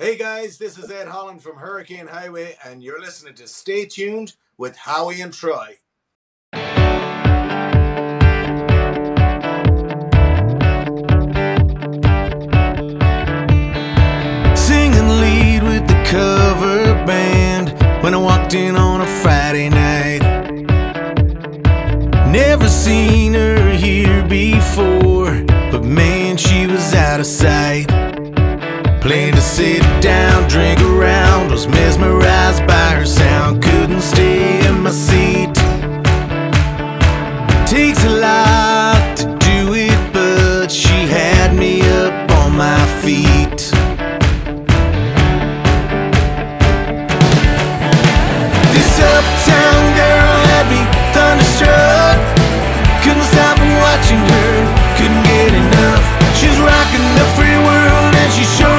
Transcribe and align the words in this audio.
Hey 0.00 0.16
guys, 0.16 0.58
this 0.58 0.78
is 0.78 0.92
Ed 0.92 1.08
Holland 1.08 1.42
from 1.42 1.56
Hurricane 1.56 2.06
Highway, 2.06 2.56
and 2.64 2.84
you're 2.84 3.00
listening 3.00 3.34
to 3.34 3.48
Stay 3.48 3.84
Tuned 3.84 4.34
with 4.56 4.76
Howie 4.76 5.20
and 5.20 5.34
Troy. 5.34 5.78
Singing 14.54 15.08
lead 15.18 15.64
with 15.64 15.88
the 15.88 16.00
cover 16.06 16.94
band 17.04 17.70
when 18.04 18.14
I 18.14 18.18
walked 18.18 18.54
in 18.54 18.76
on 18.76 19.00
a 19.00 19.06
Friday 19.20 19.68
night. 19.68 20.22
Never 22.30 22.68
seen 22.68 23.34
her 23.34 23.72
here 23.72 24.24
before, 24.28 25.42
but 25.72 25.82
man, 25.82 26.36
she 26.36 26.68
was 26.68 26.94
out 26.94 27.18
of 27.18 27.26
sight. 27.26 27.97
Planned 29.08 29.36
to 29.36 29.40
sit 29.40 29.80
down, 30.02 30.46
drink 30.50 30.78
around, 30.82 31.50
was 31.50 31.66
mesmerized 31.66 32.66
by 32.66 32.90
her 32.90 33.06
sound, 33.06 33.62
couldn't 33.62 34.02
stay 34.02 34.60
in 34.68 34.82
my 34.82 34.90
seat. 34.90 35.54
Takes 37.66 38.04
a 38.04 38.10
lot 38.20 39.16
to 39.16 39.24
do 39.40 39.72
it, 39.72 39.98
but 40.12 40.70
she 40.70 41.08
had 41.08 41.56
me 41.56 41.80
up 42.04 42.30
on 42.32 42.54
my 42.54 42.84
feet. 43.00 43.72
This 48.76 48.92
uptown 49.00 49.82
girl 49.96 50.34
had 50.52 50.68
me 50.68 50.84
thunderstruck. 51.16 52.18
Couldn't 53.00 53.24
stop 53.24 53.56
watching 53.80 54.20
her, 54.20 54.52
couldn't 54.98 55.22
get 55.24 55.54
enough. 55.56 56.04
She's 56.36 56.60
rocking 56.60 57.08
the 57.16 57.24
free 57.36 57.56
world 57.56 58.14
and 58.14 58.32
she 58.34 58.44
sure 58.44 58.77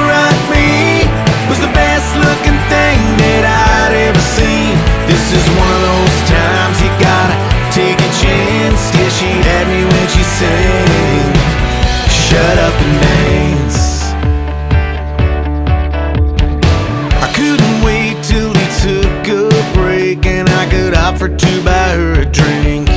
drink. 22.32 22.89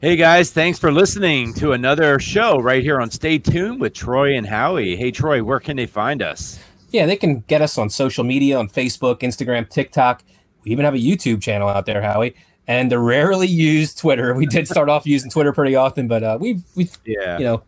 Hey 0.00 0.16
guys, 0.16 0.50
thanks 0.50 0.78
for 0.78 0.90
listening 0.90 1.52
to 1.54 1.72
another 1.72 2.18
show 2.18 2.58
right 2.58 2.82
here 2.82 3.00
on 3.00 3.10
Stay 3.10 3.38
Tuned 3.38 3.80
with 3.80 3.92
Troy 3.92 4.34
and 4.34 4.46
Howie. 4.46 4.96
Hey 4.96 5.10
Troy, 5.10 5.42
where 5.44 5.60
can 5.60 5.76
they 5.76 5.86
find 5.86 6.22
us? 6.22 6.58
Yeah, 6.90 7.04
they 7.06 7.16
can 7.16 7.40
get 7.40 7.60
us 7.60 7.76
on 7.76 7.90
social 7.90 8.24
media 8.24 8.58
on 8.58 8.68
Facebook, 8.68 9.20
Instagram, 9.20 9.68
TikTok. 9.68 10.22
We 10.64 10.70
even 10.70 10.84
have 10.86 10.94
a 10.94 10.98
YouTube 10.98 11.42
channel 11.42 11.68
out 11.68 11.84
there, 11.84 12.00
Howie, 12.00 12.34
and 12.66 12.90
the 12.90 12.98
rarely 12.98 13.46
used 13.46 13.98
Twitter. 13.98 14.34
We 14.34 14.46
did 14.46 14.66
start 14.66 14.88
off 14.88 15.06
using 15.06 15.30
Twitter 15.30 15.52
pretty 15.52 15.76
often, 15.76 16.08
but 16.08 16.22
uh, 16.22 16.38
we've 16.40 16.62
we've 16.74 16.96
Yeah. 17.04 17.36
you 17.38 17.44
know 17.44 17.62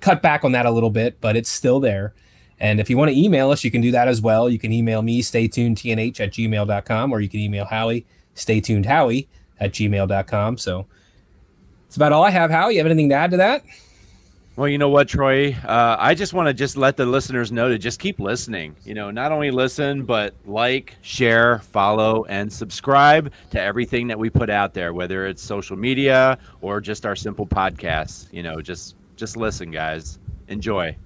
cut 0.00 0.22
back 0.22 0.44
on 0.44 0.52
that 0.52 0.66
a 0.66 0.70
little 0.70 0.90
bit, 0.90 1.20
but 1.20 1.36
it's 1.36 1.50
still 1.50 1.80
there. 1.80 2.14
And 2.60 2.78
if 2.78 2.88
you 2.88 2.96
want 2.96 3.10
to 3.10 3.18
email 3.18 3.50
us, 3.50 3.64
you 3.64 3.70
can 3.72 3.80
do 3.80 3.90
that 3.90 4.06
as 4.06 4.20
well. 4.20 4.48
You 4.48 4.58
can 4.58 4.72
email 4.72 5.02
me, 5.02 5.20
stay 5.20 5.48
tuned 5.48 5.78
tnh 5.78 6.20
at 6.20 6.30
gmail.com, 6.30 7.12
or 7.12 7.20
you 7.20 7.28
can 7.28 7.40
email 7.40 7.64
Howie, 7.64 8.06
stay 8.34 8.60
tuned 8.60 8.86
Howie 8.86 9.28
at 9.58 9.72
gmail.com. 9.72 10.58
So 10.58 10.86
that's 11.90 11.96
about 11.96 12.12
all 12.12 12.22
I 12.22 12.30
have. 12.30 12.52
How 12.52 12.68
you 12.68 12.78
have 12.78 12.86
anything 12.86 13.08
to 13.08 13.16
add 13.16 13.32
to 13.32 13.36
that? 13.38 13.64
Well, 14.54 14.68
you 14.68 14.78
know 14.78 14.90
what, 14.90 15.08
Troy? 15.08 15.56
Uh, 15.64 15.96
I 15.98 16.14
just 16.14 16.32
want 16.32 16.46
to 16.46 16.54
just 16.54 16.76
let 16.76 16.96
the 16.96 17.04
listeners 17.04 17.50
know 17.50 17.68
to 17.68 17.78
just 17.78 17.98
keep 17.98 18.20
listening. 18.20 18.76
You 18.84 18.94
know, 18.94 19.10
not 19.10 19.32
only 19.32 19.50
listen, 19.50 20.04
but 20.04 20.32
like, 20.46 20.94
share, 21.02 21.58
follow, 21.58 22.26
and 22.26 22.52
subscribe 22.52 23.32
to 23.50 23.60
everything 23.60 24.06
that 24.06 24.16
we 24.16 24.30
put 24.30 24.50
out 24.50 24.72
there, 24.72 24.94
whether 24.94 25.26
it's 25.26 25.42
social 25.42 25.76
media 25.76 26.38
or 26.60 26.80
just 26.80 27.04
our 27.04 27.16
simple 27.16 27.44
podcasts. 27.44 28.32
You 28.32 28.44
know, 28.44 28.60
just 28.60 28.94
just 29.16 29.36
listen, 29.36 29.72
guys. 29.72 30.20
Enjoy. 30.46 30.96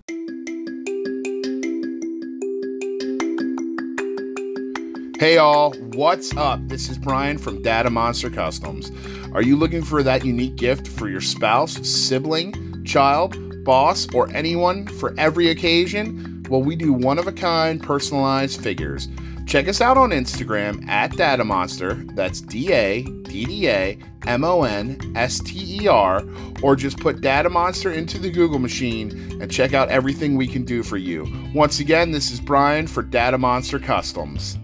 Hey 5.21 5.39
all, 5.39 5.73
what's 5.93 6.37
up? 6.37 6.59
This 6.67 6.89
is 6.89 6.99
Brian 6.99 7.39
from 7.39 7.63
Dadda 7.63 7.89
Monster 7.89 8.31
Customs. 8.31 8.91
Are 9.33 9.43
you 9.43 9.55
looking 9.57 9.85
for 9.85 10.03
that 10.03 10.25
unique 10.25 10.57
gift 10.57 10.89
for 10.89 11.09
your 11.09 11.21
spouse, 11.21 11.75
sibling, 11.89 12.85
child, 12.85 13.65
boss, 13.65 14.09
or 14.13 14.29
anyone 14.35 14.89
for 14.89 15.15
every 15.17 15.51
occasion? 15.51 16.45
Well, 16.51 16.63
we 16.63 16.75
do 16.75 16.93
one 16.93 17.21
of 17.21 17.29
a 17.29 17.33
kind 17.33 17.81
personalized 17.81 18.61
figures. 18.61 19.07
Check 19.47 19.69
us 19.69 19.81
out 19.81 19.97
on 19.97 20.11
Instagram 20.11 20.85
at 20.89 21.13
Dadda 21.13 21.47
Monster. 21.47 21.95
That's 22.15 22.41
D 22.41 22.73
A 22.73 23.03
D 23.03 23.45
D 23.45 23.69
A 23.69 23.97
M 24.27 24.43
O 24.43 24.65
N 24.65 24.99
S 25.15 25.39
T 25.39 25.85
E 25.85 25.87
R, 25.87 26.25
or 26.61 26.75
just 26.75 26.99
put 26.99 27.21
Dadda 27.21 27.53
Monster 27.53 27.93
into 27.93 28.19
the 28.19 28.33
Google 28.33 28.59
machine 28.59 29.41
and 29.41 29.49
check 29.49 29.75
out 29.75 29.91
everything 29.91 30.35
we 30.35 30.49
can 30.49 30.65
do 30.65 30.83
for 30.83 30.97
you. 30.97 31.33
Once 31.55 31.79
again, 31.79 32.11
this 32.11 32.33
is 32.33 32.41
Brian 32.41 32.89
for 32.89 33.05
Dadda 33.05 33.39
Monster 33.39 33.79
Customs. 33.79 34.59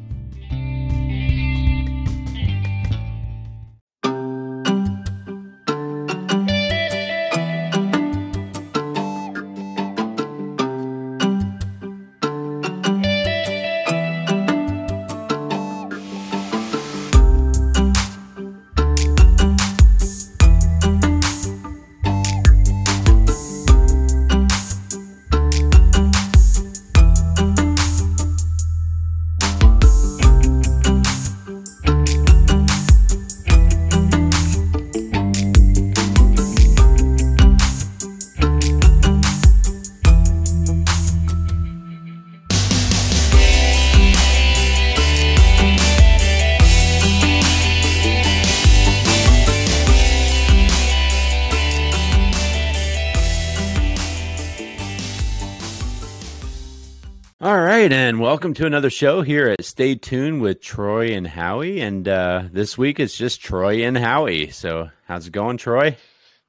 Welcome 58.31 58.55
to 58.55 58.65
another 58.65 58.91
show 58.91 59.23
here 59.23 59.49
at 59.49 59.65
Stay 59.65 59.97
Tuned 59.97 60.41
with 60.41 60.63
Troy 60.63 61.11
and 61.15 61.27
Howie. 61.27 61.81
And 61.81 62.07
uh, 62.07 62.45
this 62.53 62.79
week 62.79 63.01
it's 63.01 63.17
just 63.17 63.43
Troy 63.43 63.85
and 63.85 63.99
Howie. 63.99 64.51
So, 64.51 64.89
how's 65.09 65.27
it 65.27 65.33
going, 65.33 65.57
Troy? 65.57 65.97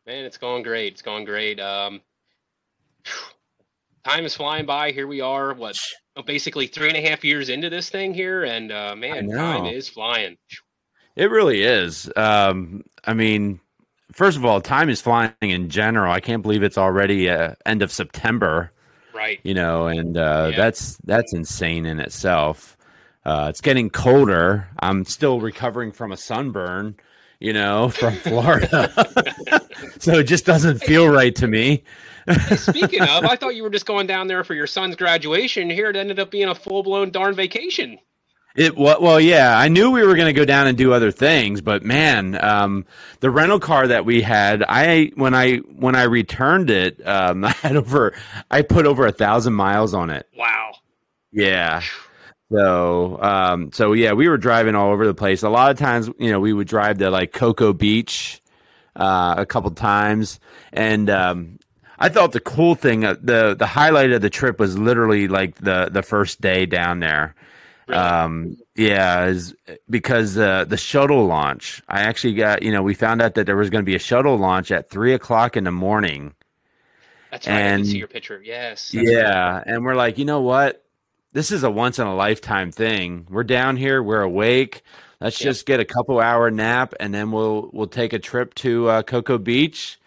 Man, 0.06 0.24
it's 0.24 0.38
going 0.38 0.62
great. 0.62 0.94
It's 0.94 1.02
going 1.02 1.26
great. 1.26 1.60
Um, 1.60 2.02
time 4.06 4.26
is 4.26 4.36
flying 4.36 4.68
by. 4.68 4.92
Here 4.92 5.08
we 5.08 5.22
are. 5.22 5.56
What? 5.56 5.76
oh, 6.16 6.22
Basically, 6.22 6.68
three 6.68 6.88
and 6.88 6.98
a 6.98 7.10
half 7.10 7.24
years 7.24 7.50
into 7.50 7.72
this 7.72 7.90
thing 7.90 8.14
here, 8.14 8.44
and 8.44 8.72
uh, 8.72 8.96
man, 8.96 9.28
time 9.32 9.66
is 9.66 9.90
flying. 9.90 10.38
It 11.16 11.32
really 11.32 11.64
is. 11.64 12.12
Um, 12.16 12.84
I 13.06 13.16
mean, 13.16 13.60
first 14.12 14.38
of 14.38 14.46
all, 14.46 14.62
time 14.62 14.92
is 14.92 15.02
flying 15.02 15.34
in 15.42 15.70
general. 15.70 16.14
I 16.14 16.20
can't 16.20 16.44
believe 16.44 16.62
it's 16.62 16.78
already 16.78 17.28
uh, 17.28 17.56
end 17.66 17.82
of 17.82 17.92
September. 17.92 18.72
Right. 19.14 19.40
You 19.44 19.54
know, 19.54 19.88
and 19.88 20.18
uh, 20.18 20.50
Yeah. 20.52 20.58
that's 20.58 20.98
that's 21.06 21.34
insane 21.34 21.86
in 21.86 22.00
itself. 22.00 22.78
Uh, 23.26 23.48
it's 23.50 23.62
getting 23.62 23.90
colder. 23.90 24.68
I'm 24.80 25.06
still 25.06 25.40
recovering 25.42 25.92
from 25.92 26.12
a 26.12 26.18
sunburn. 26.18 26.96
You 27.40 27.54
know, 27.54 27.90
from 28.00 28.16
Florida, 28.18 28.92
so 30.00 30.20
it 30.20 30.26
just 30.26 30.46
doesn't 30.46 30.84
feel 30.84 31.10
right 31.10 31.36
to 31.38 31.48
me. 31.48 31.84
Speaking 32.56 33.02
of, 33.02 33.26
I 33.26 33.36
thought 33.36 33.56
you 33.56 33.64
were 33.64 33.72
just 33.72 33.88
going 33.88 34.06
down 34.06 34.28
there 34.28 34.44
for 34.44 34.54
your 34.54 34.68
son's 34.68 34.96
graduation. 34.96 35.68
Here, 35.68 35.90
it 35.90 35.96
ended 35.96 36.20
up 36.20 36.30
being 36.30 36.50
a 36.50 36.54
full 36.56 36.84
blown 36.84 37.10
darn 37.10 37.34
vacation. 37.34 37.98
It 38.56 38.76
well, 38.78 39.20
yeah. 39.20 39.58
I 39.58 39.70
knew 39.70 39.92
we 39.92 40.04
were 40.04 40.16
going 40.16 40.28
to 40.28 40.34
go 40.34 40.46
down 40.46 40.68
and 40.68 40.78
do 40.78 40.94
other 40.94 41.12
things, 41.12 41.62
but 41.62 41.84
man, 41.84 42.38
um, 42.44 42.86
the 43.22 43.30
rental 43.30 43.60
car 43.60 43.88
that 43.88 44.04
we 44.06 44.22
had, 44.22 44.64
I 44.68 45.12
when 45.16 45.34
I 45.34 45.58
when 45.58 45.96
I 45.96 46.04
returned 46.04 46.70
it, 46.70 47.06
um, 47.08 47.46
I 47.46 47.52
had 47.52 47.78
over, 47.78 48.14
I 48.50 48.62
put 48.62 48.86
over 48.86 49.06
a 49.06 49.12
thousand 49.12 49.54
miles 49.54 49.94
on 49.94 50.10
it. 50.10 50.28
Wow. 50.36 50.74
Yeah. 51.32 51.82
So, 52.52 53.18
um, 53.22 53.72
so 53.72 53.94
yeah, 53.94 54.12
we 54.12 54.28
were 54.28 54.38
driving 54.38 54.76
all 54.76 54.92
over 54.92 55.08
the 55.08 55.14
place. 55.14 55.44
A 55.44 55.50
lot 55.50 55.72
of 55.72 55.78
times, 55.78 56.10
you 56.20 56.30
know, 56.30 56.42
we 56.42 56.52
would 56.52 56.68
drive 56.68 56.98
to 56.98 57.10
like 57.10 57.32
Cocoa 57.32 57.72
Beach, 57.72 58.42
uh, 58.98 59.36
a 59.38 59.46
couple 59.46 59.72
times, 59.72 60.40
and 60.74 61.10
um, 61.10 61.60
I 61.98 62.10
thought 62.10 62.34
the 62.34 62.40
cool 62.40 62.76
thing, 62.76 63.06
uh, 63.06 63.16
the 63.22 63.56
the 63.58 63.68
highlight 63.68 64.12
of 64.12 64.22
the 64.22 64.30
trip 64.30 64.60
was 64.60 64.78
literally 64.78 65.28
like 65.28 65.56
the 65.56 65.90
the 65.92 66.04
first 66.04 66.42
day 66.42 66.66
down 66.66 67.00
there. 67.00 67.36
Um, 67.94 68.58
yeah, 68.76 69.26
is 69.26 69.54
because 69.90 70.38
uh, 70.38 70.66
the 70.66 70.78
shuttle 70.78 71.26
launch. 71.26 71.82
I 71.88 72.02
actually 72.02 72.34
got, 72.36 72.64
you 72.64 72.72
know, 72.72 72.82
we 72.82 72.94
found 72.94 73.22
out 73.22 73.36
that 73.36 73.46
there 73.46 73.58
was 73.58 73.70
going 73.70 73.84
to 73.84 73.86
be 73.90 73.96
a 73.96 74.00
shuttle 74.00 74.38
launch 74.38 74.72
at 74.72 74.90
three 74.90 75.14
o'clock 75.14 75.56
in 75.58 75.64
the 75.66 75.72
morning. 75.72 76.34
That's 77.32 77.48
right. 77.48 77.56
I 77.56 77.60
And- 77.60 77.84
did 77.84 77.92
see 77.92 77.98
your 77.98 78.08
picture. 78.08 78.42
Yes. 78.44 78.92
that's 78.92 79.06
right. 79.08 79.14
Yeah, 79.16 79.64
and 79.66 79.86
we're 79.86 79.96
like, 79.96 80.18
you 80.18 80.26
know 80.26 80.42
what? 80.42 80.84
This 81.34 81.52
is 81.52 81.64
a 81.64 81.72
once 81.72 81.98
in 81.98 82.08
a 82.08 82.16
lifetime 82.16 82.72
thing. 82.72 83.26
We're 83.30 83.44
down 83.46 83.78
here, 83.78 84.04
we're 84.04 84.22
awake. 84.22 84.84
Let's 85.22 85.40
Yep. 85.40 85.50
just 85.50 85.66
get 85.66 85.80
a 85.80 85.86
couple 85.86 86.20
hour 86.20 86.50
nap, 86.52 86.94
and 87.00 87.14
then 87.14 87.32
we'll 87.32 87.70
we'll 87.72 87.88
take 87.88 88.12
a 88.12 88.20
trip 88.20 88.54
to 88.56 88.90
uh, 88.90 89.04
Cocoa 89.04 89.38
Beach. 89.38 89.98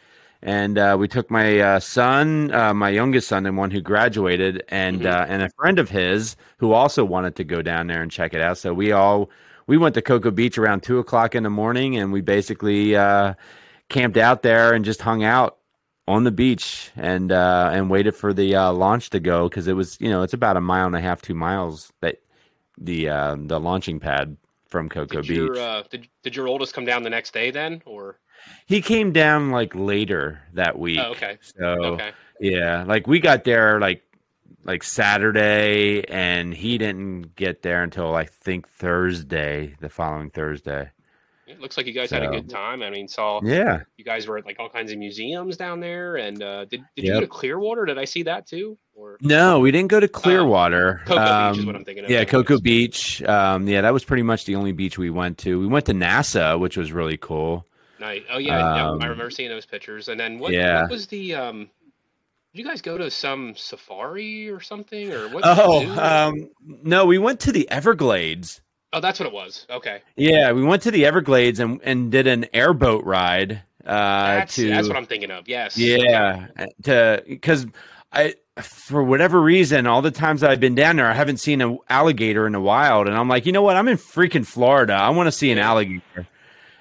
And 0.47 0.77
uh, 0.77 0.97
we 1.01 1.09
took 1.09 1.31
my 1.31 1.59
uh, 1.59 1.81
son, 1.81 2.53
uh, 2.53 2.75
my 2.75 2.91
youngest 2.91 3.29
son, 3.29 3.47
and 3.47 3.57
one 3.57 3.71
who 3.71 3.81
graduated, 3.81 4.63
and 4.69 5.01
Mhm. 5.01 5.07
uh, 5.11 5.25
and 5.27 5.43
a 5.43 5.49
friend 5.59 5.79
of 5.79 5.89
his 5.89 6.37
who 6.59 6.73
also 6.73 7.03
wanted 7.03 7.35
to 7.37 7.45
go 7.45 7.63
down 7.63 7.87
there 7.87 8.03
and 8.03 8.11
check 8.11 8.35
it 8.35 8.43
out. 8.43 8.59
So 8.59 8.75
we 8.75 8.93
all 8.93 9.31
we 9.67 9.79
went 9.79 9.95
to 9.95 10.03
Cocoa 10.03 10.31
Beach 10.31 10.59
around 10.59 10.83
two 10.83 10.99
o'clock 10.99 11.35
in 11.35 11.45
the 11.45 11.51
morning, 11.51 11.97
and 11.97 12.13
we 12.13 12.21
basically 12.21 12.95
uh, 12.95 13.33
camped 13.89 14.19
out 14.19 14.43
there 14.43 14.75
and 14.75 14.85
just 14.85 15.01
hung 15.01 15.25
out 15.25 15.57
on 16.07 16.25
the 16.25 16.31
beach 16.31 16.91
and 16.95 17.33
uh, 17.33 17.71
and 17.73 17.89
waited 17.89 18.15
for 18.15 18.35
the 18.35 18.55
uh, 18.55 18.71
launch 18.71 19.09
to 19.11 19.21
go 19.21 19.49
because 19.49 19.67
it 19.67 19.73
was 19.73 19.97
you 19.99 20.11
know 20.11 20.23
it's 20.23 20.35
about 20.35 20.59
a 20.59 20.61
mile 20.61 20.87
and 20.87 20.95
a 20.95 21.01
half, 21.01 21.23
two 21.23 21.35
miles 21.35 21.91
that 22.03 22.21
the 22.77 23.09
uh, 23.09 23.35
the 23.39 23.59
launching 23.59 23.99
pad 23.99 24.37
from 24.69 24.91
Cocoa 24.91 25.23
Did 25.23 25.29
Beach. 25.29 25.37
your 25.39 25.57
uh, 25.59 25.83
did, 25.89 26.07
did 26.23 26.37
your 26.37 26.49
oldest 26.49 26.75
come 26.75 26.85
down 26.85 27.03
the 27.03 27.09
next 27.09 27.33
day 27.33 27.51
then, 27.51 27.81
or 27.87 28.19
he 28.67 28.81
came 28.81 29.13
down 29.13 29.51
like 29.51 29.75
later 29.75 30.41
that 30.55 30.79
week. 30.79 30.99
Oh, 31.03 31.11
okay. 31.13 31.39
So 31.43 31.65
okay? 31.67 32.13
yeah, 32.41 32.85
like 32.85 33.07
we 33.07 33.21
got 33.21 33.45
there 33.45 33.81
like 33.81 34.03
like 34.65 34.83
Saturday, 34.83 36.05
and 36.09 36.55
he 36.55 36.79
didn't 36.79 37.37
get 37.37 37.63
there 37.63 37.83
until 37.83 38.15
I 38.15 38.25
think 38.25 38.69
Thursday, 38.69 39.75
the 39.81 39.89
following 39.89 40.31
Thursday. 40.31 40.91
It 41.47 41.61
looks 41.61 41.77
like 41.77 41.87
you 41.87 41.93
guys 41.93 42.11
had 42.11 42.23
a 42.23 42.29
good 42.29 42.49
time. 42.49 42.83
I 42.83 42.89
mean, 42.89 43.07
saw 43.07 43.41
Yeah. 43.45 43.81
you 43.99 44.05
guys 44.05 44.27
were 44.27 44.39
at 44.39 44.47
like 44.47 44.57
all 44.59 44.71
kinds 44.71 44.91
of 44.91 44.99
museums 44.99 45.59
down 45.59 45.79
there, 45.81 46.17
and 46.17 46.43
uh, 46.43 46.65
did 46.65 46.83
did 46.97 47.05
you 47.05 47.13
go 47.13 47.21
to 47.21 47.27
Clearwater? 47.27 47.85
Did 47.85 47.99
I 47.99 48.07
see 48.07 48.23
that 48.25 48.47
too? 48.47 48.79
Or 48.95 49.19
No, 49.21 49.61
we 49.61 49.71
didn't 49.71 49.89
go 49.91 50.01
to 50.01 50.09
Clearwater. 50.09 51.03
Cocoa 51.05 51.21
Beach 51.51 51.53
is 51.59 51.61
Um, 51.61 51.67
what 51.67 51.77
I'm 51.77 51.85
thinking 51.85 52.05
of. 52.05 52.11
Yeah, 52.11 52.25
Cocoa 52.25 52.59
Beach. 52.59 53.23
Um, 53.25 53.69
yeah, 53.69 53.83
that 53.83 53.93
was 53.93 54.05
pretty 54.05 54.23
much 54.23 54.47
the 54.47 54.55
only 54.55 54.73
beach 54.73 54.97
we 54.99 55.11
went 55.11 55.37
to. 55.39 55.61
We 55.61 55.67
went 55.67 55.85
to 55.87 55.93
NASA, 55.93 56.59
which 56.59 56.77
was 56.79 56.91
really 56.93 57.19
cool. 57.19 57.67
Nice. 58.05 58.23
Oh 58.31 58.37
yeah, 58.37 58.91
Um, 58.91 59.01
I 59.01 59.07
remember 59.07 59.31
seeing 59.31 59.49
those 59.49 59.65
pictures. 59.65 60.09
And 60.09 60.21
then 60.21 60.39
what, 60.39 60.53
yeah. 60.53 60.83
what 60.83 60.91
was 60.91 61.07
the 61.07 61.35
um? 61.35 61.71
Did 62.53 62.59
you 62.61 62.65
guys 62.65 62.83
go 62.83 62.99
to 62.99 63.11
some 63.11 63.55
safari 63.57 64.51
or 64.51 64.61
something 64.61 65.11
or 65.11 65.29
what? 65.29 65.43
Oh, 65.45 65.89
um, 65.99 66.51
no, 66.63 67.07
we 67.07 67.17
went 67.17 67.41
to 67.41 67.53
the 67.53 67.69
Everglades. 67.71 68.61
oh, 68.93 69.01
that's 69.01 69.19
what 69.19 69.27
it 69.27 69.33
was. 69.33 69.67
Okay, 69.71 70.03
Yeah, 70.17 70.53
we 70.53 70.63
went 70.63 70.83
to 70.83 70.91
the 70.91 71.07
Everglades 71.07 71.61
and, 71.61 71.81
and 71.83 72.13
did 72.13 72.27
an 72.27 72.47
airboat 72.53 73.05
ride. 73.05 73.63
Uh, 73.85 74.27
that's 74.37 74.55
to 74.57 74.69
that's 74.69 74.87
what 74.87 74.99
I'm 74.99 75.07
thinking 75.07 75.31
of. 75.31 75.49
Yes. 75.49 75.79
yeah, 75.79 76.49
to 76.83 77.25
because 77.27 77.67
I 78.13 78.35
for 78.61 79.03
whatever 79.03 79.41
reason, 79.41 79.87
all 79.87 80.03
the 80.03 80.11
times 80.11 80.43
I've 80.43 80.61
been 80.61 80.75
down 80.75 80.97
there, 80.97 81.09
I 81.11 81.15
haven't 81.15 81.39
seen 81.39 81.63
an 81.63 81.79
alligator 81.89 82.47
in 82.47 82.53
the 82.53 82.61
wild, 82.61 83.09
and 83.09 83.17
I'm 83.17 83.29
like, 83.29 83.47
you 83.47 83.53
know 83.53 83.63
what? 83.63 83.77
I'm 83.77 83.89
in 83.89 83.97
freaking 83.97 84.47
Florida. 84.47 84.93
I 84.93 85.09
want 85.09 85.27
to 85.27 85.33
see 85.33 85.51
an 85.51 85.59
alligator. 85.59 86.29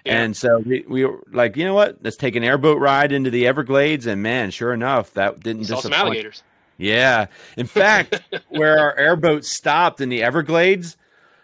Yeah. 0.05 0.21
And 0.21 0.35
so 0.35 0.59
we, 0.59 0.83
we 0.87 1.05
were 1.05 1.19
like, 1.31 1.55
you 1.55 1.63
know 1.65 1.73
what? 1.73 1.97
Let's 2.01 2.17
take 2.17 2.35
an 2.35 2.43
airboat 2.43 2.79
ride 2.79 3.11
into 3.11 3.29
the 3.29 3.47
Everglades. 3.47 4.05
And 4.05 4.21
man, 4.21 4.51
sure 4.51 4.73
enough, 4.73 5.13
that 5.13 5.39
didn't 5.39 5.65
saw 5.65 5.79
some 5.79 5.93
alligators. 5.93 6.43
Yeah. 6.77 7.27
In 7.55 7.67
fact, 7.67 8.21
where 8.49 8.79
our 8.79 8.97
airboat 8.97 9.45
stopped 9.45 10.01
in 10.01 10.09
the 10.09 10.21
Everglades, 10.23 10.97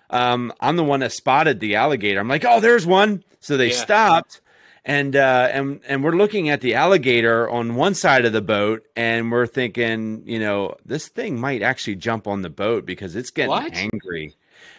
um, 0.10 0.52
I'm 0.60 0.76
the 0.76 0.84
one 0.84 1.00
that 1.02 1.12
spotted 1.14 1.60
the 1.60 1.76
alligator. 1.76 2.20
I'm 2.20 2.28
like, 2.28 2.44
oh, 2.46 2.60
there's 2.60 2.86
one. 2.86 3.24
So 3.40 3.56
they 3.58 3.70
Yeah. 3.70 3.76
stopped. 3.76 4.42
And 4.86 5.16
uh, 5.16 5.50
and 5.52 5.82
and 5.88 6.04
we're 6.04 6.16
looking 6.16 6.50
at 6.50 6.62
the 6.62 6.74
alligator 6.76 7.48
on 7.50 7.76
one 7.76 7.94
side 7.94 8.24
of 8.26 8.32
the 8.34 8.42
boat, 8.42 8.88
and 8.96 9.30
we're 9.30 9.46
thinking, 9.46 10.24
you 10.26 10.40
know, 10.40 10.74
this 10.86 11.10
thing 11.10 11.40
might 11.40 11.62
actually 11.62 11.96
jump 11.98 12.28
on 12.28 12.42
the 12.42 12.50
boat 12.50 12.86
because 12.86 13.16
it's 13.16 13.30
getting 13.30 13.50
What? 13.52 13.74
angry. 13.74 14.36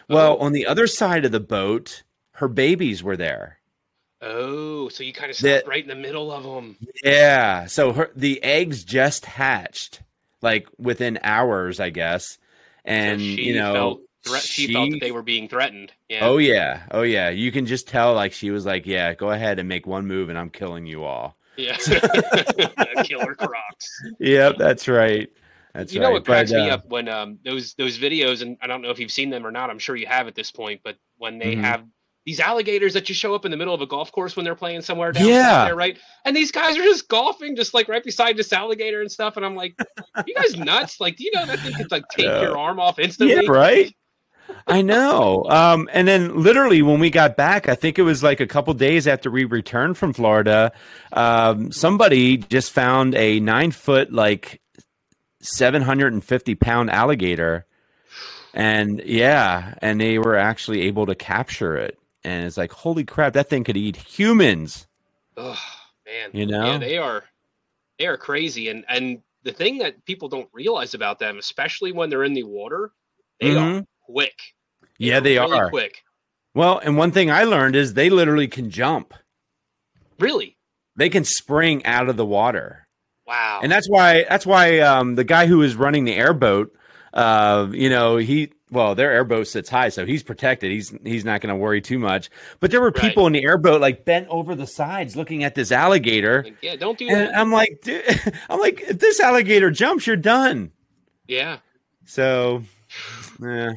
Well, 0.09 0.33
Oh. 0.33 0.43
on 0.43 0.53
the 0.53 0.65
other 0.65 0.87
side 0.87 1.23
of 1.23 1.31
the 1.31 1.39
boat, 1.39 2.03
her 2.33 2.47
babies 2.49 3.03
were 3.03 3.15
there. 3.15 3.59
Oh, 4.21 4.89
so 4.89 5.03
you 5.03 5.13
kind 5.13 5.31
of 5.31 5.37
That- 5.39 5.67
right 5.67 5.81
in 5.81 5.87
the 5.89 5.95
middle 5.95 6.31
of 6.31 6.43
them. 6.43 6.77
Yeah. 7.03 7.65
So 7.65 7.91
her 7.93 8.11
the 8.15 8.41
eggs 8.43 8.83
just 8.83 9.25
hatched, 9.25 10.01
like 10.41 10.67
within 10.77 11.19
hours, 11.23 11.79
I 11.79 11.89
guess. 11.89 12.37
And 12.85 13.19
so 13.19 13.25
she 13.25 13.41
you 13.43 13.55
know, 13.55 13.73
felt 13.73 14.01
thre- 14.25 14.37
she, 14.37 14.73
felt 14.73 14.91
that 14.91 14.99
they 15.01 15.11
were 15.11 15.23
being 15.23 15.47
threatened. 15.47 15.91
Yeah. 16.09 16.25
Oh 16.27 16.37
yeah, 16.37 16.83
oh 16.91 17.01
yeah. 17.03 17.29
You 17.29 17.51
can 17.51 17.65
just 17.65 17.87
tell, 17.87 18.13
like 18.13 18.33
she 18.33 18.51
was 18.51 18.65
like, 18.65 18.85
"Yeah, 18.85 19.13
go 19.13 19.31
ahead 19.31 19.59
and 19.59 19.67
make 19.69 19.85
one 19.87 20.05
move, 20.07 20.29
and 20.29 20.37
I'm 20.37 20.49
killing 20.49 20.85
you 20.85 21.03
all." 21.03 21.35
yeah. 21.57 21.77
Killer 23.03 23.35
crocs. 23.35 24.01
Yep, 24.19 24.55
that's 24.57 24.87
right. 24.87 25.29
That's 25.73 25.93
you 25.93 26.01
right. 26.01 26.07
know 26.07 26.11
what 26.13 26.25
cracks 26.25 26.51
But, 26.51 26.57
me 26.65 26.69
uh, 26.69 26.75
up 26.75 26.87
when 26.89 27.07
um 27.07 27.39
those 27.45 27.73
those 27.75 27.97
videos 27.97 28.41
and 28.41 28.57
I 28.61 28.67
don't 28.67 28.81
know 28.81 28.89
if 28.89 28.99
you've 28.99 29.11
seen 29.11 29.29
them 29.29 29.45
or 29.45 29.51
not. 29.51 29.69
I'm 29.69 29.79
sure 29.79 29.95
you 29.95 30.07
have 30.07 30.27
at 30.27 30.35
this 30.35 30.51
point, 30.51 30.81
but 30.83 30.97
when 31.17 31.37
they 31.39 31.55
Mhm. 31.55 31.61
have 31.63 31.83
these 32.25 32.39
alligators 32.39 32.93
that 32.93 33.09
you 33.09 33.15
show 33.15 33.33
up 33.33 33.45
in 33.45 33.51
the 33.51 33.57
middle 33.57 33.73
of 33.73 33.81
a 33.81 33.87
golf 33.87 34.11
course 34.11 34.35
when 34.35 34.45
they're 34.45 34.53
playing 34.55 34.81
somewhere 34.81 35.11
down 35.11 35.25
Yeah. 35.27 35.65
there, 35.65 35.75
right? 35.75 35.97
And 36.23 36.35
these 36.35 36.51
guys 36.51 36.77
are 36.77 36.83
just 36.83 37.07
golfing, 37.07 37.55
just 37.55 37.73
like 37.73 37.87
right 37.87 38.03
beside 38.03 38.37
this 38.37 38.53
alligator 38.53 39.01
and 39.01 39.11
stuff. 39.11 39.37
And 39.37 39.45
I'm 39.45 39.55
like, 39.55 39.75
you 40.27 40.35
guys 40.35 40.55
nuts? 40.55 40.99
Like, 40.99 41.15
do 41.17 41.23
you 41.23 41.31
know 41.33 41.45
that 41.47 41.59
thing 41.59 41.73
could 41.73 41.89
like 41.91 42.03
take 42.09 42.25
your 42.27 42.57
arm 42.57 42.79
off 42.79 42.99
instantly? 42.99 43.43
Yeah, 43.45 43.49
right. 43.51 43.95
I 44.67 44.81
know. 44.81 45.45
Um, 45.49 45.89
and 45.93 46.07
then 46.07 46.43
literally 46.43 46.81
when 46.81 46.99
we 46.99 47.09
got 47.09 47.37
back, 47.37 47.67
I 47.69 47.73
think 47.73 47.97
it 47.97 48.03
was 48.03 48.21
like 48.21 48.39
a 48.39 48.45
couple 48.47 48.73
days 48.75 49.07
after 49.07 49.31
we 49.31 49.45
returned 49.45 49.97
from 49.97 50.13
Florida, 50.13 50.73
um, 51.13 51.71
somebody 51.71 52.37
just 52.37 52.71
found 52.71 53.15
a 53.15 53.39
nine 53.39 53.71
foot, 53.71 54.11
like 54.11 54.61
750 55.41 56.55
pound 56.55 56.89
alligator. 56.91 57.65
And 58.53 59.01
yeah, 59.05 59.75
and 59.81 59.99
they 60.01 60.19
were 60.19 60.35
actually 60.35 60.81
able 60.81 61.05
to 61.05 61.15
capture 61.15 61.77
it. 61.77 61.97
And 62.23 62.45
it's 62.45 62.57
like, 62.57 62.71
holy 62.71 63.03
crap, 63.03 63.33
that 63.33 63.49
thing 63.49 63.63
could 63.63 63.77
eat 63.77 63.95
humans. 63.95 64.87
Oh 65.37 65.59
man, 66.05 66.29
You 66.33 66.45
know? 66.45 66.65
yeah, 66.65 66.77
they 66.77 66.97
are 66.97 67.23
they 67.97 68.05
are 68.07 68.17
crazy, 68.17 68.69
and 68.69 68.85
and 68.89 69.21
the 69.43 69.51
thing 69.51 69.77
that 69.79 70.03
people 70.05 70.27
don't 70.29 70.49
realize 70.53 70.93
about 70.93 71.17
them, 71.19 71.39
especially 71.39 71.91
when 71.91 72.09
they're 72.09 72.23
in 72.23 72.33
the 72.33 72.43
water, 72.43 72.91
they 73.39 73.55
are 73.55 73.81
Mhm. 73.81 73.85
quick. 74.05 74.37
Yeah, 74.99 75.19
they 75.19 75.39
really 75.39 75.57
are. 75.57 75.69
quick. 75.69 76.03
Well, 76.53 76.77
and 76.79 76.97
one 76.97 77.11
thing 77.11 77.31
I 77.31 77.43
learned 77.45 77.75
is 77.75 77.93
they 77.93 78.09
literally 78.09 78.47
can 78.47 78.69
jump. 78.69 79.13
Really? 80.19 80.57
They 80.95 81.09
can 81.09 81.23
spring 81.23 81.83
out 81.85 82.09
of 82.09 82.17
the 82.17 82.25
water. 82.25 82.87
Wow. 83.25 83.61
and 83.63 83.71
that's 83.71 83.87
why 83.89 84.25
that's 84.27 84.45
why 84.45 84.79
um, 84.79 85.15
the 85.15 85.23
guy 85.23 85.45
who 85.47 85.59
was 85.59 85.75
running 85.75 86.03
the 86.03 86.13
airboat 86.15 86.75
uh, 87.13 87.67
you 87.71 87.89
know, 87.89 88.17
he 88.17 88.51
well, 88.71 88.95
their 88.95 89.11
airboat 89.11 89.47
sits 89.47 89.69
high, 89.69 89.89
so 89.89 90.05
he's 90.05 90.23
protected. 90.23 90.71
He's 90.71 90.93
he's 91.03 91.25
not 91.25 91.41
going 91.41 91.53
to 91.53 91.59
worry 91.59 91.81
too 91.81 91.99
much. 91.99 92.29
But 92.59 92.71
there 92.71 92.79
were 92.81 92.91
Right. 92.91 93.01
people 93.01 93.27
in 93.27 93.33
the 93.33 93.43
airboat 93.43 93.81
like 93.81 94.05
bent 94.05 94.27
over 94.29 94.55
the 94.55 94.65
sides, 94.65 95.15
looking 95.15 95.43
at 95.43 95.55
this 95.55 95.71
alligator. 95.71 96.43
Like, 96.43 96.55
yeah, 96.61 96.75
don't 96.77 96.97
do 96.97 97.07
And 97.07 97.17
that. 97.29 97.37
I'm 97.37 97.51
like, 97.51 97.79
dude, 97.83 98.03
I'm 98.49 98.59
like, 98.59 98.81
if 98.81 98.97
this 98.99 99.19
alligator 99.19 99.69
jumps, 99.71 100.07
you're 100.07 100.15
done. 100.15 100.71
yeah. 101.27 101.57
So, 102.05 102.63
yeah, 103.41 103.73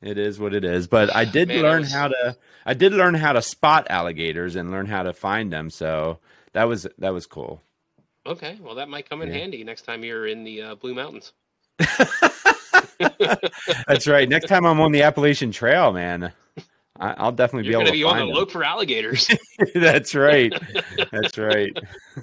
it 0.00 0.16
is 0.18 0.38
what 0.38 0.54
it 0.54 0.64
is. 0.64 0.86
But 0.86 1.14
I 1.14 1.24
did 1.24 1.48
Man, 1.48 1.62
learn 1.62 1.80
was- 1.80 1.92
how 1.92 2.08
to. 2.08 2.36
I 2.64 2.74
did 2.74 2.92
learn 2.92 3.14
how 3.14 3.32
to 3.32 3.42
spot 3.42 3.88
alligators 3.90 4.54
and 4.56 4.70
learn 4.70 4.86
how 4.86 5.02
to 5.02 5.12
find 5.12 5.52
them. 5.52 5.68
So 5.70 6.18
that 6.52 6.64
was 6.64 6.86
that 6.98 7.12
was 7.12 7.26
cool. 7.26 7.60
Okay. 8.24 8.56
Well, 8.62 8.76
that 8.76 8.88
might 8.88 9.10
come 9.10 9.20
in 9.22 9.28
Yeah. 9.28 9.38
handy 9.38 9.64
next 9.64 9.82
time 9.82 10.04
you're 10.04 10.26
in 10.28 10.44
the 10.44 10.62
uh, 10.62 10.74
Blue 10.76 10.94
Mountains. 10.94 11.32
That's 13.88 14.06
right. 14.06 14.28
Next 14.28 14.46
time 14.48 14.64
I'm 14.66 14.80
on 14.80 14.92
the 14.92 15.02
Appalachian 15.02 15.52
Trail, 15.52 15.92
man, 15.92 16.32
I, 16.98 17.14
I'll 17.16 17.32
definitely 17.32 17.70
You're 17.70 17.80
be 17.80 17.82
able 17.82 17.92
to 17.92 17.98
be 17.98 18.04
on 18.04 18.16
the 18.16 18.22
find 18.24 18.34
look 18.34 18.50
for 18.50 18.62
alligators. 18.64 19.28
That's 19.74 20.14
right. 20.14 20.52
That's 21.10 21.38
right. 21.38 21.76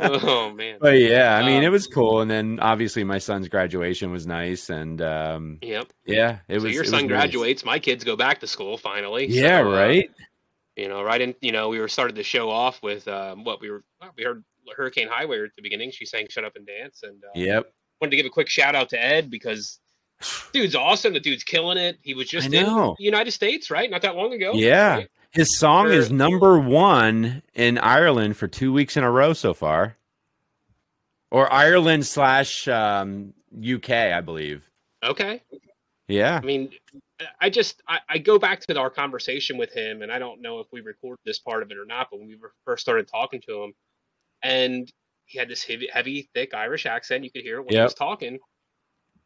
oh 0.00 0.52
man. 0.52 0.78
but 0.80 0.98
yeah, 0.98 1.36
I 1.36 1.44
mean, 1.44 1.58
Um, 1.58 1.64
it 1.64 1.68
was 1.70 1.86
cool. 1.86 2.20
And 2.20 2.30
then 2.30 2.58
obviously 2.60 3.04
my 3.04 3.18
son's 3.18 3.48
graduation 3.48 4.10
was 4.10 4.26
nice, 4.26 4.70
and 4.70 5.02
um, 5.02 5.58
Yep. 5.62 5.92
yeah, 6.06 6.38
it 6.48 6.60
so 6.60 6.64
was. 6.64 6.72
your 6.74 6.82
it 6.82 6.86
was 6.86 6.90
son 6.90 7.02
nice. 7.02 7.08
graduates. 7.08 7.64
My 7.64 7.78
kids 7.78 8.04
go 8.04 8.16
back 8.16 8.40
to 8.40 8.46
school 8.46 8.76
finally. 8.78 9.26
Yeah, 9.28 9.60
so, 9.62 9.72
uh, 9.72 9.76
right. 9.76 10.10
you 10.76 10.88
know, 10.88 11.02
right 11.02 11.20
in. 11.20 11.34
You 11.40 11.52
know, 11.52 11.68
we 11.68 11.78
were 11.80 11.88
started 11.88 12.16
the 12.16 12.22
show 12.22 12.48
off 12.50 12.82
with 12.82 13.06
um, 13.08 13.44
what 13.44 13.60
we 13.60 13.70
were. 13.70 13.82
Well, 14.00 14.10
we 14.16 14.22
heard 14.24 14.44
Hurricane 14.76 15.08
Highway 15.08 15.42
at 15.42 15.50
the 15.56 15.62
beginning. 15.62 15.90
She 15.90 16.06
sang 16.06 16.28
"Shut 16.30 16.44
Up 16.44 16.54
and 16.56 16.66
Dance," 16.66 17.02
and 17.02 17.22
uh, 17.24 17.28
Yep. 17.34 17.72
Wanted 18.02 18.10
to 18.10 18.16
give 18.16 18.26
a 18.26 18.30
quick 18.30 18.48
shout 18.48 18.74
out 18.74 18.88
to 18.90 19.02
Ed 19.02 19.30
because 19.30 19.78
dude's 20.52 20.74
awesome. 20.74 21.12
The 21.14 21.20
dude's 21.20 21.44
killing 21.44 21.78
it. 21.78 21.98
He 22.02 22.14
was 22.14 22.28
just 22.28 22.52
in 22.52 22.64
the 22.64 22.94
United 22.98 23.30
States, 23.30 23.70
right? 23.70 23.88
Not 23.90 24.02
that 24.02 24.16
long 24.16 24.32
ago. 24.32 24.52
Yeah. 24.54 24.96
right? 24.96 25.08
His 25.30 25.56
song 25.56 25.90
is 25.90 26.12
number 26.12 26.58
one 26.58 27.42
in 27.54 27.78
Ireland 27.78 28.36
for 28.36 28.48
two 28.48 28.72
weeks 28.72 28.98
in 28.98 29.04
a 29.04 29.10
row 29.10 29.32
so 29.32 29.54
far, 29.54 29.96
or 31.30 31.50
Ireland 31.50 32.04
slash 32.04 32.68
um, 32.68 33.32
UK, 33.56 33.90
I 33.90 34.20
believe. 34.20 34.68
Okay. 35.02 35.40
Yeah. 36.06 36.38
I 36.42 36.44
mean, 36.44 36.70
I 37.40 37.48
just 37.48 37.82
I, 37.88 38.00
I 38.10 38.18
go 38.18 38.38
back 38.38 38.60
to 38.60 38.78
our 38.78 38.90
conversation 38.90 39.56
with 39.56 39.72
him, 39.72 40.02
and 40.02 40.12
I 40.12 40.18
don't 40.18 40.42
know 40.42 40.60
if 40.60 40.66
we 40.70 40.82
recorded 40.82 41.20
this 41.24 41.38
part 41.38 41.62
of 41.62 41.70
it 41.70 41.78
or 41.78 41.86
not, 41.86 42.08
but 42.10 42.18
when 42.18 42.28
we 42.28 42.36
were 42.36 42.52
first 42.66 42.82
started 42.82 43.08
talking 43.08 43.40
to 43.48 43.62
him, 43.62 43.72
and 44.42 44.92
he 45.32 45.38
had 45.38 45.48
this 45.48 45.64
heavy, 45.64 45.88
heavy 45.92 46.28
thick 46.34 46.54
Irish 46.54 46.86
accent. 46.86 47.24
You 47.24 47.30
could 47.30 47.42
hear 47.42 47.56
it 47.58 47.62
when 47.64 47.74
he 47.74 47.80
was 47.80 47.94
talking. 47.94 48.38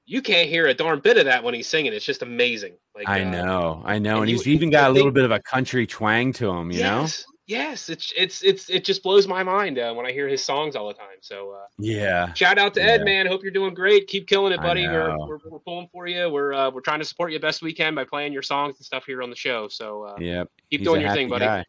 You 0.09 0.23
can't 0.23 0.49
hear 0.49 0.67
a 0.69 0.75
darn 0.75 1.01
bit 1.01 1.19
of 1.19 1.25
that 1.25 1.43
when 1.43 1.53
he's 1.53 1.67
singing. 1.67 1.93
It's 1.93 2.05
just 2.05 2.23
amazing. 2.23 2.77
Like 2.95 3.09
I 3.09 3.23
uh, 3.23 3.31
know, 3.31 3.83
I 3.85 3.99
know, 3.99 4.13
and 4.15 4.21
and 4.23 4.31
you- 4.31 4.37
he's 4.37 4.47
even 4.49 4.69
I 4.69 4.73
got 4.73 4.91
a 4.91 4.95
little 4.95 5.11
bit 5.11 5.25
of 5.25 5.33
a 5.33 5.41
country 5.41 5.87
twang 5.87 6.33
to 6.35 6.49
him, 6.49 6.71
you 6.71 6.79
know. 6.81 7.01
yes, 7.01 7.25
yes. 7.49 7.89
It's 7.89 8.13
it's 8.17 8.45
it's 8.45 8.71
it 8.71 8.85
just 8.85 9.03
blows 9.03 9.27
my 9.27 9.43
mind 9.43 9.81
uh, 9.81 9.93
when 9.95 10.07
I 10.07 10.13
hear 10.13 10.29
his 10.29 10.45
songs 10.45 10.77
all 10.77 10.87
the 10.87 10.95
time. 10.95 11.19
So 11.23 11.51
uh, 11.51 11.67
Yeah, 11.81 12.33
shout 12.35 12.57
out 12.57 12.75
to 12.75 12.81
Ed, 12.83 13.01
Yeah. 13.01 13.05
man. 13.05 13.27
Hope 13.27 13.43
you're 13.43 13.51
doing 13.51 13.75
great. 13.75 14.07
Keep 14.07 14.29
killing 14.29 14.53
it, 14.53 14.61
buddy. 14.61 14.87
We're, 14.87 15.19
we're 15.27 15.39
we're 15.51 15.59
pulling 15.59 15.89
for 15.91 16.07
you. 16.07 16.31
We're 16.31 16.53
uh, 16.55 16.71
we're 16.71 16.83
trying 16.83 17.01
to 17.01 17.05
support 17.05 17.33
you 17.33 17.41
best 17.41 17.61
we 17.63 17.73
can 17.73 17.97
by 17.97 18.05
playing 18.05 18.33
your 18.33 18.43
songs 18.43 18.77
and 18.79 18.87
stuff 18.87 19.05
here 19.07 19.23
on 19.25 19.31
the 19.31 19.35
show. 19.37 19.67
So 19.67 20.05
uh, 20.05 20.17
yep. 20.21 20.49
keep 20.71 20.81
He's 20.83 20.87
doing 20.87 21.01
your 21.01 21.13
thing, 21.15 21.29
buddy. 21.29 21.47
guy. 21.47 21.65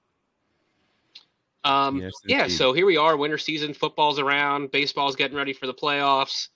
Um, 1.68 1.98
Yes, 2.02 2.14
yeah, 2.26 2.44
indeed. 2.44 2.56
so 2.56 2.74
here 2.74 2.86
we 2.86 2.98
are. 2.98 3.18
Winter 3.18 3.38
season, 3.38 3.74
football's 3.74 4.20
around, 4.20 4.72
baseball's 4.72 5.16
getting 5.16 5.36
ready 5.38 5.54
for 5.54 5.68
the 5.68 5.74
playoffs. 5.74 6.48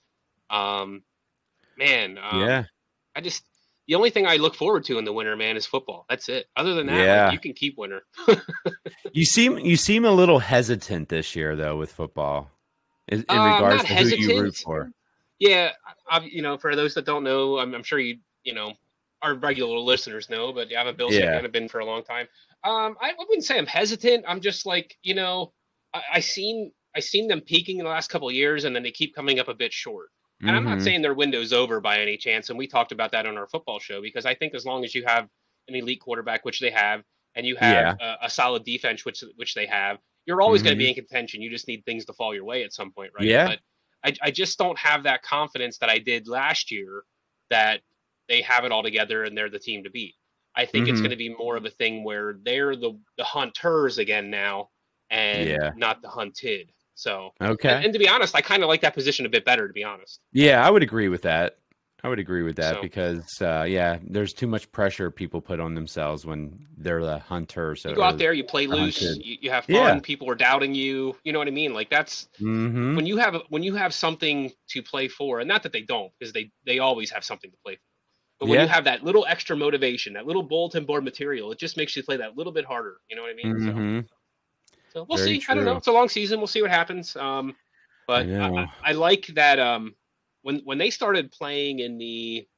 Um, 0.50 1.02
man, 1.76 2.18
um, 2.18 2.40
yeah, 2.40 2.64
I 3.14 3.20
just 3.20 3.44
the 3.88 3.94
only 3.96 4.10
thing 4.10 4.26
I 4.26 4.36
look 4.36 4.54
forward 4.54 4.84
to 4.84 4.98
in 4.98 5.04
the 5.04 5.12
winter, 5.12 5.36
man, 5.36 5.56
is 5.56 5.66
football. 5.66 6.06
That's 6.08 6.28
it. 6.28 6.46
Other 6.56 6.74
than 6.74 6.86
that, 6.86 7.24
like, 7.24 7.32
you 7.32 7.38
can 7.40 7.52
keep 7.52 7.76
winter. 7.76 8.02
you 9.12 9.24
seem 9.24 9.58
you 9.58 9.76
seem 9.76 10.04
a 10.04 10.10
little 10.10 10.38
hesitant 10.38 11.08
this 11.08 11.34
year 11.36 11.56
though 11.56 11.76
with 11.76 11.92
football, 11.92 12.50
in, 13.08 13.24
in 13.28 13.38
Uh, 13.38 13.54
regards 13.54 13.84
to 13.84 13.94
who 13.94 14.06
you 14.16 14.40
root 14.40 14.56
for. 14.56 14.90
Yeah, 15.38 15.72
I, 16.08 16.18
I- 16.18 16.24
you 16.24 16.42
know, 16.42 16.56
for 16.56 16.74
those 16.76 16.94
that 16.94 17.04
don't 17.04 17.24
know, 17.24 17.58
I'm, 17.58 17.74
I'm 17.74 17.82
sure 17.82 17.98
you, 17.98 18.18
you 18.44 18.54
know, 18.54 18.74
our 19.22 19.34
regular 19.34 19.78
listeners 19.78 20.30
know, 20.30 20.52
but 20.52 20.68
I'm 20.76 20.86
a 20.86 20.92
Bills 20.92 21.14
Yeah. 21.14 21.32
fan. 21.34 21.44
I've 21.44 21.52
been 21.52 21.68
for 21.68 21.80
a 21.80 21.84
long 21.84 22.02
time. 22.04 22.28
Um, 22.64 22.96
I, 23.00 23.12
wouldn't 23.18 23.44
say 23.44 23.58
I'm 23.58 23.66
hesitant. 23.66 24.24
I'm 24.28 24.40
just 24.40 24.66
like, 24.66 24.96
you 25.02 25.14
know, 25.14 25.52
I, 25.92 26.02
I 26.14 26.20
seen 26.20 26.72
I 26.94 27.00
seen 27.00 27.26
them 27.26 27.40
peaking 27.40 27.78
in 27.78 27.84
the 27.84 27.90
last 27.90 28.08
couple 28.10 28.28
of 28.28 28.34
years, 28.34 28.64
and 28.64 28.76
then 28.76 28.82
they 28.82 28.90
keep 28.90 29.14
coming 29.14 29.38
up 29.40 29.48
a 29.48 29.54
bit 29.54 29.72
short. 29.72 30.10
And 30.42 30.50
I'm 30.56 30.64
not 30.64 30.78
Mhm. 30.78 30.82
saying 30.82 31.02
their 31.02 31.14
window's 31.14 31.52
over 31.52 31.80
by 31.80 32.00
any 32.00 32.16
chance. 32.16 32.50
And 32.50 32.58
we 32.58 32.66
talked 32.66 32.90
about 32.92 33.12
that 33.12 33.26
on 33.26 33.38
our 33.38 33.46
football 33.46 33.78
show 33.78 34.02
because 34.02 34.26
I 34.26 34.34
think 34.34 34.54
as 34.54 34.66
long 34.66 34.84
as 34.84 34.94
you 34.94 35.04
have 35.06 35.28
an 35.68 35.74
elite 35.76 36.00
quarterback, 36.00 36.44
which 36.44 36.58
they 36.60 36.70
have, 36.70 37.02
and 37.36 37.46
you 37.46 37.56
have 37.56 37.96
a, 38.00 38.16
a 38.22 38.30
solid 38.30 38.64
defense, 38.64 39.04
which 39.04 39.22
which 39.36 39.54
they 39.54 39.66
have, 39.66 39.98
you're 40.26 40.42
always 40.42 40.62
going 40.62 40.74
Mhm. 40.74 40.78
to 40.78 40.84
be 40.84 40.88
in 40.88 40.94
contention. 40.94 41.42
You 41.42 41.50
just 41.50 41.68
need 41.68 41.84
things 41.84 42.04
to 42.06 42.12
fall 42.12 42.34
your 42.34 42.44
way 42.44 42.64
at 42.64 42.72
some 42.72 42.92
point, 42.92 43.12
right? 43.16 43.26
Yeah. 43.26 43.46
But 43.46 43.60
I, 44.04 44.28
I 44.28 44.30
just 44.32 44.58
don't 44.58 44.78
have 44.78 45.04
that 45.04 45.22
confidence 45.22 45.78
that 45.78 45.88
I 45.88 45.98
did 45.98 46.26
last 46.28 46.70
year 46.70 47.04
that 47.50 47.80
they 48.28 48.42
have 48.42 48.64
it 48.64 48.72
all 48.72 48.82
together 48.82 49.22
and 49.24 49.36
they're 49.36 49.50
the 49.50 49.58
team 49.58 49.84
to 49.84 49.90
beat. 49.90 50.14
I 50.54 50.66
think 50.66 50.88
it's 50.88 50.98
Mhm. 51.00 51.04
going 51.04 51.10
to 51.10 51.16
be 51.16 51.34
more 51.34 51.56
of 51.56 51.64
a 51.64 51.70
thing 51.70 52.04
where 52.04 52.34
they're 52.44 52.76
the 52.76 52.98
the 53.16 53.24
hunters 53.24 53.98
again 53.98 54.30
now, 54.30 54.70
and 55.10 55.48
Yeah. 55.48 55.72
not 55.76 56.02
the 56.02 56.08
hunted. 56.08 56.72
So, 56.94 57.32
Okay. 57.40 57.68
and, 57.70 57.84
and 57.86 57.92
to 57.94 57.98
be 57.98 58.08
honest, 58.08 58.34
I 58.36 58.42
kind 58.42 58.62
of 58.62 58.68
like 58.68 58.82
that 58.82 58.94
position 58.94 59.24
a 59.26 59.28
bit 59.30 59.44
better. 59.44 59.66
To 59.66 59.72
be 59.72 59.82
honest. 59.84 60.20
Yeah, 60.32 60.64
I 60.64 60.70
would 60.70 60.82
agree 60.82 61.08
with 61.08 61.22
that. 61.22 61.58
I 62.04 62.08
would 62.08 62.18
agree 62.18 62.42
with 62.42 62.56
that 62.56 62.74
So- 62.74 62.82
because 62.82 63.24
uh, 63.40 63.64
yeah, 63.68 63.98
there's 64.02 64.32
too 64.32 64.48
much 64.48 64.70
pressure 64.72 65.08
people 65.10 65.40
put 65.40 65.60
on 65.60 65.74
themselves 65.74 66.26
when 66.26 66.66
they're 66.76 67.00
the 67.02 67.20
hunter. 67.20 67.76
So 67.76 67.90
you 67.90 67.94
go 67.94 68.02
out 68.02 68.18
there, 68.18 68.32
you 68.32 68.42
play 68.42 68.66
loose, 68.66 69.00
you, 69.00 69.38
you 69.40 69.50
have 69.50 69.64
fun. 69.66 69.74
Yeah. 69.74 70.00
People 70.02 70.28
are 70.28 70.34
doubting 70.34 70.74
you. 70.74 71.16
You 71.22 71.32
know 71.32 71.38
what 71.38 71.46
I 71.46 71.52
mean? 71.52 71.72
Like 71.74 71.90
that's 71.90 72.28
hmm 72.38 72.96
when 72.96 73.06
you 73.06 73.18
have 73.18 73.40
when 73.50 73.62
you 73.62 73.74
have 73.76 73.94
something 73.94 74.52
to 74.70 74.82
play 74.82 75.06
for, 75.08 75.38
and 75.40 75.46
not 75.48 75.62
that 75.62 75.72
they 75.72 75.82
don't, 75.82 76.12
because 76.18 76.32
they 76.32 76.50
they 76.66 76.78
always 76.80 77.10
have 77.10 77.24
something 77.24 77.50
to 77.52 77.56
play 77.64 77.76
for. 77.76 77.82
But 78.42 78.48
when 78.48 78.56
Yeah. 78.58 78.64
you 78.64 78.70
have 78.70 78.82
that 78.86 79.04
little 79.04 79.24
extra 79.26 79.56
motivation, 79.56 80.14
that 80.14 80.26
little 80.26 80.42
bulletin 80.42 80.84
board 80.84 81.04
material, 81.04 81.52
it 81.52 81.60
just 81.60 81.76
makes 81.76 81.94
you 81.94 82.02
play 82.02 82.16
that 82.16 82.36
little 82.36 82.52
bit 82.52 82.64
harder. 82.64 82.96
You 83.08 83.14
know 83.14 83.22
what 83.22 83.30
I 83.30 83.34
mean? 83.34 83.60
So- 83.64 83.72
hmm 83.72 84.00
So, 84.92 85.06
we'll 85.08 85.16
Very 85.16 85.38
see. 85.38 85.46
I 85.48 85.54
don't 85.54 85.64
know. 85.64 85.76
It's 85.76 85.86
a 85.86 85.92
long 85.92 86.08
season. 86.08 86.40
We'll 86.40 86.48
see 86.48 86.60
what 86.60 86.72
happens. 86.72 87.14
Um, 87.14 87.54
but 88.08 88.26
I. 88.28 88.48
I, 88.62 88.66
I 88.82 88.92
like 88.94 89.26
that. 89.36 89.60
Um, 89.60 89.94
when 90.40 90.58
when 90.64 90.76
they 90.76 90.90
started 90.90 91.30
playing 91.30 91.78
in 91.78 91.98
the, 91.98 92.48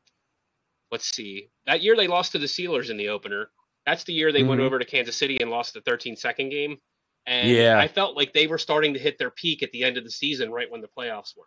let's 0.90 1.14
see, 1.14 1.50
that 1.66 1.82
year 1.82 1.96
they 1.96 2.06
lost 2.06 2.32
to 2.32 2.38
the 2.38 2.46
Steelers 2.46 2.88
in 2.88 2.96
the 2.96 3.10
opener. 3.10 3.50
That's 3.84 4.04
the 4.04 4.14
year 4.14 4.32
they 4.32 4.42
went 4.42 4.62
Mhm. 4.62 4.64
over 4.64 4.78
to 4.78 4.86
Kansas 4.86 5.16
City 5.16 5.36
and 5.42 5.50
lost 5.50 5.74
the 5.74 5.82
13 5.82 6.16
second 6.16 6.48
game. 6.48 6.78
And 7.26 7.50
Yeah. 7.50 7.78
I 7.78 7.88
felt 7.88 8.16
like 8.16 8.32
they 8.32 8.46
were 8.46 8.56
starting 8.56 8.94
to 8.94 8.98
hit 8.98 9.18
their 9.18 9.30
peak 9.30 9.62
at 9.62 9.70
the 9.72 9.84
end 9.84 9.98
of 9.98 10.04
the 10.04 10.10
season, 10.10 10.50
right 10.50 10.70
when 10.70 10.80
the 10.80 10.88
playoffs 10.88 11.36
were. 11.36 11.44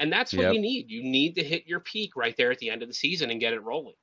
And 0.00 0.12
that's 0.12 0.32
what 0.32 0.42
Yep. 0.42 0.54
you 0.54 0.60
need. 0.60 0.90
You 0.90 1.02
need 1.04 1.34
to 1.36 1.44
hit 1.44 1.66
your 1.68 1.78
peak 1.78 2.16
right 2.16 2.34
there 2.36 2.50
at 2.50 2.58
the 2.58 2.70
end 2.70 2.82
of 2.82 2.88
the 2.88 2.94
season 2.94 3.30
and 3.30 3.38
get 3.38 3.52
it 3.52 3.62
rolling. 3.62 3.94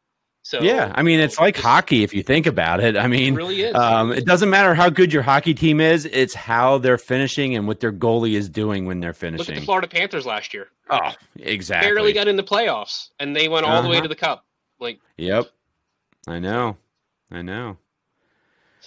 So 0.44 0.62
yeah, 0.62 0.94
I 0.96 1.02
mean, 1.04 1.20
it's 1.20 1.38
like 1.40 1.58
hockey 1.58 2.04
if 2.04 2.14
you 2.14 2.24
think 2.24 2.46
about 2.46 2.80
it. 2.82 2.96
I 2.96 3.04
It 3.04 3.08
mean, 3.10 3.36
really 3.36 3.64
is. 3.64 3.76
um, 3.76 4.14
it 4.14 4.26
doesn't 4.26 4.50
matter 4.50 4.74
how 4.74 4.90
good 4.90 5.12
your 5.12 5.24
hockey 5.24 5.54
team 5.54 5.82
is; 5.82 6.06
it's 6.06 6.34
how 6.34 6.78
they're 6.78 6.98
finishing 6.98 7.56
and 7.58 7.68
what 7.68 7.82
their 7.82 7.92
goalie 7.92 8.36
is 8.36 8.48
doing 8.48 8.86
when 8.86 9.02
they're 9.02 9.12
finishing. 9.12 9.40
Look 9.40 9.50
at 9.58 9.60
the 9.60 9.66
Florida 9.66 9.88
Panthers 9.90 10.26
last 10.26 10.54
year. 10.54 10.70
oh, 10.90 11.12
exactly. 11.36 11.92
Barely 11.92 12.14
got 12.14 12.30
in 12.30 12.38
the 12.38 12.44
playoffs, 12.44 13.10
and 13.20 13.36
they 13.36 13.50
went 13.50 13.66
all 13.66 13.82
the 13.84 13.90
way 13.90 13.96
Uh-huh. 13.98 14.04
to 14.04 14.08
the 14.08 14.16
cup. 14.16 14.46
Like 14.80 15.00
Yep, 15.18 15.48
I 16.28 16.40
know, 16.40 16.78
I 17.30 17.42
know. 17.42 17.78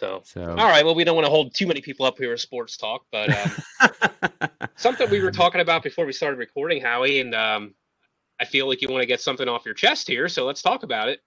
So. 0.00 0.22
So, 0.24 0.42
All 0.42 0.56
right. 0.56 0.84
Well, 0.84 0.94
we 0.94 1.04
don't 1.04 1.14
want 1.14 1.26
to 1.26 1.30
hold 1.30 1.54
too 1.54 1.66
many 1.66 1.80
people 1.80 2.06
up 2.06 2.16
here 2.18 2.30
with 2.30 2.40
sports 2.40 2.76
talk, 2.76 3.02
but 3.12 3.30
um, 3.30 3.50
something 4.76 5.08
we 5.10 5.22
were 5.22 5.30
talking 5.30 5.60
about 5.60 5.82
before 5.82 6.06
we 6.06 6.12
started 6.12 6.38
recording, 6.38 6.80
Howie, 6.80 7.20
and 7.20 7.34
um, 7.34 7.74
I 8.40 8.46
feel 8.46 8.66
like 8.66 8.80
you 8.82 8.88
want 8.88 9.02
to 9.02 9.06
get 9.06 9.20
something 9.20 9.48
off 9.48 9.64
your 9.64 9.74
chest 9.74 10.08
here, 10.08 10.28
so 10.28 10.46
let's 10.46 10.62
talk 10.62 10.82
about 10.82 11.08
it. 11.08 11.20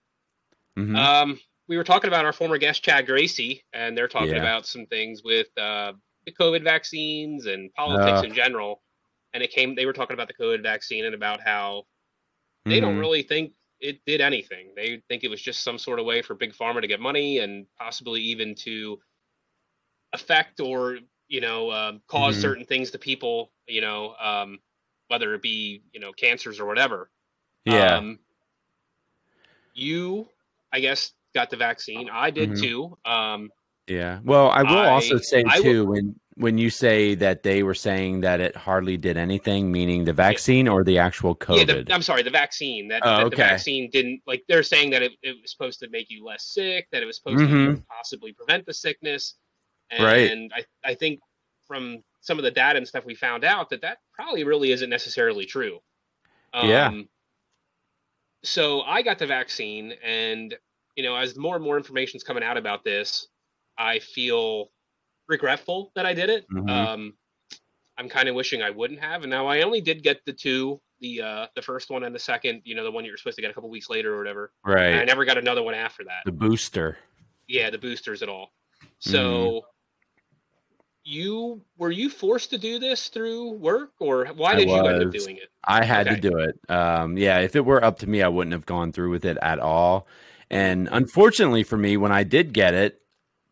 Mhm. 0.77 0.97
Um, 0.97 1.39
we 1.67 1.77
were 1.77 1.83
talking 1.83 2.07
about 2.09 2.25
our 2.25 2.33
former 2.33 2.57
guest 2.57 2.83
Chad 2.83 3.05
Gracie, 3.05 3.63
and 3.71 3.95
they're 3.97 4.07
talking 4.07 4.29
Yeah. 4.35 4.37
about 4.41 4.65
some 4.65 4.85
things 4.87 5.23
with 5.23 5.47
uh, 5.57 5.93
the 6.25 6.31
COVID 6.31 6.63
vaccines 6.63 7.45
and 7.45 7.71
politics 7.73 8.19
Ugh. 8.19 8.25
in 8.25 8.33
general. 8.33 8.81
And 9.33 9.41
it 9.41 9.51
came. 9.51 9.73
They 9.75 9.85
were 9.85 9.93
talking 9.93 10.13
about 10.13 10.27
the 10.27 10.33
COVID 10.35 10.61
vaccine 10.61 11.05
and 11.05 11.15
about 11.15 11.39
how 11.41 11.83
they 12.65 12.79
don't 12.79 12.95
Mhm. 12.95 12.99
really 12.99 13.23
think 13.23 13.53
it 13.83 13.99
did 14.05 14.21
anything. 14.21 14.71
They 14.75 15.01
think 15.09 15.23
it 15.23 15.29
was 15.29 15.41
just 15.41 15.61
some 15.61 15.77
sort 15.77 15.99
of 15.99 16.05
way 16.05 16.21
for 16.21 16.33
big 16.35 16.53
pharma 16.53 16.81
to 16.81 16.87
get 16.87 16.99
money 17.01 17.39
and 17.39 17.67
possibly 17.77 18.21
even 18.21 18.55
to 18.63 18.97
affect 20.13 20.59
or 20.61 20.99
you 21.27 21.41
know 21.41 21.69
um, 21.71 22.01
because 22.07 22.37
Mhm. 22.37 22.41
certain 22.41 22.65
things 22.65 22.89
to 22.91 22.97
people. 22.97 23.51
You 23.67 23.81
know, 23.81 24.15
um, 24.15 24.59
whether 25.09 25.33
it 25.35 25.41
be 25.41 25.83
you 25.93 25.99
know 25.99 26.11
cancers 26.13 26.59
or 26.59 26.65
whatever. 26.65 27.11
yeah, 27.65 27.97
Um, 27.97 28.19
you, 29.73 30.27
I 30.71 30.79
guess, 30.79 31.13
got 31.33 31.49
the 31.49 31.57
vaccine. 31.57 32.09
I 32.09 32.29
did 32.29 32.51
Mhm. 32.51 32.61
too. 32.61 32.97
Um, 33.05 33.51
yeah. 33.87 34.19
Well, 34.23 34.49
I 34.49 34.63
will 34.63 34.77
I- 34.77 34.89
also 34.89 35.17
say 35.17 35.43
I 35.47 35.59
will- 35.59 35.63
too 35.63 35.85
when 35.85 36.19
when 36.35 36.57
you 36.57 36.69
say 36.69 37.15
that 37.15 37.43
they 37.43 37.63
were 37.63 37.73
saying 37.73 38.21
that 38.21 38.39
it 38.39 38.55
hardly 38.55 38.97
did 38.97 39.17
anything, 39.17 39.71
meaning 39.71 40.03
the 40.05 40.13
vaccine 40.13 40.67
or 40.67 40.83
the 40.83 40.97
actual 40.97 41.37
Yeah, 41.41 41.45
COVID? 41.63 41.87
the, 41.87 41.93
I'm 41.93 42.01
sorry, 42.01 42.23
the 42.23 42.29
vaccine. 42.29 42.87
That, 42.87 43.01
Oh, 43.05 43.17
that 43.17 43.25
okay. 43.27 43.29
the 43.29 43.35
vaccine 43.37 43.89
didn't 43.91 44.21
like. 44.25 44.43
They're 44.47 44.63
saying 44.63 44.89
that 44.91 45.01
it, 45.03 45.11
it 45.21 45.35
was 45.41 45.51
supposed 45.51 45.79
to 45.81 45.89
make 45.89 46.09
you 46.09 46.25
less 46.25 46.45
sick. 46.45 46.87
That 46.91 47.03
it 47.03 47.05
was 47.05 47.17
supposed 47.17 47.39
to 47.39 47.45
Mhm. 47.45 47.85
possibly 47.87 48.33
prevent 48.33 48.65
the 48.65 48.73
sickness. 48.73 49.35
And 49.91 50.03
Right. 50.03 50.65
I 50.83 50.91
I 50.91 50.95
think 50.95 51.19
from 51.67 52.03
some 52.21 52.37
of 52.39 52.43
the 52.43 52.51
data 52.51 52.77
and 52.77 52.87
stuff 52.87 53.05
we 53.05 53.15
found 53.15 53.43
out 53.43 53.69
that 53.69 53.81
that 53.81 53.99
probably 54.13 54.43
really 54.43 54.71
isn't 54.71 54.89
necessarily 54.89 55.45
true. 55.45 55.79
Yeah. 56.53 56.87
Um, 56.87 57.09
So 58.43 58.81
I 58.81 59.01
got 59.01 59.19
the 59.19 59.25
vaccine, 59.27 59.93
and 60.03 60.53
you 60.97 61.03
know, 61.03 61.15
as 61.15 61.37
more 61.37 61.55
and 61.55 61.63
more 61.63 61.77
information's 61.77 62.23
coming 62.23 62.43
out 62.43 62.57
about 62.57 62.83
this, 62.83 63.27
I 63.77 63.99
feel 63.99 64.69
regretful 65.33 65.91
that 65.95 66.05
I 66.05 66.13
did 66.13 66.29
it. 66.29 66.45
Mhm. 66.49 66.69
Um, 66.69 67.13
I'm 67.97 68.07
kind 68.09 68.29
of 68.29 68.35
wishing 68.35 68.61
I 68.61 68.69
wouldn't 68.69 68.99
have. 68.99 69.23
And 69.23 69.29
now 69.29 69.45
I 69.47 69.61
only 69.61 69.81
did 69.81 70.01
get 70.01 70.23
the 70.25 70.33
two, 70.33 70.79
the 70.99 71.21
uh, 71.21 71.47
the 71.55 71.61
first 71.61 71.89
one 71.89 72.03
and 72.03 72.15
the 72.15 72.19
second. 72.19 72.61
You 72.63 72.75
know, 72.75 72.83
the 72.83 72.91
one 72.91 73.03
you 73.05 73.11
were 73.11 73.17
supposed 73.17 73.35
to 73.35 73.41
get 73.41 73.51
a 73.51 73.53
couple 73.53 73.69
weeks 73.69 73.89
later 73.89 74.13
or 74.15 74.17
whatever. 74.17 74.51
And 74.91 74.99
I 75.01 75.03
never 75.05 75.25
got 75.25 75.37
another 75.37 75.61
one 75.63 75.73
after 75.75 76.03
that. 76.05 76.21
The 76.25 76.31
booster. 76.31 76.97
Yeah, 77.47 77.69
the 77.69 77.77
boosters 77.77 78.23
at 78.23 78.29
all. 78.29 78.53
Mm-hmm. 78.77 79.11
So. 79.11 79.65
You 81.05 81.61
were 81.77 81.91
you 81.91 82.09
forced 82.09 82.49
to 82.51 82.57
do 82.57 82.79
this 82.79 83.09
through 83.09 83.51
work, 83.55 83.91
or 83.99 84.25
why 84.37 84.55
did 84.55 84.69
you 84.69 84.75
end 84.75 85.03
up 85.03 85.11
doing 85.11 85.35
it? 85.35 85.49
I 85.65 85.83
had 85.83 86.07
Okay. 86.07 86.15
to 86.15 86.29
do 86.29 86.37
it. 86.37 86.57
Um, 86.71 87.17
yeah, 87.17 87.39
if 87.39 87.57
it 87.57 87.65
were 87.65 87.83
up 87.83 87.99
to 87.99 88.07
me, 88.07 88.21
I 88.21 88.29
wouldn't 88.29 88.53
have 88.53 88.65
gone 88.65 88.93
through 88.93 89.09
with 89.09 89.25
it 89.25 89.37
at 89.41 89.59
all. 89.59 90.07
And 90.49 90.87
unfortunately 90.89 91.63
for 91.63 91.75
me, 91.75 91.97
when 91.97 92.13
I 92.13 92.23
did 92.23 92.53
get 92.53 92.73
it, 92.73 93.01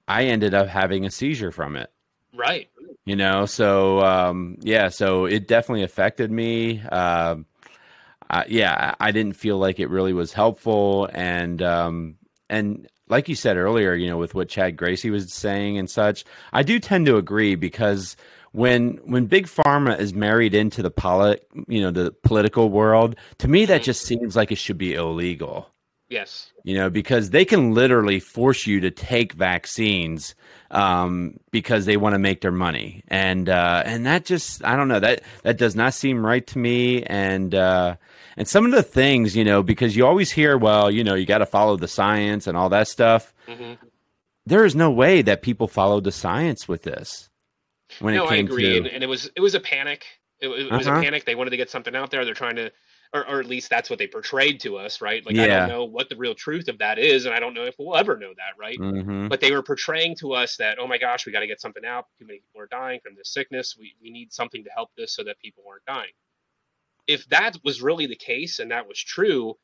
I 0.08 0.26
ended 0.26 0.54
up 0.54 0.68
having 0.68 1.06
a 1.06 1.12
seizure 1.12 1.52
from 1.52 1.76
it. 1.76 1.92
Right. 2.34 2.70
You 3.06 3.16
know, 3.16 3.46
so 3.46 4.00
um, 4.02 4.58
yeah, 4.62 4.90
so 4.90 5.26
it 5.26 5.48
definitely 5.48 5.84
affected 5.84 6.32
me. 6.32 6.82
Um, 6.82 7.46
I, 8.30 8.46
yeah, 8.48 8.94
I 9.00 9.08
I 9.08 9.12
didn't 9.12 9.36
feel 9.36 9.58
like 9.58 9.80
it 9.80 9.90
really 9.90 10.14
was 10.14 10.32
helpful, 10.32 11.10
and 11.12 11.62
um, 11.64 12.18
and 12.50 12.88
like 13.08 13.28
you 13.28 13.36
said 13.36 13.58
earlier, 13.58 13.94
you 13.94 14.08
know, 14.08 14.18
with 14.18 14.36
what 14.36 14.50
Chad 14.50 14.78
Gracie 14.78 15.10
was 15.10 15.34
saying 15.34 15.78
and 15.78 15.90
such, 15.90 16.24
I 16.54 16.64
do 16.64 16.80
tend 16.80 17.08
to 17.08 17.18
agree 17.18 17.56
because 17.56 18.16
when 18.52 19.00
when 19.04 19.26
big 19.26 19.48
pharma 19.48 20.00
is 20.00 20.14
married 20.14 20.54
into 20.54 20.82
the 20.82 20.92
polit, 20.92 21.46
you 21.68 21.82
know, 21.82 21.92
the 21.92 22.12
political 22.24 22.70
world, 22.70 23.16
to 23.40 23.48
me 23.48 23.66
that 23.66 23.84
just 23.84 24.06
seems 24.06 24.36
like 24.36 24.52
it 24.52 24.58
should 24.58 24.78
be 24.78 24.94
illegal 24.94 25.68
Yes. 26.12 26.52
you 26.64 26.76
know, 26.76 26.90
because 26.90 27.30
they 27.30 27.46
can 27.46 27.74
literally 27.74 28.20
force 28.20 28.68
you 28.68 28.82
to 28.82 28.92
take 28.92 29.32
vaccines 29.34 30.36
um, 30.70 31.40
because 31.52 31.86
they 31.86 31.96
want 31.98 32.14
to 32.16 32.20
make 32.20 32.42
their 32.42 32.52
money, 32.52 33.04
and 33.08 33.48
uh, 33.50 33.82
and 33.86 34.06
that 34.06 34.26
just 34.26 34.64
I 34.64 34.76
don't 34.76 34.88
know 34.90 35.00
that 35.00 35.24
that 35.44 35.58
does 35.58 35.76
not 35.76 35.94
seem 35.94 36.24
right 36.26 36.46
to 36.48 36.60
me, 36.60 37.04
and 37.04 37.56
uh, 37.56 37.96
and 38.38 38.48
some 38.48 38.66
of 38.66 38.72
the 38.72 38.84
things 38.84 39.36
you 39.36 39.44
know 39.46 39.64
because 39.64 39.96
you 39.96 40.06
always 40.06 40.30
hear 40.32 40.58
well 40.58 40.92
you 40.92 41.04
know 41.04 41.16
you 41.16 41.26
got 41.26 41.40
to 41.40 41.46
follow 41.46 41.78
the 41.78 41.88
science 41.88 42.46
and 42.46 42.56
all 42.58 42.70
that 42.70 42.88
stuff. 42.88 43.34
hmm 43.48 43.74
There 44.46 44.66
is 44.66 44.76
no 44.76 44.92
way 44.92 45.22
that 45.22 45.42
people 45.42 45.68
followed 45.68 46.04
the 46.04 46.12
science 46.12 46.68
with 46.68 46.84
this 46.84 47.30
when 48.00 48.16
no, 48.16 48.26
it 48.26 48.28
I 48.28 48.36
came 48.36 48.46
agree, 48.48 48.78
and, 48.78 48.86
to 48.86 48.94
and 48.94 49.04
it 49.04 49.08
was 49.08 49.30
it 49.36 49.42
was 49.42 49.56
a 49.56 49.60
panic. 49.60 50.06
It, 50.40 50.48
it 50.50 50.72
was 50.72 50.88
Uh-huh. 50.88 51.00
a 51.00 51.02
panic. 51.02 51.26
They 51.26 51.36
wanted 51.36 51.52
to 51.52 51.58
get 51.58 51.70
something 51.70 51.96
out 51.96 52.10
there. 52.12 52.26
They're 52.26 52.34
trying 52.34 52.56
to, 52.56 52.72
or, 53.14 53.28
or 53.28 53.40
at 53.40 53.46
least 53.46 53.70
that's 53.70 53.90
what 53.90 54.00
they 54.00 54.08
portrayed 54.08 54.62
to 54.62 54.78
us, 54.78 55.02
right? 55.02 55.26
Like 55.26 55.38
I 55.38 55.48
don't 55.48 55.70
know 55.70 55.84
what 55.84 56.10
the 56.10 56.16
real 56.16 56.34
truth 56.34 56.68
of 56.70 56.78
that 56.78 56.98
is, 56.98 57.26
and 57.26 57.36
I 57.36 57.40
don't 57.40 57.54
know 57.54 57.64
if 57.64 57.76
we'll 57.78 57.98
ever 57.98 58.18
know 58.18 58.34
that, 58.38 58.58
right? 58.58 58.80
Mhm. 58.80 59.28
But 59.30 59.42
they 59.42 59.52
were 59.52 59.64
portraying 59.64 60.16
to 60.18 60.34
us 60.34 60.56
that, 60.58 60.80
oh 60.80 60.88
my 60.88 60.98
gosh, 60.98 61.26
we 61.26 61.32
got 61.32 61.42
to 61.42 61.48
get 61.48 61.60
something 61.60 61.86
out. 61.86 62.06
Too 62.20 62.26
many 62.26 62.40
people 62.40 62.62
are 62.62 62.68
dying 62.68 63.00
from 63.04 63.16
this 63.16 63.34
sickness. 63.34 63.76
We 63.78 63.96
we 64.02 64.12
need 64.12 64.32
something 64.32 64.64
to 64.64 64.70
help 64.70 64.92
this 64.96 65.14
so 65.14 65.24
that 65.24 65.40
people 65.40 65.64
aren't 65.70 65.86
dying. 65.86 66.14
If 67.08 67.28
that 67.30 67.58
was 67.64 67.82
really 67.82 68.06
the 68.06 68.16
case 68.16 68.60
and 68.60 68.72
that 68.72 68.88
was 68.88 69.00
true, 69.00 69.58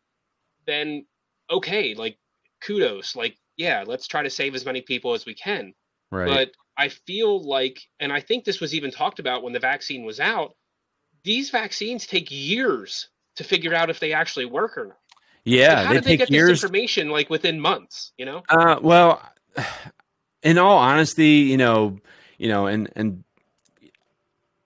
then 0.65 1.05
okay, 1.49 1.93
like 1.93 2.17
kudos, 2.61 3.15
like 3.15 3.37
yeah, 3.55 3.83
let's 3.87 4.07
try 4.07 4.23
to 4.23 4.29
save 4.29 4.55
as 4.55 4.65
many 4.65 4.81
people 4.81 5.13
as 5.13 5.25
we 5.25 5.33
can 5.33 5.73
right. 6.11 6.27
but 6.27 6.51
I 6.77 6.89
feel 6.89 7.43
like, 7.43 7.79
and 7.99 8.13
I 8.13 8.19
think 8.19 8.43
this 8.43 8.59
was 8.59 8.75
even 8.75 8.91
talked 8.91 9.19
about 9.19 9.41
when 9.41 9.53
the 9.53 9.59
vaccine 9.59 10.05
was 10.05 10.19
out, 10.19 10.55
these 11.23 11.49
vaccines 11.49 12.05
take 12.05 12.27
years 12.29 13.09
to 13.37 13.43
figure 13.43 13.73
out 13.73 13.89
if 13.89 13.99
they 13.99 14.13
actually 14.13 14.45
work 14.45 14.77
or 14.77 14.85
not. 14.87 14.97
yeah, 15.45 15.77
Like, 15.77 15.85
how 15.85 15.93
they 15.93 15.95
did 15.95 16.03
they 16.03 16.09
take 16.11 16.19
get 16.19 16.31
years. 16.31 16.49
this 16.49 16.63
information 16.63 17.09
like 17.09 17.29
within 17.29 17.59
months? 17.59 18.11
You 18.17 18.25
know? 18.25 18.43
Uh, 18.49 18.79
well, 18.81 19.21
in 20.43 20.57
all 20.57 20.77
honesty, 20.77 21.47
you 21.49 21.57
know, 21.57 21.97
you 22.37 22.49
know, 22.49 22.67
and 22.67 22.89
and 22.95 23.23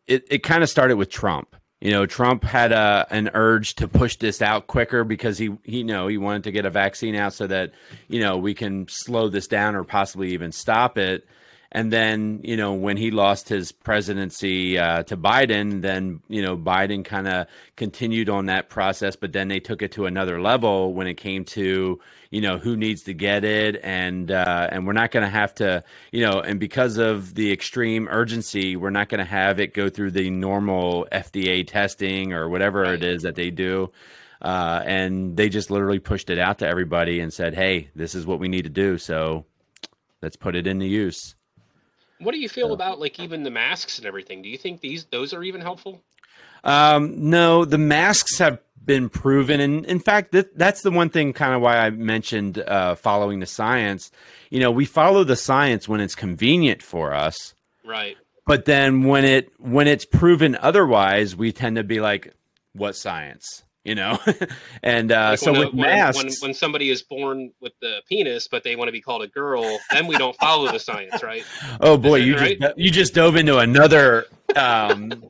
it 0.08 0.26
it 0.30 0.44
kind 0.44 0.64
of 0.64 0.70
started 0.70 0.98
with 0.98 1.10
Trump. 1.10 1.56
You 1.80 1.92
know, 1.92 2.06
Trump 2.06 2.44
had 2.44 2.72
a 2.72 3.08
an 3.10 3.32
urge 3.34 3.76
to 3.76 3.88
push 3.88 4.18
this 4.18 4.42
out 4.42 4.68
quicker 4.68 5.04
because 5.04 5.38
he 5.38 5.58
he 5.64 5.80
you 5.80 5.84
know 5.84 6.08
he 6.08 6.18
wanted 6.18 6.44
to 6.44 6.52
get 6.52 6.66
a 6.66 6.70
vaccine 6.70 7.16
out 7.16 7.34
so 7.34 7.48
that 7.48 7.72
you 8.08 8.20
know 8.20 8.38
we 8.38 8.54
can 8.54 8.88
slow 8.88 9.30
this 9.30 9.48
down 9.48 9.76
or 9.76 9.84
possibly 9.84 10.32
even 10.34 10.52
stop 10.52 10.98
it. 10.98 11.26
And 11.74 11.92
then 11.92 12.42
you 12.44 12.58
know 12.58 12.74
when 12.74 12.98
he 12.98 13.12
lost 13.12 13.48
his 13.48 13.72
presidency 13.72 14.78
uh, 14.78 15.04
to 15.04 15.16
Biden, 15.16 15.82
then 15.82 16.20
you 16.28 16.42
know 16.42 16.58
Biden 16.58 17.06
kind 17.06 17.28
of 17.30 17.48
continued 17.78 18.28
on 18.30 18.48
that 18.48 18.68
process, 18.68 19.16
but 19.16 19.32
then 19.32 19.48
they 19.48 19.62
took 19.62 19.82
it 19.82 19.94
to 19.94 20.06
another 20.06 20.42
level 20.42 20.94
when 20.94 21.08
it 21.08 21.14
came 21.14 21.46
to 21.46 22.00
you 22.30 22.42
know 22.42 22.58
who 22.58 22.76
needs 22.76 23.04
to 23.04 23.14
get 23.14 23.46
it, 23.46 23.80
and 23.84 24.32
uh, 24.32 24.68
and 24.70 24.86
we're 24.86 24.92
not 24.92 25.12
going 25.12 25.24
to 25.24 25.30
have 25.30 25.56
to 25.56 25.82
you 26.12 26.26
know, 26.26 26.42
and 26.42 26.60
because 26.60 26.98
of 26.98 27.36
the 27.36 27.54
extreme 27.54 28.08
urgency, 28.12 28.76
we're 28.76 28.90
not 28.90 29.08
going 29.08 29.20
to 29.20 29.32
have 29.32 29.60
it 29.62 29.74
go 29.74 29.88
through 29.88 30.12
the 30.12 30.30
normal 30.30 31.08
FDA 31.12 31.66
testing 31.66 32.34
or 32.34 32.50
whatever 32.50 32.82
Right. 32.82 32.96
it 32.96 33.04
is 33.04 33.24
that 33.24 33.36
they 33.36 33.50
do. 33.50 33.92
Uh, 34.42 34.82
and 34.86 35.38
they 35.38 35.50
just 35.50 35.70
literally 35.72 36.00
pushed 36.00 36.30
it 36.30 36.40
out 36.40 36.60
to 36.60 36.68
everybody 36.68 37.20
and 37.22 37.32
said, 37.32 37.54
"Hey, 37.54 37.90
this 37.96 38.14
is 38.16 38.26
what 38.26 38.40
we 38.40 38.50
need 38.50 38.64
to 38.64 38.70
do." 38.70 38.98
So 38.98 39.46
let's 40.22 40.36
put 40.36 40.56
it 40.56 40.68
into 40.68 40.86
use. 40.86 41.36
What 42.22 42.34
do 42.34 42.40
you 42.40 42.50
feel 42.50 42.74
about 42.74 43.00
like 43.00 43.20
even 43.20 43.44
the 43.44 43.50
masks 43.52 43.98
and 43.98 44.06
everything? 44.08 44.42
Do 44.42 44.50
you 44.50 44.58
think 44.58 44.82
these 44.82 45.06
those 45.06 45.34
are 45.34 45.44
even 45.44 45.62
helpful? 45.62 46.02
Um, 46.64 47.30
no, 47.30 47.66
the 47.66 47.78
masks 47.78 48.38
have 48.38 48.60
been 48.84 49.10
proven, 49.10 49.60
and 49.60 49.86
in 49.86 50.00
fact, 50.00 50.32
th- 50.32 50.48
that's 50.56 50.82
the 50.82 50.92
one 50.92 51.10
thing 51.10 51.34
kind 51.34 51.54
of 51.56 51.62
why 51.62 51.78
I 51.78 51.90
mentioned 51.90 52.60
uh, 52.60 52.96
following 52.96 53.40
the 53.40 53.46
science. 53.46 54.12
You 54.50 54.60
know, 54.60 54.72
we 54.72 54.86
follow 54.86 55.24
the 55.24 55.36
science 55.36 55.88
when 55.88 56.02
it's 56.02 56.16
convenient 56.16 56.82
for 56.84 57.14
us, 57.14 57.54
Right. 57.84 58.18
but 58.46 58.66
then 58.66 59.04
when 59.04 59.24
it 59.26 59.52
when 59.60 59.88
it's 59.88 60.06
proven 60.06 60.56
otherwise, 60.56 61.36
we 61.36 61.52
tend 61.52 61.76
to 61.78 61.84
be 61.84 62.00
like, 62.00 62.34
"What 62.74 62.96
science?" 62.96 63.64
You 63.84 63.96
know, 63.96 64.20
and 64.84 65.12
uh, 65.12 65.30
Like 65.32 65.40
so 65.40 65.52
when, 65.52 65.62
with 65.62 65.74
when, 65.74 65.88
masks, 65.88 66.24
when 66.24 66.32
when 66.50 66.54
somebody 66.54 66.92
is 66.92 67.02
born 67.02 67.52
with 67.62 67.74
the 67.82 68.02
penis, 68.08 68.48
but 68.48 68.64
they 68.64 68.76
want 68.76 68.90
to 68.90 68.92
be 68.92 69.02
called 69.02 69.24
a 69.24 69.28
girl, 69.28 69.80
then 69.92 70.06
we 70.06 70.18
don't 70.18 70.36
follow 70.36 70.72
the 70.72 70.80
science, 70.80 71.24
right? 71.24 71.44
Oh 71.80 71.98
boy, 71.98 72.18
you 72.18 72.36
right? 72.36 72.60
just 72.60 72.78
you 72.78 72.92
just 72.92 73.16
dove 73.16 73.36
into 73.36 73.58
another 73.58 74.26
um 74.56 75.24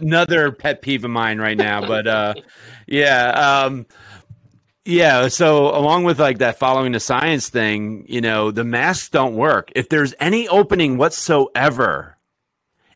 another 0.00 0.50
pet 0.50 0.80
peeve 0.80 1.04
of 1.04 1.10
mine 1.10 1.38
right 1.38 1.56
now. 1.58 1.86
But 1.86 2.06
uh 2.06 2.34
yeah, 2.86 3.64
um 3.64 3.86
yeah, 4.88 5.28
so 5.28 5.76
along 5.76 6.04
with 6.04 6.18
like 6.18 6.38
that 6.38 6.58
following 6.58 6.92
the 6.92 7.00
science 7.00 7.50
thing, 7.50 8.06
you 8.08 8.22
know, 8.22 8.50
the 8.50 8.64
masks 8.64 9.10
don't 9.10 9.34
work. 9.34 9.70
If 9.76 9.90
there's 9.90 10.14
any 10.18 10.48
opening 10.48 10.96
whatsoever, 10.96 12.16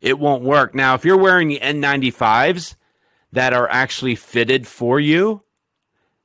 it 0.01 0.19
won't 0.19 0.43
work. 0.43 0.75
Now, 0.75 0.95
if 0.95 1.05
you're 1.05 1.19
wearing 1.19 1.49
the 1.49 1.61
N95s 1.61 2.77
that 3.33 3.53
are 3.53 3.69
actually 3.71 4.15
fitted 4.15 4.67
for 4.67 5.01
you, 5.01 5.41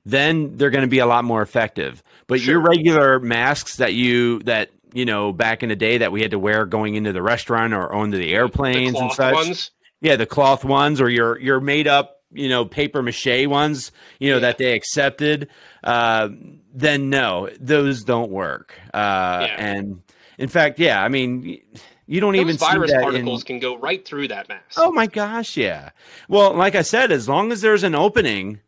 then 0.06 0.58
they're 0.58 0.70
going 0.70 0.84
to 0.84 0.89
be 0.89 1.00
a 1.00 1.06
lot 1.06 1.24
more 1.26 1.41
effective. 1.41 2.02
But 2.28 2.41
your 2.41 2.60
regular 2.62 3.20
masks 3.20 3.78
that 3.78 3.93
you 3.93 4.39
that 4.39 4.70
you 4.93 5.06
know 5.06 5.32
back 5.34 5.63
in 5.63 5.70
the 5.70 5.76
day 5.76 5.98
that 6.00 6.12
we 6.12 6.22
had 6.22 6.32
to 6.32 6.39
wear 6.39 6.65
going 6.65 6.96
into 6.96 7.13
the 7.13 7.22
restaurant 7.22 7.74
or 7.74 7.91
onto 7.93 8.17
the 8.17 8.34
airplanes 8.34 8.93
the 8.93 9.00
and 9.00 9.12
such, 9.12 9.34
ones. 9.34 9.72
yeah, 10.02 10.15
the 10.15 10.26
cloth 10.26 10.63
ones 10.65 11.02
or 11.02 11.10
your 11.10 11.39
your 11.39 11.60
made 11.60 11.88
up 11.88 12.22
you 12.34 12.50
know 12.50 12.65
paper 12.65 13.02
mache 13.02 13.48
ones, 13.48 13.91
you 14.20 14.30
know 14.30 14.36
Yeah. 14.36 14.41
that 14.41 14.58
they 14.58 14.74
accepted, 14.74 15.48
uh, 15.84 16.30
then 16.74 17.10
no, 17.10 17.50
those 17.60 18.04
don't 18.04 18.32
work. 18.32 18.74
Uh, 18.93 19.48
Yeah. 19.48 19.56
And 19.58 20.02
in 20.38 20.50
fact, 20.50 20.80
yeah, 20.80 21.02
I 21.02 21.08
mean, 21.08 21.62
you 22.08 22.20
don't 22.20 22.34
Those 22.34 22.41
even 22.41 22.58
virus 22.58 22.89
see 22.89 22.98
that 22.98 23.04
particles 23.04 23.41
in, 23.41 23.46
can 23.46 23.60
go 23.60 23.78
right 23.78 24.04
through 24.06 24.30
that 24.30 24.48
mask. 24.50 24.78
Oh 24.78 24.91
my 24.91 25.08
gosh, 25.08 25.56
yeah. 25.58 25.91
Well, 26.28 26.54
like 26.54 26.74
I 26.76 26.82
said, 26.82 27.12
as 27.12 27.28
long 27.30 27.52
as 27.52 27.62
there's 27.62 27.84
an 27.84 27.93
opening, 27.96 28.60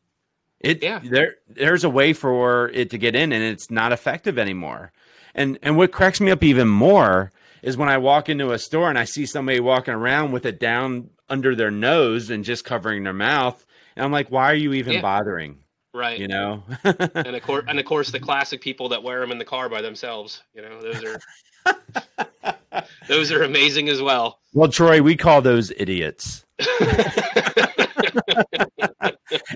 it 0.59 0.83
Yeah. 0.83 0.99
there 1.03 1.35
there's 1.47 1.83
a 1.83 1.89
way 1.89 2.13
for 2.13 2.69
it 2.73 2.89
to 2.91 2.97
get 2.97 3.15
in 3.15 3.31
and 3.31 3.43
it's 3.43 3.71
not 3.71 3.91
effective 3.91 4.37
anymore. 4.37 4.91
And 5.33 5.57
and 5.63 5.77
what 5.77 5.91
cracks 5.91 6.19
me 6.21 6.31
up 6.31 6.43
even 6.43 6.67
more 6.67 7.31
is 7.63 7.77
when 7.77 7.89
I 7.89 7.97
walk 7.97 8.29
into 8.29 8.51
a 8.51 8.59
store 8.59 8.89
and 8.89 8.97
I 8.99 9.03
see 9.05 9.25
somebody 9.25 9.59
walking 9.59 9.93
around 9.93 10.31
with 10.31 10.45
it 10.45 10.59
down 10.59 11.09
under 11.29 11.55
their 11.55 11.71
nose 11.71 12.29
and 12.29 12.43
just 12.43 12.65
covering 12.65 13.03
their 13.03 13.13
mouth. 13.13 13.65
And 13.95 14.03
I'm 14.05 14.11
like, 14.11 14.29
why 14.31 14.51
are 14.51 14.55
you 14.55 14.73
even 14.73 14.93
Yeah. 14.93 15.01
bothering? 15.01 15.59
right. 15.93 16.19
You 16.19 16.27
know? 16.27 16.63
and 16.83 17.35
of 17.35 17.41
course, 17.43 17.65
and 17.67 17.79
of 17.79 17.85
course, 17.85 18.11
the 18.11 18.19
classic 18.19 18.61
people 18.61 18.89
that 18.89 19.03
wear 19.03 19.19
them 19.19 19.31
in 19.31 19.37
the 19.37 19.45
car 19.45 19.69
by 19.69 19.81
themselves. 19.81 20.41
You 20.53 20.61
know, 20.61 20.81
those 20.81 21.03
are 21.03 21.19
those 23.07 23.31
are 23.31 23.43
amazing 23.43 23.89
as 23.89 24.01
well. 24.01 24.39
Well, 24.53 24.69
Troy, 24.69 25.01
we 25.01 25.15
call 25.15 25.41
those 25.41 25.71
idiots. 25.77 26.45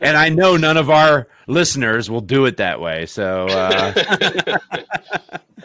and 0.02 0.18
I 0.18 0.30
know 0.30 0.58
none 0.58 0.78
of 0.78 0.90
our 0.90 1.28
listeners 1.48 2.10
will 2.10 2.22
do 2.22 2.46
it 2.46 2.58
that 2.58 2.80
way. 2.80 3.06
So, 3.06 3.48
uh, 3.48 3.94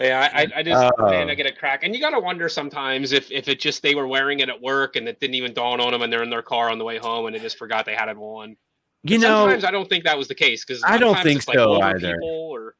yeah, 0.01 0.31
I, 0.33 0.47
I 0.57 0.62
just 0.62 0.92
Oh. 0.99 1.11
man, 1.11 1.31
I 1.31 1.35
get 1.35 1.47
a 1.47 1.53
crack, 1.53 1.85
and 1.85 1.94
you 1.94 2.01
gotta 2.01 2.18
wonder 2.21 2.49
sometimes 2.49 3.12
if 3.12 3.31
if 3.31 3.49
it 3.49 3.61
just 3.61 3.83
they 3.83 3.94
were 3.94 4.07
wearing 4.07 4.40
it 4.40 4.49
at 4.49 4.61
work 4.61 4.97
and 4.97 5.07
it 5.09 5.21
didn't 5.21 5.35
even 5.35 5.53
dawn 5.53 5.81
on 5.81 5.92
them, 5.92 6.03
and 6.03 6.12
they're 6.12 6.23
in 6.23 6.31
their 6.31 6.42
car 6.42 6.71
on 6.71 6.79
the 6.79 6.85
way 6.85 6.99
home 6.99 7.27
and 7.27 7.35
they 7.35 7.40
just 7.40 7.59
forgot 7.59 7.85
they 7.87 7.94
had 7.94 8.09
it 8.09 8.16
on. 8.16 8.57
you 9.05 9.18
know, 9.18 9.44
sometimes 9.44 9.64
I 9.64 9.71
don't 9.71 9.88
think 9.88 10.05
that 10.05 10.16
was 10.18 10.29
the 10.29 10.35
case 10.35 10.64
because 10.64 10.83
I 10.85 10.99
don't 10.99 11.21
think 11.23 11.47
like 11.47 11.57
so 11.57 11.75
older 11.75 11.85
either. 11.87 12.14
People 12.14 12.51
or 12.53 12.75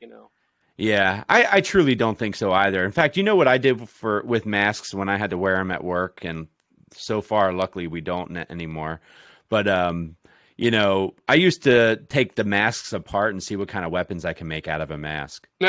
you 0.00 0.08
know, 0.08 0.30
yeah, 0.76 1.24
I, 1.28 1.46
I 1.52 1.60
truly 1.60 1.94
don't 1.94 2.18
think 2.18 2.36
so 2.36 2.52
either. 2.52 2.84
In 2.84 2.92
fact, 2.92 3.16
you 3.16 3.22
know 3.22 3.36
what 3.36 3.48
I 3.48 3.58
did 3.58 3.88
for 3.88 4.22
with 4.22 4.46
masks 4.46 4.92
when 4.94 5.08
I 5.08 5.16
had 5.16 5.30
to 5.30 5.38
wear 5.38 5.56
them 5.56 5.70
at 5.70 5.84
work, 5.84 6.24
and 6.24 6.48
so 6.92 7.20
far, 7.20 7.52
luckily, 7.52 7.86
we 7.86 8.00
don't 8.00 8.36
anymore. 8.36 9.00
But 9.48 9.68
um, 9.68 10.16
you 10.56 10.70
know, 10.70 11.14
I 11.28 11.34
used 11.34 11.62
to 11.64 11.96
take 12.08 12.34
the 12.34 12.44
masks 12.44 12.92
apart 12.92 13.32
and 13.32 13.42
see 13.42 13.56
what 13.56 13.68
kind 13.68 13.84
of 13.84 13.90
weapons 13.92 14.24
I 14.24 14.32
can 14.32 14.48
make 14.48 14.68
out 14.68 14.80
of 14.80 14.90
a 14.90 14.98
mask. 14.98 15.48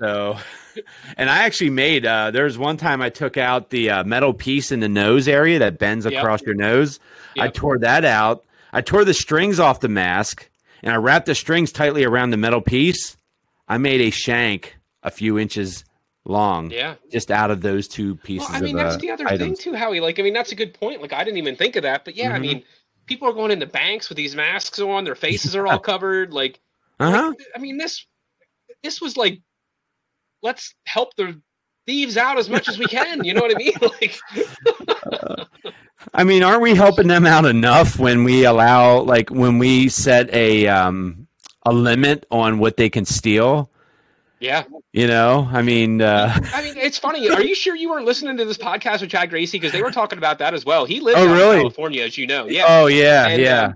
So, 0.00 0.36
and 1.16 1.30
I 1.30 1.44
actually 1.44 1.70
made. 1.70 2.04
Uh, 2.04 2.32
there 2.32 2.42
was 2.42 2.58
one 2.58 2.76
time 2.76 3.00
I 3.00 3.08
took 3.08 3.36
out 3.36 3.70
the 3.70 3.90
uh, 3.90 4.02
metal 4.04 4.34
piece 4.34 4.72
in 4.72 4.80
the 4.80 4.88
nose 4.88 5.28
area 5.28 5.60
that 5.60 5.78
bends 5.78 6.04
Yep. 6.04 6.14
across 6.14 6.42
your 6.42 6.56
nose. 6.56 6.98
I 7.38 7.46
tore 7.46 7.78
that 7.78 8.04
out. 8.04 8.44
I 8.72 8.80
tore 8.80 9.04
the 9.04 9.14
strings 9.14 9.60
off 9.60 9.78
the 9.78 9.88
mask, 9.88 10.50
and 10.82 10.92
I 10.92 10.96
wrapped 10.96 11.26
the 11.26 11.36
strings 11.36 11.70
tightly 11.70 12.02
around 12.02 12.30
the 12.30 12.36
metal 12.36 12.60
piece. 12.60 13.16
I 13.72 13.78
made 13.78 14.02
a 14.02 14.10
shank 14.10 14.76
a 15.02 15.10
few 15.10 15.38
inches 15.38 15.84
long, 16.26 16.70
yeah. 16.70 16.96
just 17.10 17.30
out 17.30 17.50
of 17.50 17.62
those 17.62 17.88
two 17.88 18.16
pieces. 18.16 18.48
Well, 18.50 18.58
I 18.58 18.60
mean, 18.60 18.78
of, 18.78 18.84
that's 18.84 18.96
uh, 18.96 18.98
the 18.98 19.10
other 19.10 19.24
thing 19.28 19.34
items. 19.40 19.58
too, 19.60 19.74
Howie. 19.74 20.00
Like, 20.00 20.18
I 20.18 20.22
mean, 20.22 20.34
that's 20.34 20.52
a 20.52 20.54
good 20.54 20.74
point. 20.74 21.00
Like, 21.00 21.12
I 21.14 21.24
didn't 21.24 21.38
even 21.38 21.56
think 21.56 21.76
of 21.76 21.82
that, 21.84 22.04
but 22.04 22.14
yeah, 22.14 22.34
I 22.34 22.38
Mhm. 22.38 22.40
mean, 22.42 22.62
people 23.06 23.26
are 23.28 23.32
going 23.32 23.50
into 23.50 23.66
banks 23.66 24.08
with 24.10 24.16
these 24.16 24.36
masks 24.36 24.78
on, 24.78 25.04
their 25.04 25.14
faces 25.14 25.56
are 25.56 25.66
all 25.66 25.78
covered. 25.78 26.32
Like, 26.34 26.60
Uh-huh. 27.00 27.28
like, 27.30 27.38
I 27.56 27.58
mean, 27.58 27.78
this 27.78 28.06
this 28.82 29.00
was 29.00 29.16
like, 29.16 29.40
let's 30.42 30.74
help 30.86 31.14
the 31.16 31.40
thieves 31.86 32.16
out 32.18 32.36
as 32.38 32.48
much 32.50 32.68
as 32.68 32.78
we 32.78 32.86
can. 32.86 33.24
You 33.24 33.32
know 33.32 33.40
what 33.40 33.52
I 33.54 33.58
mean? 33.58 33.72
Like, 33.80 35.48
I 36.14 36.24
mean, 36.24 36.42
aren't 36.42 36.62
we 36.62 36.74
helping 36.74 37.06
them 37.08 37.26
out 37.26 37.44
enough 37.46 37.98
when 37.98 38.24
we 38.24 38.44
allow, 38.44 39.00
like, 39.00 39.30
when 39.30 39.58
we 39.58 39.88
set 39.88 40.32
a 40.34 40.66
um, 40.68 41.21
a 41.64 41.72
limit 41.72 42.26
on 42.30 42.58
what 42.58 42.76
they 42.76 42.90
can 42.90 43.04
steal? 43.04 43.70
yeah. 44.40 44.64
You 44.92 45.06
know, 45.06 45.48
I 45.50 45.62
mean, 45.62 46.02
uh, 46.02 46.36
I 46.52 46.62
mean, 46.62 46.76
it's 46.76 46.98
funny. 46.98 47.28
Are 47.30 47.42
you 47.42 47.54
sure 47.54 47.74
you 47.76 47.88
weren't 47.88 48.04
listening 48.04 48.36
to 48.36 48.44
this 48.44 48.58
podcast 48.58 49.00
with 49.00 49.10
Chad 49.10 49.30
Gracie? 49.30 49.58
Because 49.58 49.72
they 49.72 49.82
were 49.82 49.90
talking 49.92 50.18
about 50.18 50.38
that 50.40 50.52
as 50.52 50.64
well. 50.66 50.84
He 50.84 51.00
lives 51.00 51.18
Oh, 51.18 51.32
really? 51.32 51.56
in 51.56 51.62
California, 51.62 52.02
as 52.04 52.18
you 52.18 52.26
know. 52.26 52.46
Yeah. 52.48 52.64
oh 52.68 52.86
yeah, 52.88 53.28
And, 53.28 53.40
yeah. 53.40 53.62
um, 53.66 53.74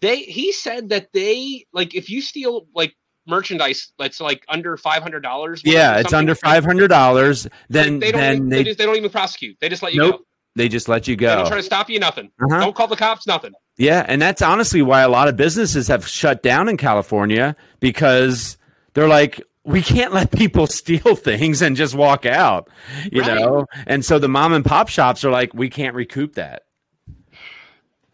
they 0.00 0.16
he 0.18 0.52
said 0.52 0.90
that 0.90 1.12
they 1.14 1.64
like 1.72 1.94
if 1.94 2.10
you 2.10 2.20
steal 2.20 2.66
like 2.74 2.94
merchandise 3.26 3.92
that's 3.98 4.20
like 4.20 4.44
under 4.48 4.76
five 4.76 5.02
hundred 5.02 5.20
dollars. 5.22 5.62
Yeah, 5.64 5.96
it's 5.98 6.12
under 6.12 6.34
five 6.34 6.62
hundred 6.64 6.88
dollars. 6.88 7.46
Then 7.70 8.00
they 8.00 8.12
don't. 8.12 8.20
then 8.20 8.34
even, 8.36 8.48
they, 8.50 8.56
they 8.58 8.64
just, 8.64 8.78
they 8.78 8.84
don't 8.84 8.96
even 8.96 9.10
prosecute. 9.10 9.56
They 9.60 9.70
just 9.70 9.82
let 9.82 9.94
you 9.94 10.00
Nope. 10.02 10.18
go. 10.18 10.24
they 10.56 10.68
just 10.68 10.88
let 10.90 11.08
you 11.08 11.16
go. 11.16 11.28
They 11.30 11.34
don't 11.36 11.46
try 11.46 11.56
to 11.56 11.62
stop 11.62 11.88
you. 11.88 11.98
Nothing. 12.00 12.30
Uh-huh. 12.42 12.60
Don't 12.60 12.74
call 12.76 12.86
the 12.88 12.96
cops. 12.96 13.26
Nothing. 13.26 13.52
Yeah, 13.76 14.04
and 14.06 14.22
that's 14.22 14.40
honestly 14.42 14.82
why 14.82 15.02
a 15.02 15.08
lot 15.08 15.26
of 15.28 15.36
businesses 15.36 15.88
have 15.88 16.06
shut 16.06 16.42
down 16.42 16.68
in 16.68 16.76
California 16.76 17.56
because 17.80 18.56
they're 18.94 19.08
like, 19.08 19.40
we 19.64 19.82
can't 19.82 20.12
let 20.12 20.30
people 20.30 20.66
steal 20.68 21.16
things 21.16 21.60
and 21.62 21.74
just 21.76 21.94
walk 21.94 22.24
out, 22.26 22.68
you 23.10 23.22
Right. 23.22 23.34
know. 23.34 23.66
And 23.86 24.04
so 24.04 24.18
the 24.18 24.28
mom 24.28 24.52
and 24.52 24.64
pop 24.64 24.88
shops 24.88 25.24
are 25.24 25.30
like, 25.30 25.54
we 25.54 25.68
can't 25.70 25.94
recoup 25.96 26.34
that. 26.34 26.62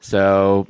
So 0.00 0.66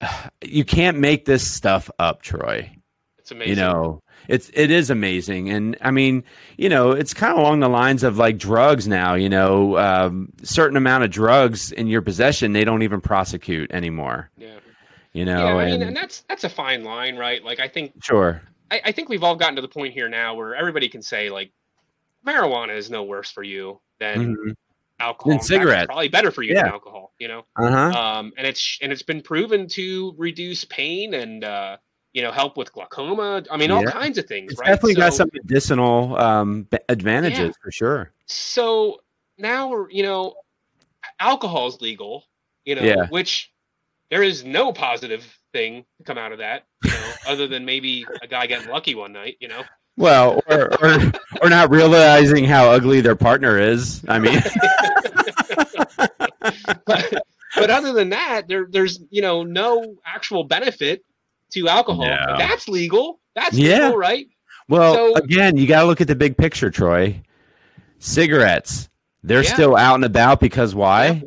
you 0.44 0.64
can't 0.64 0.98
make 0.98 1.24
this 1.24 1.48
stuff 1.48 1.90
up, 1.98 2.22
Troy. 2.22 2.70
It's 3.18 3.30
amazing. 3.30 3.50
you 3.50 3.56
know 3.56 4.02
it's 4.32 4.50
it 4.54 4.70
is 4.70 4.88
amazing 4.90 5.50
and 5.50 5.76
i 5.82 5.90
mean 5.90 6.24
you 6.56 6.68
know 6.68 6.90
it's 6.90 7.12
kind 7.14 7.32
of 7.32 7.38
along 7.38 7.60
the 7.60 7.68
lines 7.68 8.02
of 8.02 8.16
like 8.18 8.38
drugs 8.38 8.88
now 8.88 9.14
you 9.14 9.28
know 9.28 9.76
um, 9.78 10.28
certain 10.42 10.76
amount 10.76 11.04
of 11.04 11.10
drugs 11.10 11.70
in 11.72 11.86
your 11.86 12.00
possession 12.02 12.52
they 12.52 12.64
don't 12.64 12.82
even 12.82 13.00
prosecute 13.00 13.70
anymore 13.72 14.30
Yeah. 14.38 14.58
you 15.12 15.24
Yeah. 15.24 15.34
know 15.34 15.58
I 15.60 15.64
mean, 15.66 15.74
and, 15.74 15.82
and 15.84 15.96
that's 15.96 16.20
that's 16.28 16.44
a 16.44 16.48
fine 16.48 16.82
line, 16.82 17.16
right? 17.16 17.44
Like 17.44 17.60
I 17.60 17.68
think 17.68 17.92
sure 18.02 18.40
I, 18.70 18.80
I 18.86 18.92
think 18.92 19.08
we've 19.10 19.22
all 19.22 19.36
gotten 19.36 19.56
to 19.56 19.62
the 19.62 19.68
point 19.68 19.92
here 19.92 20.08
now 20.08 20.34
where 20.34 20.54
everybody 20.54 20.88
can 20.88 21.02
say 21.02 21.28
like 21.28 21.52
marijuana 22.26 22.74
is 22.76 22.90
no 22.90 23.02
worse 23.02 23.30
for 23.30 23.42
you 23.42 23.80
than 24.00 24.34
Mhm. 24.34 24.54
alcohol. 25.00 25.30
Than 25.30 25.32
In 25.32 25.38
fact, 25.38 25.42
it's 25.42 25.48
cigarettes. 25.48 25.86
probably 25.86 26.08
better 26.08 26.30
for 26.30 26.42
you 26.42 26.54
than 26.54 26.66
alcohol. 26.66 27.12
You 27.18 27.28
know. 27.28 27.44
uh-huh 27.56 27.98
um, 27.98 28.32
and 28.38 28.46
it's 28.46 28.78
and 28.80 28.90
it's 28.92 29.02
been 29.02 29.20
proven 29.20 29.68
to 29.68 30.14
reduce 30.16 30.64
pain 30.64 31.12
and 31.14 31.44
uh, 31.44 31.76
you 32.12 32.22
know 32.22 32.30
help 32.32 32.56
with 32.56 32.72
glaucoma. 32.72 33.42
I 33.50 33.56
mean, 33.56 33.70
all 33.70 33.82
Yeah. 33.82 33.90
kinds 33.90 34.18
of 34.18 34.26
things. 34.26 34.52
it's 34.52 34.60
right? 34.60 34.68
definitely 34.68 34.94
got 34.94 35.14
some 35.14 35.30
medicinal 35.32 36.16
um, 36.18 36.68
advantages 36.88 37.38
Yeah. 37.38 37.50
for 37.62 37.70
sure 37.70 38.12
So 38.26 39.00
now 39.38 39.68
we're 39.68 39.90
you 39.90 40.02
know, 40.02 40.34
alcohol 41.20 41.68
is 41.68 41.80
legal. 41.80 42.24
You 42.64 42.76
know, 42.76 42.82
Yeah. 42.82 43.06
which 43.08 43.50
there 44.10 44.22
is 44.22 44.44
no 44.44 44.72
positive 44.72 45.24
thing 45.52 45.84
to 45.98 46.04
come 46.04 46.18
out 46.18 46.32
of 46.32 46.38
that. 46.38 46.66
You 46.84 46.90
know, 46.90 47.12
other 47.28 47.46
than 47.46 47.64
maybe 47.64 48.04
a 48.22 48.26
guy 48.26 48.46
getting 48.46 48.68
lucky 48.68 48.94
one 48.94 49.12
night. 49.12 49.36
You 49.40 49.48
know. 49.48 49.62
well 49.98 50.40
or, 50.48 50.72
or 50.82 51.12
or 51.42 51.50
not 51.50 51.70
realizing 51.70 52.44
how 52.44 52.70
ugly 52.70 53.02
their 53.02 53.14
partner 53.14 53.58
is 53.58 54.02
i 54.08 54.18
mean 54.18 54.40
but, 56.86 57.22
but 57.56 57.70
other 57.70 57.92
than 57.92 58.08
that, 58.10 58.48
there 58.48 58.66
there's 58.70 59.00
you 59.10 59.22
know 59.22 59.42
no 59.42 59.96
actual 60.04 60.44
benefit 60.44 61.04
to 61.52 61.68
alcohol. 61.68 62.04
No. 62.04 62.34
That's 62.38 62.68
legal. 62.68 63.20
That's 63.34 63.54
Yeah. 63.56 63.84
legal, 63.86 63.96
right? 63.98 64.26
Well, 64.68 64.94
So- 64.94 65.14
again, 65.16 65.56
you 65.56 65.66
got 65.66 65.82
to 65.82 65.86
look 65.86 66.00
at 66.00 66.08
the 66.08 66.14
big 66.14 66.36
picture, 66.36 66.70
Troy. 66.70 67.20
Cigarettes, 67.98 68.88
they're 69.22 69.42
Yeah. 69.44 69.52
still 69.52 69.76
out 69.76 69.94
and 69.96 70.04
about 70.04 70.40
because 70.40 70.74
why? 70.74 71.06
Yeah. 71.06 71.20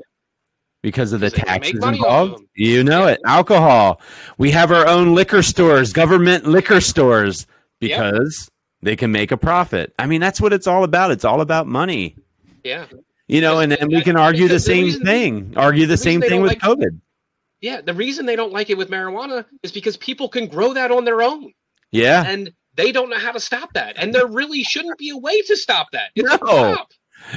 Because 0.84 1.14
of 1.14 1.20
the 1.20 1.28
Because 1.32 1.40
they 1.44 1.48
wanna 1.48 1.60
make 1.60 1.64
taxes 1.64 1.82
money 1.82 2.00
off 2.00 2.06
of 2.06 2.24
involved. 2.28 2.44
You 2.56 2.84
know 2.84 3.08
it. 3.08 3.20
Alcohol. 3.26 4.00
We 4.38 4.52
have 4.52 4.72
our 4.72 4.88
own 4.88 5.16
liquor 5.16 5.42
stores, 5.42 5.94
government 5.94 6.46
liquor 6.46 6.80
stores, 6.80 7.48
because 7.80 8.50
they 8.84 8.96
can 8.96 9.12
make 9.12 9.32
a 9.32 9.38
profit. 9.38 9.94
I 9.98 10.06
mean, 10.06 10.22
that's 10.22 10.40
what 10.40 10.54
it's 10.54 10.68
all 10.68 10.84
about. 10.84 11.10
It's 11.10 11.26
all 11.26 11.42
about 11.42 11.66
money. 11.66 12.16
Yeah. 12.64 12.86
You 13.28 13.42
know, 13.42 13.60
and, 13.60 13.74
and 13.74 13.90
we 13.92 14.02
can 14.04 14.16
argue 14.16 14.48
the 14.48 14.60
same 14.60 14.84
reason- 14.86 15.04
thing. 15.06 15.54
Argue 15.56 15.88
the 15.88 15.98
same 15.98 16.22
thing 16.22 16.42
with 16.42 16.52
like- 16.52 16.60
COVID. 16.62 17.00
Yeah. 17.66 17.82
The 17.82 17.94
reason 17.96 18.26
they 18.28 18.36
don't 18.36 18.54
like 18.54 18.70
it 18.70 18.78
with 18.78 18.90
marijuana 18.92 19.44
is 19.64 19.72
because 19.72 19.98
people 19.98 20.30
can 20.30 20.48
grow 20.48 20.74
that 20.74 20.92
on 20.92 21.04
their 21.04 21.22
own 21.22 21.52
Yeah. 21.92 22.24
and 22.26 22.52
they 22.76 22.92
don't 22.92 23.10
know 23.10 23.18
how 23.18 23.32
to 23.32 23.40
stop 23.40 23.74
that. 23.74 23.96
And 23.98 24.14
there 24.14 24.28
really 24.28 24.64
shouldn't 24.64 24.98
be 25.00 25.10
a 25.10 25.18
way 25.18 25.42
to 25.42 25.56
stop 25.58 25.88
that. 25.92 26.12
It's 26.16 26.30
No. 26.44 26.78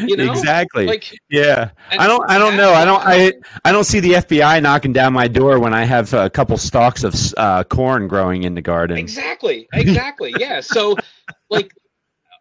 you 0.07 0.17
know? 0.17 0.31
exactly. 0.31 0.87
Like 0.87 1.07
Yeah, 1.31 1.71
I 1.91 2.07
don't. 2.07 2.29
I 2.31 2.37
don't 2.39 2.57
know. 2.57 2.73
I 2.75 2.85
don't. 2.85 3.03
I. 3.07 3.33
I 3.65 3.73
don't 3.73 3.85
see 3.85 4.01
the 4.01 4.13
FBI 4.25 4.61
knocking 4.61 4.93
down 4.93 5.13
my 5.15 5.29
door 5.29 5.59
when 5.61 5.73
I 5.73 5.85
have 5.85 6.13
a 6.13 6.29
couple 6.29 6.59
stalks 6.59 7.05
of 7.05 7.15
uh, 7.39 7.65
corn 7.65 8.07
growing 8.09 8.43
in 8.43 8.55
the 8.55 8.61
garden. 8.61 8.99
Exactly. 8.99 9.67
Exactly. 9.73 10.35
yeah. 10.39 10.61
So 10.61 10.97
like 11.51 11.73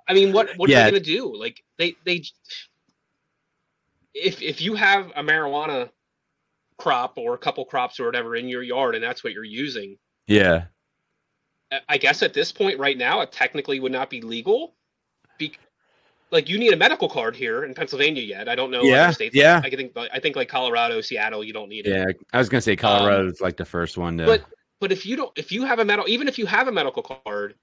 I 0.10 0.14
mean 0.14 0.34
what 0.34 0.50
what 0.58 0.70
Yeah. 0.70 0.82
are 0.82 0.86
they 0.86 0.92
gonna 1.00 1.04
do? 1.06 1.34
Like 1.46 1.64
they 1.78 1.96
they 2.06 2.24
if 4.14 4.42
if 4.42 4.60
you 4.62 4.76
have 4.76 5.12
a 5.16 5.24
marijuana 5.24 5.90
crop 6.78 7.18
or 7.18 7.34
a 7.34 7.38
couple 7.38 7.66
crops 7.66 8.00
or 8.00 8.06
whatever 8.06 8.36
in 8.36 8.48
your 8.48 8.64
yard 8.64 8.96
and 8.96 9.04
that's 9.04 9.24
what 9.24 9.34
you're 9.34 9.44
using, 9.44 9.98
Yeah. 10.28 10.66
I- 11.90 11.98
guess 11.98 12.24
at 12.24 12.34
this 12.34 12.52
point 12.52 12.80
right 12.80 12.98
now 12.98 13.22
it 13.22 13.32
technically 13.32 13.80
would 13.80 13.92
not 13.92 14.10
be 14.10 14.22
legal. 14.22 14.76
Be, 15.38 15.54
like 16.32 16.48
you 16.50 16.58
need 16.58 16.74
a 16.74 16.78
medical 16.78 17.10
card 17.10 17.36
here 17.36 17.64
in 17.64 17.74
Pennsylvania 17.74 18.22
yet. 18.22 18.48
I 18.48 18.56
don't 18.56 18.72
know 18.72 18.84
Yeah, 18.84 19.06
other 19.06 19.14
states. 19.14 19.36
yeah. 19.36 19.62
I 19.64 19.70
think 19.70 19.92
I 19.96 20.20
think 20.20 20.36
like 20.36 20.50
Colorado, 20.50 21.02
Seattle, 21.02 21.44
you 21.44 21.54
don't 21.54 21.70
need 21.70 21.88
it. 21.88 21.92
Yeah. 21.92 22.06
I 22.34 22.38
was 22.38 22.50
gonna 22.50 22.62
say 22.62 22.76
Colorado 22.76 23.28
is 23.28 23.42
like 23.42 23.58
the 23.58 23.66
first 23.66 23.98
one 23.98 24.18
to. 24.18 24.24
Um, 24.24 24.28
But 24.28 24.44
but 24.80 24.92
if 24.92 25.06
you 25.06 25.16
don't 25.16 25.32
if 25.38 25.52
you 25.52 25.66
have 25.66 25.80
a 25.80 25.86
medical 25.86 26.10
even 26.12 26.28
if 26.28 26.38
you 26.38 26.46
have 26.46 26.68
a 26.68 26.72
medical 26.72 27.02
card, 27.04 27.56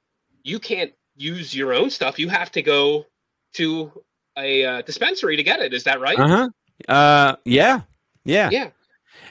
you 0.42 0.58
can't 0.58 0.92
use 1.16 1.54
your 1.54 1.72
own 1.72 1.90
stuff. 1.90 2.18
You 2.18 2.28
have 2.28 2.50
to 2.52 2.62
go 2.62 3.06
to 3.54 4.04
a 4.36 4.64
uh, 4.64 4.82
dispensary 4.82 5.36
to 5.36 5.42
get 5.42 5.60
it. 5.60 5.72
Is 5.72 5.84
that 5.84 6.00
right? 6.00 6.18
uh 6.18 6.26
huh. 6.28 6.48
Uh. 6.92 7.36
Yeah. 7.44 7.82
Yeah. 8.24 8.50
Yeah. 8.50 8.70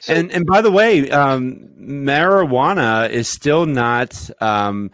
So, 0.00 0.14
and 0.14 0.30
and 0.32 0.46
by 0.46 0.60
the 0.60 0.70
way, 0.70 1.10
um, 1.10 1.68
marijuana 1.78 3.08
is 3.10 3.28
still 3.28 3.66
not 3.66 4.30
um, 4.40 4.90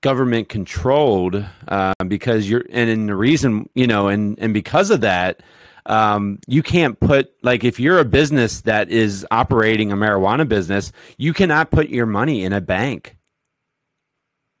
government 0.00 0.48
controlled 0.48 1.44
uh, 1.68 1.94
because 2.06 2.48
you're 2.48 2.64
and, 2.70 2.88
and 2.90 3.08
the 3.08 3.16
reason 3.16 3.68
you 3.74 3.86
know 3.86 4.08
and 4.08 4.38
and 4.38 4.54
because 4.54 4.90
of 4.90 5.00
that. 5.02 5.42
Um, 5.86 6.38
you 6.46 6.62
can't 6.62 7.00
put 7.00 7.32
like 7.42 7.64
if 7.64 7.80
you're 7.80 7.98
a 7.98 8.04
business 8.04 8.60
that 8.62 8.90
is 8.90 9.26
operating 9.30 9.90
a 9.90 9.96
marijuana 9.96 10.46
business, 10.46 10.92
you 11.16 11.32
cannot 11.32 11.70
put 11.70 11.88
your 11.88 12.04
money 12.04 12.44
in 12.44 12.52
a 12.52 12.60
bank. 12.60 13.16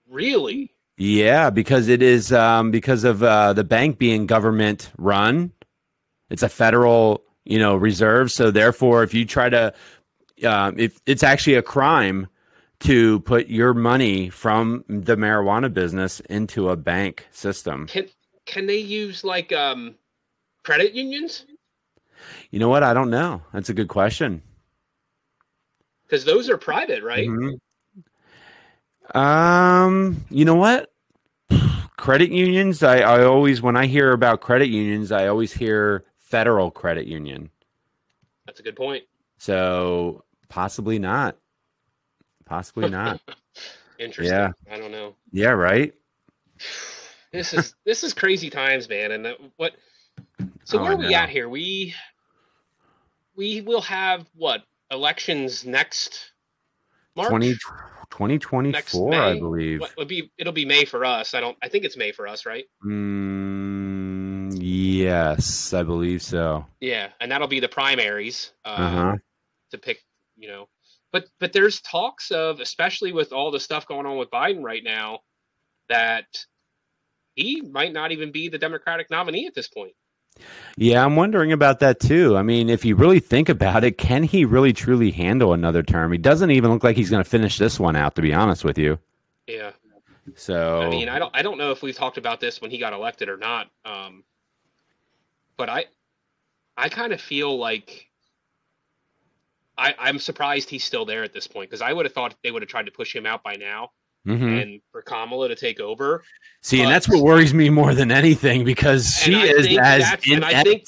really? 0.08 0.72
Yeah, 0.98 1.50
because 1.50 1.86
it 1.86 2.02
is 2.02 2.32
um, 2.32 2.72
because 2.72 3.04
of 3.04 3.22
uh, 3.22 3.52
the 3.52 3.62
bank 3.62 3.98
being 3.98 4.26
government 4.26 4.90
run. 4.98 5.52
It's 6.28 6.42
a 6.42 6.48
federal, 6.48 7.22
you 7.48 7.58
know, 7.58 7.74
reserves. 7.74 8.34
So 8.34 8.50
therefore, 8.50 9.02
if 9.02 9.14
you 9.14 9.24
try 9.24 9.48
to, 9.48 9.74
um, 10.44 10.78
if 10.78 11.00
it's 11.06 11.22
actually 11.22 11.54
a 11.54 11.62
crime 11.62 12.28
to 12.80 13.20
put 13.20 13.48
your 13.48 13.74
money 13.74 14.28
from 14.28 14.84
the 14.88 15.16
marijuana 15.16 15.72
business 15.72 16.20
into 16.20 16.68
a 16.68 16.76
bank 16.76 17.26
system. 17.32 17.86
Can 17.88 18.06
can 18.46 18.66
they 18.66 18.78
use 18.78 19.24
like 19.24 19.52
um 19.52 19.96
credit 20.62 20.92
unions? 20.92 21.44
You 22.50 22.58
know 22.60 22.68
what? 22.68 22.82
I 22.82 22.94
don't 22.94 23.10
know. 23.10 23.42
That's 23.52 23.68
a 23.68 23.74
good 23.74 23.88
question. 23.88 24.42
Because 26.04 26.24
those 26.24 26.48
are 26.48 26.56
private, 26.56 27.02
right? 27.02 27.28
Mhm. 27.28 27.58
Um, 29.14 30.24
you 30.30 30.44
know 30.44 30.54
what? 30.54 30.90
Credit 31.96 32.30
unions. 32.30 32.82
I, 32.82 32.98
I 32.98 33.24
always 33.24 33.60
when 33.62 33.76
I 33.76 33.86
hear 33.86 34.12
about 34.12 34.40
credit 34.40 34.68
unions, 34.68 35.10
I 35.10 35.26
always 35.26 35.52
hear 35.52 36.04
federal 36.28 36.70
credit 36.70 37.06
union. 37.06 37.50
That's 38.46 38.60
a 38.60 38.62
good 38.62 38.76
point. 38.76 39.04
So 39.38 40.24
possibly 40.48 40.98
not. 40.98 41.36
Possibly 42.44 42.88
not. 42.98 43.20
Interesting. 43.98 44.36
Yeah. 44.36 44.52
I 44.70 44.78
don't 44.78 44.92
know. 44.92 45.14
yeah, 45.32 45.50
right. 45.50 45.92
This 47.30 47.52
is 47.52 47.74
this 47.84 48.04
is 48.04 48.14
crazy 48.14 48.48
times, 48.48 48.88
man. 48.88 49.12
And 49.12 49.26
that- 49.26 49.36
what? 49.58 49.74
So 50.64 50.78
Oh, 50.78 50.82
where 50.82 50.92
are 50.92 50.96
we 50.96 51.12
at 51.14 51.28
here? 51.28 51.46
We 51.46 51.94
we 53.36 53.60
will 53.60 53.82
have 53.82 54.26
what 54.34 54.62
elections 54.90 55.66
next 55.66 56.32
March. 57.14 57.28
20, 57.28 57.48
Next 57.50 57.64
2024, 58.12 59.10
May? 59.10 59.18
I 59.18 59.38
believe. 59.38 59.80
What 59.80 59.94
would 59.98 60.08
be? 60.08 60.32
It'll 60.38 60.54
be 60.54 60.64
May 60.64 60.86
for 60.86 61.04
us. 61.04 61.34
I 61.34 61.40
don't. 61.40 61.56
I 61.62 61.68
think 61.68 61.84
it's 61.84 61.98
May 61.98 62.12
for 62.12 62.26
us, 62.26 62.46
right? 62.46 62.64
Mm, 62.82 63.77
yes, 64.68 65.72
I 65.72 65.82
believe 65.82 66.22
so. 66.22 66.66
Yeah, 66.80 67.08
and 67.20 67.30
that'll 67.30 67.48
be 67.48 67.60
the 67.60 67.68
primaries 67.68 68.52
uh, 68.64 68.68
Uh-huh. 68.68 69.16
to 69.70 69.78
pick. 69.78 69.98
You 70.36 70.48
know, 70.48 70.68
but 71.12 71.26
but 71.40 71.52
there's 71.52 71.80
talks 71.80 72.30
of, 72.30 72.60
especially 72.60 73.12
with 73.12 73.32
all 73.32 73.50
the 73.50 73.60
stuff 73.60 73.86
going 73.86 74.06
on 74.06 74.16
with 74.18 74.30
Biden 74.30 74.62
right 74.62 74.84
now, 74.84 75.20
that 75.88 76.26
he 77.34 77.60
might 77.62 77.92
not 77.92 78.12
even 78.12 78.30
be 78.32 78.48
the 78.48 78.58
Democratic 78.58 79.10
nominee 79.10 79.46
at 79.46 79.54
this 79.54 79.68
point. 79.68 79.92
Yeah, 80.76 81.04
I'm 81.04 81.16
wondering 81.16 81.50
about 81.52 81.80
that 81.80 81.98
too. 81.98 82.36
I 82.36 82.42
mean, 82.42 82.68
if 82.68 82.84
you 82.84 82.94
really 82.94 83.18
think 83.18 83.48
about 83.48 83.82
it, 83.82 83.98
can 83.98 84.22
he 84.22 84.44
really 84.44 84.72
truly 84.72 85.10
handle 85.10 85.52
another 85.52 85.82
term? 85.82 86.12
He 86.12 86.18
doesn't 86.18 86.52
even 86.52 86.70
look 86.70 86.84
like 86.84 86.96
he's 86.96 87.10
going 87.10 87.24
to 87.24 87.28
finish 87.28 87.58
this 87.58 87.80
one 87.80 87.96
out, 87.96 88.14
to 88.14 88.22
be 88.22 88.32
honest 88.32 88.62
with 88.64 88.78
you. 88.78 88.98
Yeah. 89.48 89.72
So, 90.36 90.82
I 90.82 90.88
mean, 90.90 91.08
I 91.08 91.18
don't 91.18 91.34
I 91.34 91.42
don't 91.42 91.58
know 91.58 91.72
if 91.72 91.82
we've 91.82 91.96
talked 91.96 92.18
about 92.18 92.38
this 92.38 92.60
when 92.60 92.70
he 92.70 92.78
got 92.78 92.92
elected 92.92 93.28
or 93.28 93.36
not. 93.38 93.68
Um, 93.84 94.22
but 95.58 95.68
I 95.68 95.84
I 96.78 96.88
kind 96.88 97.12
of 97.12 97.20
feel 97.20 97.58
like 97.58 98.06
I 99.76 99.94
I'm 99.98 100.18
surprised 100.18 100.70
he's 100.70 100.84
still 100.84 101.04
there 101.04 101.22
at 101.22 101.34
this 101.34 101.46
point 101.46 101.68
because 101.68 101.82
I 101.82 101.92
would 101.92 102.06
have 102.06 102.14
thought 102.14 102.34
they 102.42 102.50
would 102.50 102.62
have 102.62 102.70
tried 102.70 102.86
to 102.86 102.92
push 102.92 103.14
him 103.14 103.26
out 103.26 103.42
by 103.42 103.56
now 103.56 103.90
mhm. 104.26 104.62
and 104.62 104.80
for 104.90 105.02
Kamala 105.02 105.48
to 105.48 105.56
take 105.56 105.80
over. 105.80 106.22
see, 106.62 106.80
and 106.80 106.90
that's 106.90 107.08
what 107.08 107.22
worries 107.22 107.52
me 107.52 107.68
more 107.68 107.94
than 107.94 108.10
anything 108.10 108.64
because 108.64 109.14
she 109.14 109.34
is 109.34 109.66
as 109.78 110.02
that's- 110.04 110.30
I 110.30 110.32
inept. 110.32 110.66
think 110.68 110.84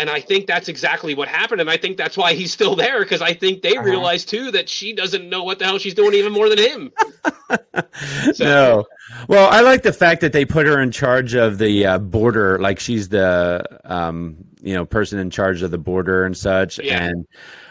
and 0.00 0.10
I 0.10 0.20
think 0.20 0.46
that's 0.46 0.68
exactly 0.68 1.14
what 1.14 1.28
happened, 1.28 1.60
and 1.60 1.70
I 1.70 1.76
think 1.76 1.96
that's 1.96 2.16
why 2.16 2.32
he's 2.32 2.52
still 2.52 2.74
there 2.74 3.00
because 3.00 3.22
I 3.22 3.34
think 3.34 3.62
they 3.62 3.76
Uh-huh. 3.76 3.82
realize 3.88 4.24
too 4.24 4.50
that 4.50 4.68
she 4.68 4.92
doesn't 4.92 5.28
know 5.28 5.44
what 5.44 5.58
the 5.58 5.66
hell 5.66 5.78
she's 5.78 5.94
doing 5.94 6.14
even 6.14 6.32
more 6.32 6.48
than 6.48 6.58
him. 6.58 6.92
So- 8.32 8.44
no. 8.44 8.84
Well, 9.28 9.48
I 9.50 9.60
like 9.60 9.82
the 9.82 9.92
fact 9.92 10.20
that 10.22 10.32
they 10.32 10.44
put 10.44 10.66
her 10.66 10.80
in 10.80 10.90
charge 10.90 11.34
of 11.34 11.58
the 11.58 11.84
uh, 11.86 11.98
border, 11.98 12.58
like 12.58 12.80
she's 12.80 13.08
the 13.10 13.64
um, 13.84 14.36
you 14.62 14.74
know 14.74 14.86
person 14.86 15.18
in 15.18 15.30
charge 15.30 15.62
of 15.62 15.70
the 15.70 15.78
border 15.78 16.24
and 16.24 16.36
such. 16.36 16.78
Yeah. 16.78 17.04
And 17.04 17.26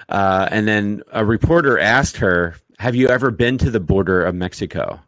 uh, 0.10 0.48
and 0.52 0.68
then 0.68 1.02
a 1.12 1.26
reporter 1.26 1.80
asked 1.80 2.18
her, 2.18 2.56
"Have 2.78 2.96
you 2.96 3.08
ever 3.10 3.32
been 3.32 3.58
to 3.60 3.72
the 3.72 3.80
border 3.80 4.24
of 4.24 4.36
Mexico?" 4.36 5.00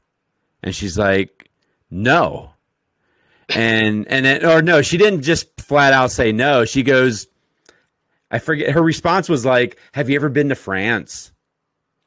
And 0.63 0.73
she's 0.75 0.97
like, 0.97 1.49
"No." 1.89 2.51
And 3.55 4.07
and 4.11 4.25
then, 4.25 4.45
or 4.45 4.61
no, 4.61 4.81
she 4.81 4.97
didn't 4.97 5.23
just 5.23 5.59
flat 5.61 5.93
out 5.93 6.11
say 6.11 6.31
no. 6.31 6.65
She 6.65 6.83
goes, 6.83 7.27
I 8.29 8.39
forget. 8.39 8.71
Her 8.71 8.81
response 8.81 9.27
was 9.29 9.45
like, 9.45 9.77
"Have 9.93 10.09
you 10.09 10.15
ever 10.15 10.29
been 10.29 10.49
to 10.49 10.55
France?" 10.55 11.31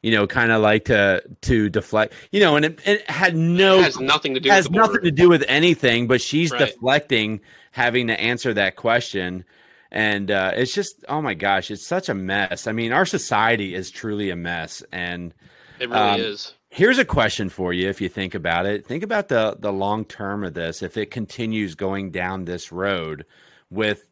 You 0.03 0.11
know, 0.11 0.27
kind 0.27 0.53
of 0.53 0.63
like 0.63 0.87
to 0.87 1.23
to 1.43 1.69
deflect. 1.71 2.15
You 2.31 2.41
know, 2.41 2.57
and 2.57 2.65
it, 2.65 2.81
it 2.87 3.11
had 3.11 3.37
no 3.37 3.79
It 3.79 3.85
has 3.85 4.01
nothing 4.01 4.35
to 4.35 4.41
do 4.41 4.51
has 4.51 4.69
with 4.69 4.77
nothing 4.77 5.03
to 5.03 5.11
do 5.11 5.29
with 5.29 5.45
anything, 5.49 6.07
but 6.07 6.21
she's 6.21 6.51
Right. 6.51 6.61
deflecting 6.61 7.41
having 7.73 8.07
to 8.09 8.19
answer 8.21 8.55
that 8.55 8.77
question. 8.77 9.45
And 9.91 10.31
uh, 10.31 10.53
it's 10.55 10.75
just, 10.75 11.05
oh 11.09 11.23
my 11.23 11.35
gosh, 11.35 11.71
it's 11.71 11.87
such 11.87 12.09
a 12.09 12.15
mess. 12.15 12.67
I 12.67 12.73
mean, 12.73 12.93
our 12.93 13.07
society 13.07 13.75
is 13.77 13.93
truly 13.93 14.31
a 14.31 14.37
mess. 14.37 14.83
And 14.91 15.33
It 15.79 15.89
really 15.89 16.01
um, 16.01 16.21
is. 16.21 16.54
Here's 16.75 16.99
a 16.99 17.05
question 17.05 17.49
for 17.49 17.73
you 17.73 17.89
if 17.89 18.01
you 18.01 18.09
think 18.09 18.35
about 18.35 18.67
it. 18.67 18.85
Think 18.85 19.05
about 19.05 19.29
the, 19.29 19.57
the 19.59 19.73
long 19.73 20.05
term 20.05 20.43
of 20.43 20.55
this. 20.55 20.83
If 20.83 20.97
it 20.97 21.11
continues 21.13 21.75
going 21.77 22.11
down 22.11 22.45
this 22.45 22.73
road 22.73 23.25
with 23.71 24.05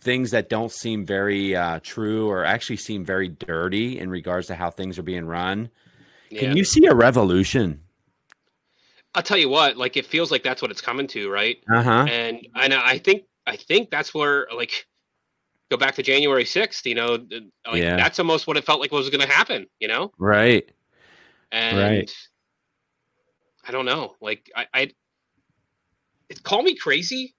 things 0.00 0.32
that 0.32 0.48
don't 0.48 0.72
seem 0.72 1.06
very 1.06 1.54
uh, 1.54 1.78
true 1.82 2.28
or 2.28 2.44
actually 2.44 2.76
seem 2.78 3.04
very 3.04 3.28
dirty 3.28 3.98
in 3.98 4.10
regards 4.10 4.48
to 4.48 4.54
how 4.56 4.70
things 4.70 4.98
are 4.98 5.02
being 5.04 5.24
run, 5.24 5.70
Yeah. 6.30 6.40
can 6.40 6.56
you 6.56 6.64
see 6.64 6.84
a 6.86 6.94
revolution? 6.94 7.80
I'll 9.14 9.22
tell 9.22 9.38
you 9.38 9.48
what, 9.48 9.76
like 9.76 9.96
it 9.96 10.04
feels 10.06 10.32
like 10.32 10.42
that's 10.42 10.60
what 10.60 10.72
it's 10.72 10.80
coming 10.80 11.06
to, 11.08 11.30
right? 11.30 11.58
Uh 11.72 11.82
huh. 11.82 12.06
And 12.10 12.44
and 12.56 12.74
I 12.74 12.98
think 12.98 13.22
I 13.46 13.54
think 13.56 13.90
that's 13.90 14.12
where 14.12 14.48
like 14.54 14.86
go 15.70 15.76
back 15.76 15.94
to 15.94 16.02
January 16.02 16.44
sixth, 16.44 16.84
you 16.84 16.96
know, 16.96 17.18
like 17.64 17.80
Yeah. 17.80 17.96
that's 17.96 18.18
almost 18.18 18.48
what 18.48 18.56
it 18.56 18.64
felt 18.66 18.80
like 18.80 18.90
was 18.90 19.10
going 19.10 19.24
to 19.24 19.32
happen, 19.32 19.66
you 19.78 19.86
know. 19.86 20.10
Right. 20.18 20.68
And 21.52 21.78
Right. 21.78 22.10
I 23.66 23.72
don't 23.72 23.86
know, 23.86 24.14
like 24.20 24.50
I, 24.54 24.66
I 24.74 24.90
it, 26.28 26.42
call 26.42 26.62
me 26.62 26.76
crazy, 26.76 27.34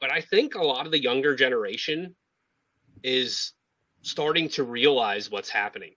but 0.00 0.10
I 0.10 0.20
think 0.20 0.54
a 0.54 0.62
lot 0.62 0.86
of 0.86 0.92
the 0.92 1.00
younger 1.00 1.36
generation 1.36 2.16
is 3.02 3.52
starting 4.02 4.48
to 4.50 4.64
realize 4.64 5.30
what's 5.30 5.48
happening. 5.48 5.92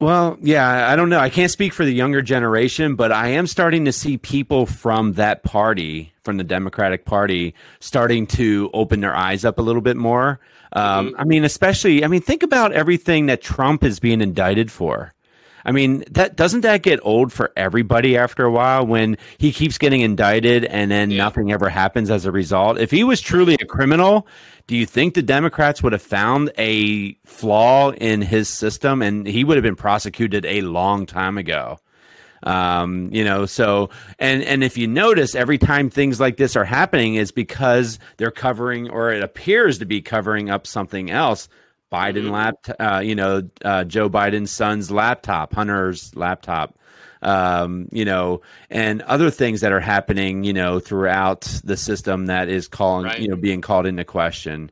Well, 0.00 0.38
yeah, 0.40 0.88
I 0.88 0.94
don't 0.94 1.08
know. 1.08 1.18
I 1.18 1.28
can't 1.28 1.50
speak 1.50 1.72
for 1.72 1.84
the 1.84 1.92
younger 1.92 2.22
generation, 2.22 2.94
but 2.94 3.10
I 3.10 3.28
am 3.28 3.48
starting 3.48 3.84
to 3.86 3.92
see 3.92 4.16
people 4.16 4.64
from 4.64 5.14
that 5.14 5.42
party, 5.42 6.12
from 6.22 6.36
the 6.36 6.44
Democratic 6.44 7.04
Party, 7.04 7.52
starting 7.80 8.26
to 8.28 8.70
open 8.72 9.00
their 9.00 9.16
eyes 9.16 9.44
up 9.44 9.58
a 9.58 9.62
little 9.62 9.82
bit 9.82 9.96
more. 9.96 10.38
Um, 10.72 11.16
I 11.18 11.24
mean, 11.24 11.44
especially, 11.44 12.04
I 12.04 12.08
mean, 12.08 12.20
think 12.20 12.44
about 12.44 12.72
everything 12.72 13.26
that 13.26 13.42
Trump 13.42 13.82
is 13.82 13.98
being 13.98 14.20
indicted 14.20 14.70
for. 14.70 15.14
I 15.64 15.72
mean, 15.72 16.04
that 16.10 16.36
doesn't 16.36 16.62
that 16.62 16.82
get 16.82 17.00
old 17.02 17.32
for 17.32 17.52
everybody 17.56 18.16
after 18.16 18.44
a 18.44 18.50
while 18.50 18.86
when 18.86 19.18
he 19.38 19.52
keeps 19.52 19.78
getting 19.78 20.00
indicted 20.00 20.64
and 20.64 20.90
then 20.90 21.10
Yeah. 21.10 21.24
nothing 21.24 21.52
ever 21.52 21.68
happens 21.68 22.10
as 22.10 22.24
a 22.24 22.32
result? 22.32 22.78
If 22.78 22.90
he 22.90 23.04
was 23.04 23.20
truly 23.20 23.54
a 23.54 23.66
criminal, 23.66 24.26
do 24.66 24.76
you 24.76 24.86
think 24.86 25.14
the 25.14 25.22
Democrats 25.22 25.82
would 25.82 25.92
have 25.92 26.02
found 26.02 26.52
a 26.58 27.14
flaw 27.24 27.90
in 27.92 28.22
his 28.22 28.48
system 28.48 29.02
and 29.02 29.26
he 29.26 29.44
would 29.44 29.56
have 29.56 29.64
been 29.64 29.76
prosecuted 29.76 30.44
a 30.46 30.60
long 30.62 31.06
time 31.06 31.38
ago? 31.38 31.78
Um, 32.44 33.08
you 33.12 33.24
know, 33.24 33.46
so 33.46 33.90
and 34.20 34.44
and 34.44 34.62
if 34.62 34.78
you 34.78 34.86
notice, 34.86 35.34
every 35.34 35.58
time 35.58 35.90
things 35.90 36.20
like 36.20 36.36
this 36.36 36.54
are 36.54 36.64
happening, 36.64 37.16
is 37.16 37.32
because 37.32 37.98
they're 38.16 38.30
covering 38.30 38.88
or 38.90 39.10
it 39.10 39.24
appears 39.24 39.78
to 39.78 39.86
be 39.86 40.00
covering 40.00 40.48
up 40.48 40.64
something 40.64 41.10
else. 41.10 41.48
Biden 41.92 42.26
Mhm. 42.26 42.30
lap, 42.32 42.54
uh, 42.78 43.00
you 43.00 43.14
know, 43.14 43.42
uh, 43.64 43.84
Joe 43.84 44.10
Biden's 44.10 44.50
son's 44.50 44.90
laptop, 44.90 45.54
Hunter's 45.54 46.14
laptop, 46.14 46.78
um, 47.22 47.88
you 47.92 48.04
know, 48.04 48.42
and 48.70 49.02
other 49.02 49.30
things 49.30 49.60
that 49.62 49.72
are 49.72 49.80
happening, 49.80 50.44
you 50.44 50.52
know, 50.52 50.78
throughout 50.80 51.42
the 51.64 51.76
system 51.76 52.26
that 52.26 52.48
is 52.48 52.68
calling, 52.68 53.06
Right. 53.06 53.20
you 53.20 53.28
know, 53.28 53.36
being 53.36 53.60
called 53.60 53.86
into 53.86 54.04
question. 54.04 54.70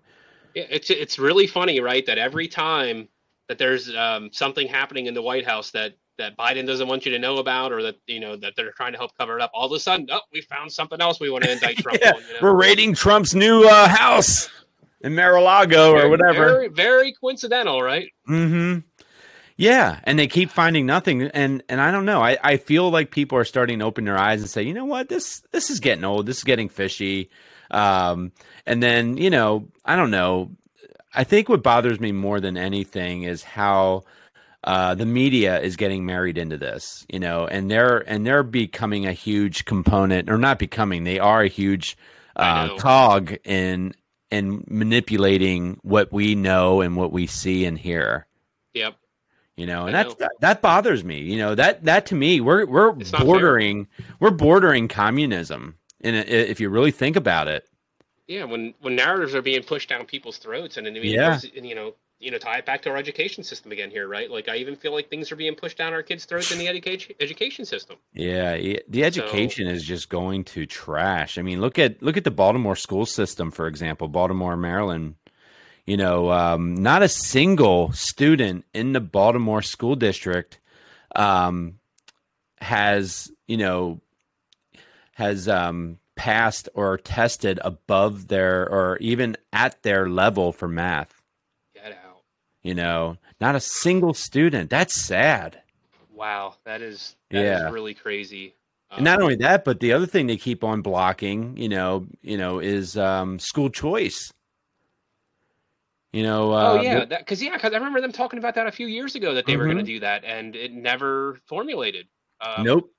Yeah, 0.55 0.65
it's 0.71 0.91
it's 0.91 1.19
really 1.19 1.47
funny, 1.47 1.81
right? 1.81 2.05
That 2.07 2.19
every 2.19 2.49
time 2.49 3.09
that 3.49 3.59
there's 3.59 3.95
um, 3.95 4.31
something 4.33 4.67
happening 4.67 5.07
in 5.07 5.15
the 5.15 5.23
White 5.23 5.47
House 5.47 5.71
that 5.73 5.95
that 6.19 6.35
Biden 6.39 6.67
doesn't 6.67 6.89
want 6.89 7.05
you 7.05 7.13
to 7.13 7.19
know 7.19 7.37
about, 7.37 7.73
or 7.73 7.83
that 7.83 7.97
you 8.07 8.21
know 8.21 8.37
that 8.37 8.55
they're 8.57 8.73
trying 8.73 8.93
to 8.93 8.99
help 8.99 9.11
cover 9.19 9.37
it 9.39 9.43
up, 9.43 9.51
all 9.53 9.67
of 9.67 9.73
a 9.73 9.79
sudden, 9.79 10.07
oh, 10.11 10.21
we 10.33 10.41
found 10.41 10.73
something 10.73 10.99
else 11.01 11.21
we 11.21 11.29
want 11.31 11.45
to 11.45 11.53
indict 11.53 11.77
Trump 11.79 11.99
Yeah, 12.01 12.13
on. 12.13 12.17
You 12.17 12.21
know? 12.21 12.39
We're 12.41 12.55
raiding 12.57 12.95
Trump's 12.95 13.35
new 13.35 13.65
uh, 13.65 13.87
house 13.89 14.49
in 15.07 15.15
Mar-a-Lago 15.15 15.93
or 15.93 16.09
whatever. 16.09 16.47
Very, 16.47 16.69
very 16.69 17.13
coincidental, 17.13 17.81
right? 17.81 18.11
Mm-hmm. 18.29 18.81
Yeah, 19.57 20.01
and 20.05 20.19
they 20.19 20.27
keep 20.27 20.51
finding 20.51 20.85
nothing, 20.85 21.23
and 21.23 21.63
and 21.71 21.81
I 21.81 21.91
don't 21.91 22.05
know. 22.05 22.23
I, 22.23 22.37
I 22.45 22.57
feel 22.59 22.91
like 22.91 23.11
people 23.11 23.39
are 23.39 23.45
starting 23.45 23.79
to 23.79 23.87
open 23.87 24.05
their 24.05 24.19
eyes 24.19 24.43
and 24.43 24.51
say, 24.51 24.63
you 24.63 24.75
know 24.75 24.85
what, 24.85 25.09
this 25.09 25.41
this 25.53 25.71
is 25.71 25.81
getting 25.81 26.05
old. 26.05 26.27
This 26.27 26.39
is 26.39 26.45
getting 26.45 26.69
fishy. 26.69 27.31
Um, 27.71 28.33
and 28.67 28.83
then 28.83 29.17
you 29.17 29.31
know, 29.31 29.69
I 29.85 29.97
don't 29.97 30.11
know. 30.11 30.51
I 31.15 31.25
think 31.25 31.49
what 31.49 31.63
bothers 31.63 31.99
me 31.99 32.13
more 32.13 32.39
than 32.39 32.59
anything 32.59 33.23
is 33.23 33.43
how 33.43 34.05
uh, 34.65 34.95
the 34.95 35.07
media 35.07 35.59
is 35.61 35.77
getting 35.77 36.05
married 36.05 36.37
into 36.37 36.59
this, 36.59 37.07
you 37.09 37.19
know, 37.19 37.47
and 37.47 37.71
they're 37.71 37.99
and 38.07 38.27
they're 38.27 38.43
becoming 38.43 39.07
a 39.07 39.13
huge 39.13 39.65
component, 39.65 40.29
or 40.29 40.37
not 40.37 40.59
becoming, 40.59 41.05
they 41.05 41.19
are 41.19 41.41
a 41.41 41.49
huge 41.49 41.97
uh, 42.37 42.77
cog 42.77 43.37
in 43.45 43.95
in 44.31 44.65
manipulating 44.69 45.79
what 45.83 46.13
we 46.13 46.35
know 46.35 46.81
and 46.81 46.97
what 46.97 47.13
we 47.13 47.27
see 47.27 47.65
and 47.65 47.79
hear. 47.79 48.27
Yep. 48.75 48.97
You 49.57 49.67
know, 49.67 49.87
and 49.87 49.95
know. 49.95 50.15
that, 50.19 50.33
that 50.41 50.63
bothers 50.63 51.03
me. 51.03 51.21
You 51.21 51.39
know 51.39 51.55
that 51.55 51.85
that 51.85 52.07
to 52.07 52.15
me, 52.15 52.41
we're 52.41 52.67
we're 52.67 52.99
It's 53.01 53.11
bordering 53.11 53.89
we're 54.21 54.31
bordering 54.31 54.87
communism, 54.87 55.79
and 56.03 56.15
if 56.15 56.61
you 56.61 56.69
really 56.69 56.91
think 56.91 57.17
about 57.17 57.49
it. 57.49 57.67
Yeah, 58.27 58.45
when 58.45 58.75
when 58.81 58.97
narratives 58.97 59.35
are 59.35 59.41
being 59.41 59.63
pushed 59.63 59.89
down 59.89 60.05
people's 60.05 60.37
throats, 60.37 60.77
and 60.77 60.87
mean, 60.87 61.05
Yeah. 61.05 61.41
and, 61.57 61.67
you 61.67 61.75
know, 61.75 61.95
you 62.19 62.31
know, 62.31 62.39
tie 62.39 62.59
it 62.59 62.67
back 62.67 62.83
to 62.83 62.91
our 62.91 62.97
education 62.97 63.45
system 63.45 63.73
again 63.73 63.91
here, 63.91 64.09
right? 64.09 64.31
Like, 64.31 64.49
I 64.49 64.57
even 64.57 64.77
feel 64.77 64.93
like 64.93 65.11
things 65.11 65.31
are 65.31 65.37
being 65.37 65.55
pushed 65.55 65.77
down 65.77 65.93
our 65.93 66.03
kids' 66.03 66.25
throats 66.25 66.51
in 66.51 66.59
the 66.59 66.67
education 66.67 67.15
education 67.21 67.65
system. 67.65 67.97
Yeah, 68.15 68.57
the 68.89 69.05
education 69.05 69.67
is 69.67 69.85
just 69.85 70.09
going 70.09 70.45
to 70.45 70.65
trash. 70.65 71.37
I 71.37 71.43
mean, 71.43 71.61
look 71.61 71.79
at 71.79 72.03
look 72.03 72.17
at 72.17 72.25
the 72.25 72.31
Baltimore 72.31 72.77
school 72.77 73.05
system, 73.05 73.51
for 73.51 73.67
example, 73.67 74.09
Baltimore, 74.09 74.57
Maryland. 74.57 75.17
You 75.85 75.97
know, 75.97 76.33
um, 76.33 76.75
not 76.75 77.03
a 77.03 77.09
single 77.09 77.93
student 77.93 78.65
in 78.75 78.93
the 78.93 79.01
Baltimore 79.01 79.63
school 79.63 79.95
district 79.95 80.59
um, 81.15 81.79
has 82.61 83.31
you 83.47 83.59
know 83.59 84.01
has 85.13 85.49
um, 85.49 85.99
passed 86.15 86.69
or 86.75 86.99
tested 86.99 87.61
above 87.63 88.29
their 88.29 88.69
or 88.69 88.97
even 88.99 89.37
at 89.53 89.83
their 89.83 90.09
level 90.09 90.53
for 90.53 90.67
math. 90.67 91.16
You 92.67 92.75
know, 92.75 93.17
not 93.41 93.55
a 93.55 93.61
single 93.61 94.13
student. 94.13 94.71
That's 94.71 94.93
sad. 94.93 95.63
Wow, 96.13 96.57
that 96.65 96.83
is 96.83 97.15
that 97.31 97.45
is 97.45 97.63
Yeah. 97.63 97.71
really 97.71 97.95
crazy. 97.95 98.57
And 98.97 99.05
not 99.05 99.19
Um, 99.19 99.23
only 99.23 99.37
that, 99.37 99.65
but 99.65 99.79
the 99.79 99.93
other 99.93 100.07
thing 100.07 100.27
they 100.27 100.37
keep 100.37 100.65
on 100.65 100.83
blocking, 100.83 101.57
you 101.57 101.69
know, 101.69 102.09
you 102.23 102.37
know, 102.37 102.59
is 102.59 102.97
um, 102.97 103.39
school 103.39 103.71
choice. 103.71 104.33
You 106.13 106.25
know, 106.25 106.51
uh, 106.51 106.73
oh 106.73 106.83
yeah, 106.83 107.05
because 107.05 107.41
yeah, 107.41 107.53
because 107.53 107.73
I 107.73 107.77
remember 107.77 108.01
them 108.01 108.11
talking 108.11 108.41
about 108.41 108.57
that 108.57 108.67
a 108.67 108.73
few 108.73 108.89
years 108.89 109.15
ago 109.15 109.35
that 109.35 109.47
they 109.47 109.57
were 109.57 109.67
going 109.67 109.77
to 109.77 109.85
do 109.85 110.01
that, 110.01 110.25
and 110.25 110.57
it 110.57 110.73
never 110.73 111.39
formulated. 111.47 112.09
Um, 112.41 112.65
nope. 112.65 112.91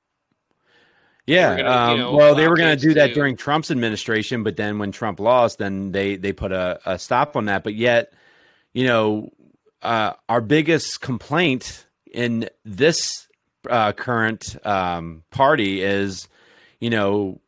Yeah, 1.26 1.58
gonna, 1.58 1.72
you 1.72 1.94
um, 1.94 1.98
know, 1.98 2.14
well, 2.14 2.36
they 2.36 2.48
were 2.48 2.56
going 2.56 2.78
to 2.78 2.82
do 2.82 2.94
that 2.94 3.08
to- 3.08 3.14
during 3.16 3.36
Trump's 3.36 3.70
administration, 3.70 4.44
but 4.44 4.56
then 4.56 4.80
when 4.80 4.94
Trump 4.94 5.20
lost, 5.20 5.58
then 5.58 5.92
they 5.92 6.16
they 6.16 6.32
put 6.32 6.54
a, 6.54 6.80
a 6.86 6.98
stop 6.98 7.36
on 7.36 7.46
that. 7.46 7.66
But 7.66 7.74
yet, 7.76 8.14
you 8.74 8.86
know, 8.86 9.32
uh, 9.82 10.14
our 10.28 10.42
biggest 10.42 11.02
complaint 11.02 11.86
in 12.12 12.50
this 12.66 13.28
uh, 13.70 13.92
current 13.92 14.56
um, 14.66 15.24
party 15.32 15.82
is, 15.82 16.28
you 16.80 16.90
know, 16.90 17.40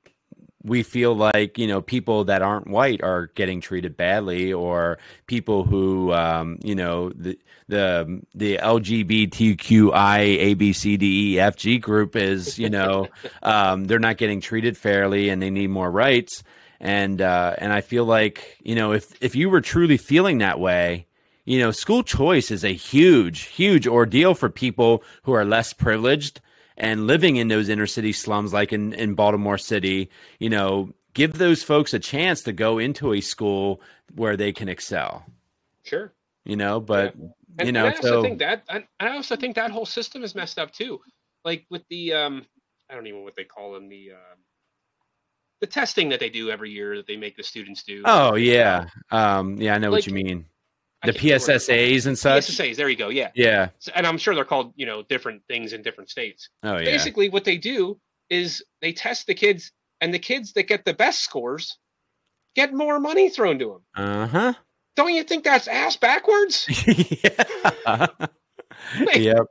we 0.63 0.83
feel 0.83 1.15
like 1.15 1.57
you 1.57 1.67
know 1.67 1.81
people 1.81 2.25
that 2.25 2.41
aren't 2.41 2.67
white 2.67 3.01
are 3.01 3.27
getting 3.35 3.61
treated 3.61 3.95
badly, 3.95 4.51
or 4.51 4.97
people 5.25 5.63
who 5.63 6.11
um, 6.13 6.59
you 6.63 6.75
know 6.75 7.09
the 7.11 7.39
the 7.67 8.21
the 8.35 8.57
LGBTQI 8.57 10.19
A 10.19 10.53
B 10.55 10.73
C 10.73 10.97
D 10.97 11.35
E 11.35 11.39
F 11.39 11.55
G 11.55 11.77
group 11.77 12.15
is 12.15 12.59
you 12.59 12.69
know 12.69 13.07
um, 13.43 13.85
they're 13.85 13.99
not 13.99 14.17
getting 14.17 14.41
treated 14.41 14.77
fairly 14.77 15.29
and 15.29 15.41
they 15.41 15.49
need 15.49 15.69
more 15.69 15.89
rights. 15.89 16.43
And 16.81 17.21
uh, 17.21 17.55
and 17.57 17.73
I 17.73 17.81
feel 17.81 18.05
like 18.05 18.57
you 18.61 18.75
know 18.75 18.91
if 18.93 19.11
if 19.21 19.35
you 19.35 19.49
were 19.49 19.61
truly 19.61 19.97
feeling 19.97 20.39
that 20.39 20.59
way, 20.59 21.07
you 21.49 21.57
know, 21.57 21.71
school 21.71 22.03
choice 22.03 22.51
is 22.51 22.63
a 22.63 22.75
huge, 22.75 23.45
huge 23.45 23.87
ordeal 23.87 24.35
for 24.35 24.51
people 24.51 25.03
who 25.23 25.33
are 25.33 25.43
less 25.43 25.73
privileged 25.73 26.41
and 26.77 27.07
living 27.07 27.37
in 27.37 27.47
those 27.47 27.69
inner 27.69 27.87
city 27.87 28.13
slums, 28.13 28.53
like 28.53 28.71
in, 28.71 28.93
in 28.93 29.15
Baltimore 29.15 29.57
City. 29.57 30.11
You 30.37 30.51
know, 30.51 30.93
give 31.15 31.39
those 31.39 31.63
folks 31.63 31.91
a 31.91 31.97
chance 31.97 32.43
to 32.43 32.53
go 32.53 32.77
into 32.77 33.13
a 33.13 33.21
school 33.21 33.81
where 34.13 34.37
they 34.37 34.53
can 34.53 34.69
excel. 34.69 35.25
sure. 35.83 36.13
You 36.45 36.55
know, 36.55 36.79
but 36.79 37.15
And, 37.57 37.65
you 37.65 37.71
know, 37.71 37.87
I 37.87 37.95
also 37.95 38.01
so 38.01 38.21
think 38.21 38.37
that 38.39 38.63
I, 38.69 38.85
I 38.99 39.15
also 39.15 39.35
think 39.35 39.55
that 39.55 39.71
whole 39.71 39.87
system 39.87 40.23
is 40.23 40.35
messed 40.35 40.59
up 40.59 40.71
too. 40.71 41.01
Like 41.43 41.65
with 41.71 41.81
the 41.89 42.13
um, 42.13 42.45
I 42.91 42.93
don't 42.93 43.07
even 43.07 43.21
know 43.21 43.25
what 43.25 43.35
they 43.35 43.43
call 43.43 43.73
them 43.73 43.89
the 43.89 44.11
um, 44.11 44.37
the 45.61 45.67
testing 45.67 46.09
that 46.09 46.19
they 46.19 46.29
do 46.29 46.51
every 46.51 46.69
year 46.69 46.95
that 46.97 47.07
they 47.07 47.17
make 47.17 47.35
the 47.35 47.43
students 47.43 47.81
do. 47.81 48.03
oh 48.05 48.35
yeah, 48.35 48.85
um, 49.09 49.57
yeah, 49.59 49.73
I 49.73 49.79
know 49.79 49.89
what 49.89 50.05
you 50.05 50.13
mean. 50.13 50.45
The 51.03 51.13
can't 51.13 51.23
remember 51.23 51.41
what 51.45 51.47
they're 51.67 51.77
PSSAs 51.77 52.05
and 52.07 52.17
such. 52.19 52.47
PSSAs, 52.47 52.75
there 52.75 52.89
you 52.89 52.95
go. 52.97 53.09
Yeah, 53.09 53.31
Yeah. 53.35 53.69
So- 53.79 53.91
and 53.95 54.05
I'm 54.05 54.17
sure 54.17 54.35
they're 54.35 54.43
called 54.45 54.73
you 54.75 54.85
know 54.85 55.03
different 55.03 55.43
things 55.47 55.73
in 55.73 55.81
different 55.81 56.09
states. 56.09 56.49
Oh 56.63 56.77
yeah. 56.77 56.85
Basically, 56.85 57.29
what 57.29 57.45
they 57.45 57.57
do 57.57 57.99
is 58.29 58.63
they 58.81 58.91
test 58.93 59.27
the 59.27 59.33
kids, 59.33 59.71
and 60.01 60.13
the 60.13 60.19
kids 60.19 60.53
that 60.53 60.63
get 60.63 60.85
the 60.85 60.93
best 60.93 61.21
scores 61.21 61.77
get 62.55 62.73
more 62.73 62.99
money 62.99 63.29
thrown 63.29 63.59
to 63.59 63.81
them. 63.95 64.05
Uh 64.05 64.27
huh. 64.27 64.53
Don't 64.95 65.13
you 65.13 65.23
think 65.23 65.43
that's 65.45 65.67
ass 65.67 65.95
backwards? 65.95 66.65
yeah. 67.23 68.07
yep. 69.15 69.45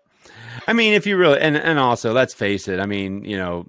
I 0.66 0.72
mean, 0.74 0.92
if 0.94 1.06
you 1.06 1.16
really, 1.16 1.40
and 1.40 1.56
and 1.56 1.78
also, 1.78 2.12
let's 2.12 2.34
face 2.34 2.68
it. 2.68 2.80
I 2.80 2.86
mean, 2.86 3.24
you 3.24 3.36
know, 3.38 3.66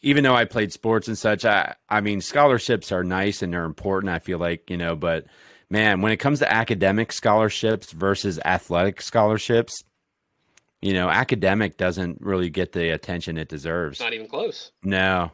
even 0.00 0.24
though 0.24 0.34
I 0.34 0.46
played 0.46 0.72
sports 0.72 1.08
and 1.08 1.18
such, 1.18 1.44
I 1.44 1.74
I 1.88 2.00
mean, 2.00 2.20
scholarships 2.22 2.92
are 2.92 3.04
nice 3.04 3.42
and 3.42 3.52
they're 3.52 3.64
important. 3.64 4.10
I 4.12 4.18
feel 4.20 4.38
like 4.38 4.70
you 4.70 4.76
know, 4.78 4.96
but 4.96 5.26
man, 5.70 6.00
when 6.02 6.12
it 6.12 6.16
comes 6.18 6.40
to 6.40 6.52
academic 6.52 7.12
scholarships 7.12 7.92
versus 7.92 8.38
athletic 8.44 9.00
scholarships, 9.00 9.82
you 10.82 10.92
know, 10.92 11.08
academic 11.08 11.76
doesn't 11.76 12.20
really 12.20 12.50
get 12.50 12.72
the 12.72 12.90
attention 12.90 13.38
it 13.38 13.48
deserves. 13.48 14.00
Not 14.00 14.12
even 14.14 14.26
close. 14.28 14.72
No, 14.82 15.30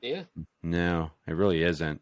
Yeah. 0.00 0.24
no, 0.62 1.10
it 1.26 1.32
really 1.34 1.62
isn't. 1.62 2.00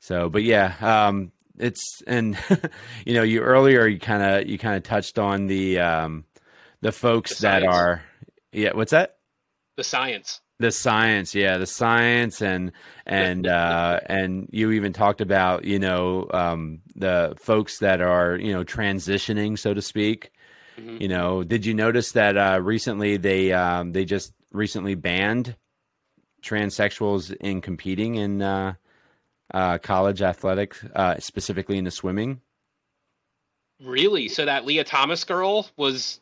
So, 0.00 0.28
but 0.28 0.42
yeah, 0.42 0.74
um, 0.80 1.32
it's 1.58 2.02
and 2.06 2.38
you 3.06 3.14
know, 3.14 3.22
you 3.22 3.40
earlier 3.40 3.86
you 3.86 3.98
kind 3.98 4.22
of 4.22 4.46
you 4.48 4.58
kind 4.58 4.76
of 4.76 4.82
touched 4.82 5.18
on 5.18 5.46
the 5.46 5.80
um, 5.80 6.24
the 6.82 6.92
folks 6.92 7.38
The 7.38 7.42
that 7.42 7.62
are 7.64 8.02
yeah. 8.52 8.72
What's 8.74 8.92
that? 8.92 9.16
The 9.76 9.84
science. 9.84 10.40
The 10.58 10.72
science, 10.72 11.34
yeah, 11.34 11.58
the 11.58 11.66
science, 11.66 12.40
and 12.40 12.72
and 13.04 13.46
uh, 13.46 14.00
and 14.06 14.48
you 14.52 14.70
even 14.72 14.92
talked 14.92 15.20
about 15.20 15.64
you 15.64 15.78
know 15.78 16.28
um, 16.32 16.80
the 16.94 17.34
folks 17.38 17.78
that 17.80 18.00
are 18.00 18.36
you 18.36 18.52
know 18.52 18.64
transitioning, 18.64 19.58
so 19.58 19.74
to 19.74 19.82
speak. 19.82 20.30
Mhm. 20.78 21.00
You 21.00 21.08
know, 21.08 21.42
did 21.42 21.64
you 21.64 21.74
notice 21.74 22.12
that 22.12 22.36
uh, 22.36 22.60
recently 22.62 23.16
they 23.16 23.52
um, 23.52 23.92
they 23.92 24.04
just 24.04 24.32
recently 24.52 24.94
banned 24.94 25.56
transsexuals 26.42 27.34
in 27.40 27.60
competing 27.60 28.14
in 28.14 28.42
uh, 28.42 28.74
uh, 29.52 29.78
college 29.78 30.22
athletics, 30.22 30.84
uh, 30.94 31.16
specifically 31.18 31.78
in 31.78 31.84
the 31.84 31.90
swimming? 31.90 32.40
Really? 33.82 34.28
So 34.28 34.44
that 34.44 34.64
Lia 34.64 34.84
Thomas 34.84 35.24
girl 35.24 35.68
was 35.76 36.20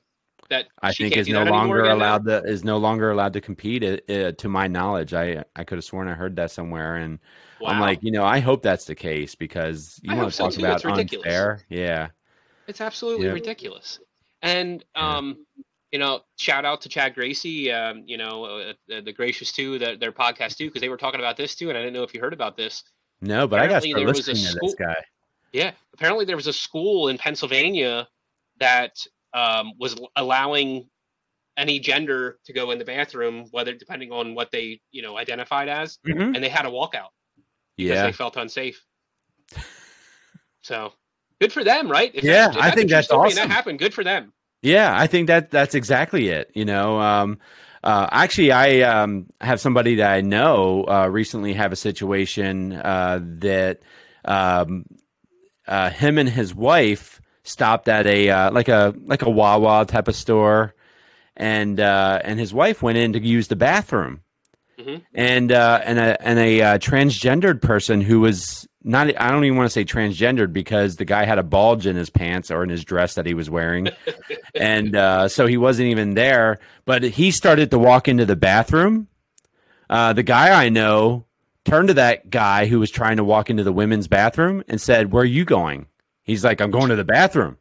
that 0.51 0.66
I 0.82 0.92
think 0.92 1.16
is 1.16 1.28
no 1.28 1.45
longer 1.45 1.84
now? 1.84 1.95
allowed 1.95 2.24
to 2.26 2.42
is 2.45 2.64
no 2.64 2.78
longer 2.78 3.11
allowed 3.11 3.32
to 3.34 3.40
compete. 3.40 3.82
Uh, 3.84 4.12
uh, 4.12 4.32
to 4.32 4.49
my 4.49 4.66
knowledge, 4.68 5.14
I 5.14 5.45
I 5.57 5.64
could 5.64 5.78
have 5.78 5.84
sworn 5.84 6.09
I 6.09 6.14
heard 6.14 6.36
that 6.36 6.51
somewhere, 6.51 6.97
and 6.97 7.18
I'm 7.66 7.80
like, 7.80 8.03
you 8.03 8.11
know, 8.11 8.24
I 8.24 8.40
hope 8.40 8.62
that's 8.62 8.84
the 8.84 8.95
case 8.95 9.34
because 9.34 9.99
you 10.03 10.12
I 10.12 10.16
want 10.16 10.28
to 10.30 10.36
so 10.36 10.45
talk 10.45 10.53
too. 10.55 10.61
about 10.61 10.76
It's 10.76 10.84
ridiculous. 10.84 11.26
unfair, 11.26 11.61
yeah. 11.68 12.09
It's 12.66 12.80
absolutely 12.80 13.26
Yeah. 13.26 13.32
ridiculous. 13.32 14.01
And 14.42 14.84
Yeah. 14.97 15.16
um, 15.16 15.47
you 15.92 15.99
know, 15.99 16.22
shout 16.36 16.64
out 16.64 16.80
to 16.82 16.88
Chad 16.88 17.14
Gracie, 17.14 17.70
um, 17.70 18.03
you 18.05 18.16
know, 18.16 18.45
uh, 18.45 18.72
the, 18.88 19.01
the 19.01 19.12
Gracious 19.12 19.53
too, 19.53 19.78
the, 19.78 19.97
their 19.99 20.11
podcast 20.11 20.57
too, 20.57 20.66
because 20.66 20.80
they 20.80 20.88
were 20.88 20.97
talking 20.97 21.20
about 21.20 21.36
this 21.36 21.55
too, 21.55 21.68
and 21.68 21.78
I 21.78 21.82
didn't 21.82 21.95
know 21.95 22.03
if 22.03 22.12
you 22.12 22.20
heard 22.20 22.32
about 22.32 22.57
this. 22.57 22.82
No, 23.20 23.47
but 23.47 23.61
I 23.61 23.68
got 23.68 23.82
to 23.82 23.88
Apparently 23.90 24.03
there 24.05 24.09
was 24.09 24.26
a 24.28 24.32
listening 24.32 24.53
to 24.53 24.59
this 24.61 24.72
school- 24.72 24.86
guy. 24.86 25.05
Yeah, 25.53 25.70
apparently 25.92 26.24
there 26.24 26.34
was 26.36 26.49
a 26.49 26.53
school 26.53 27.07
in 27.09 27.16
Pennsylvania 27.16 28.09
that 28.59 29.07
um, 29.35 29.72
was 29.78 29.97
allowing 30.16 30.89
any 31.57 31.78
gender 31.78 32.39
to 32.47 32.53
go 32.53 32.70
in 32.70 32.78
the 32.78 32.85
bathroom, 32.85 33.47
whether 33.51 33.74
depending 33.74 34.12
on 34.12 34.35
what 34.35 34.51
they, 34.51 34.80
you 34.93 35.03
know, 35.03 35.18
identified 35.18 35.68
as, 35.68 35.99
Mhm. 36.07 36.35
and 36.35 36.43
they 36.43 36.49
had 36.49 36.66
a 36.66 36.70
walkout 36.70 37.11
because 37.76 37.99
Yeah, 37.99 38.07
they 38.07 38.12
felt 38.12 38.37
unsafe. 38.37 38.85
So 40.62 40.93
good 41.41 41.53
for 41.53 41.62
them, 41.64 41.91
right? 41.91 42.11
If 42.14 42.24
Yeah, 42.24 42.51
if 42.51 42.57
I 42.57 42.70
think 42.70 42.91
that's 42.91 43.11
awesome. 43.11 43.35
That 43.37 43.51
happened. 43.51 43.78
Good 43.78 43.95
for 43.95 44.05
them. 44.05 44.32
Yeah, 44.62 44.97
I 44.97 45.07
think 45.07 45.26
that 45.26 45.51
that's 45.51 45.74
exactly 45.74 46.28
it. 46.28 46.51
You 46.55 46.64
know, 46.64 46.99
um, 46.99 47.39
uh, 47.82 48.09
actually, 48.11 48.51
I 48.51 48.80
um, 48.80 49.26
have 49.43 49.61
somebody 49.61 49.97
that 49.97 50.11
I 50.11 50.22
know 50.22 50.85
uh, 50.89 51.07
recently 51.09 51.53
have 51.53 51.70
a 51.70 51.76
situation 51.76 52.72
uh, 52.72 53.20
that 53.41 53.80
um, 54.24 54.87
uh, 55.68 55.91
him 55.91 56.16
and 56.16 56.28
his 56.28 56.55
wife 56.55 57.20
stopped 57.45 57.88
at 57.88 58.07
a 58.07 58.28
uh, 58.30 58.51
like 58.51 58.68
a 58.68 58.95
like 59.05 59.22
a 59.22 59.30
Wawa 59.30 59.84
type 59.86 60.09
of 60.09 60.16
store, 60.16 60.74
and 61.36 61.78
uh, 61.78 62.20
and 62.24 62.38
his 62.40 62.53
wife 62.53 62.82
went 62.82 62.99
in 62.99 63.12
to 63.12 63.20
use 63.20 63.49
the 63.49 63.57
bathroom, 63.57 64.20
Mhm. 64.78 65.03
and 65.14 65.53
uh, 65.53 65.80
and 65.84 65.99
a 65.99 66.20
and 66.26 66.38
a 66.38 66.61
uh, 66.62 66.78
transgendered 66.78 67.62
person 67.62 68.01
who 68.01 68.20
was 68.20 68.66
not. 68.82 69.07
I 69.20 69.30
don't 69.30 69.45
even 69.45 69.57
want 69.57 69.66
to 69.68 69.72
say 69.72 69.84
transgendered 69.84 70.53
because 70.53 70.97
the 70.97 71.05
guy 71.05 71.24
had 71.24 71.38
a 71.38 71.42
bulge 71.45 71.86
in 71.86 71.97
his 71.97 72.11
pants 72.11 72.51
or 72.51 72.62
in 72.64 72.70
his 72.70 72.84
dress 72.84 73.14
that 73.14 73.24
he 73.26 73.34
was 73.34 73.49
wearing, 73.49 73.88
and 74.55 74.97
uh, 74.97 75.28
so 75.28 75.47
he 75.47 75.57
wasn't 75.57 75.88
even 75.88 76.14
there. 76.14 76.59
But 76.84 77.03
he 77.03 77.30
started 77.30 77.70
to 77.70 77.78
walk 77.78 78.09
into 78.09 78.24
the 78.26 78.36
bathroom. 78.36 79.07
Uh, 79.88 80.12
the 80.12 80.22
guy 80.22 80.51
I 80.64 80.70
know 80.70 81.24
turned 81.64 81.88
to 81.88 81.95
that 81.95 82.28
guy 82.30 82.66
who 82.66 82.78
was 82.80 82.90
trying 82.90 83.16
to 83.18 83.24
walk 83.24 83.49
into 83.51 83.62
the 83.62 83.72
women's 83.72 84.09
bathroom 84.09 84.64
and 84.68 84.80
said, 84.80 85.12
"Where 85.12 85.22
are 85.22 85.26
you 85.26 85.45
going?" 85.45 85.86
He's 86.25 86.43
like, 86.45 86.61
"I'm 86.61 86.72
going 86.72 86.89
to 86.89 86.97
the 86.97 87.05
bathroom." 87.05 87.59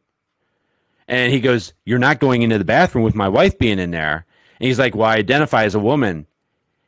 And 1.08 1.32
he 1.32 1.40
goes, 1.40 1.72
You're 1.84 1.98
not 1.98 2.20
going 2.20 2.42
into 2.42 2.58
the 2.58 2.64
bathroom 2.64 3.04
with 3.04 3.14
my 3.14 3.28
wife 3.28 3.58
being 3.58 3.78
in 3.78 3.90
there. 3.90 4.26
And 4.58 4.66
he's 4.66 4.78
like, 4.78 4.94
Well, 4.94 5.08
I 5.08 5.16
identify 5.16 5.64
as 5.64 5.74
a 5.74 5.80
woman. 5.80 6.26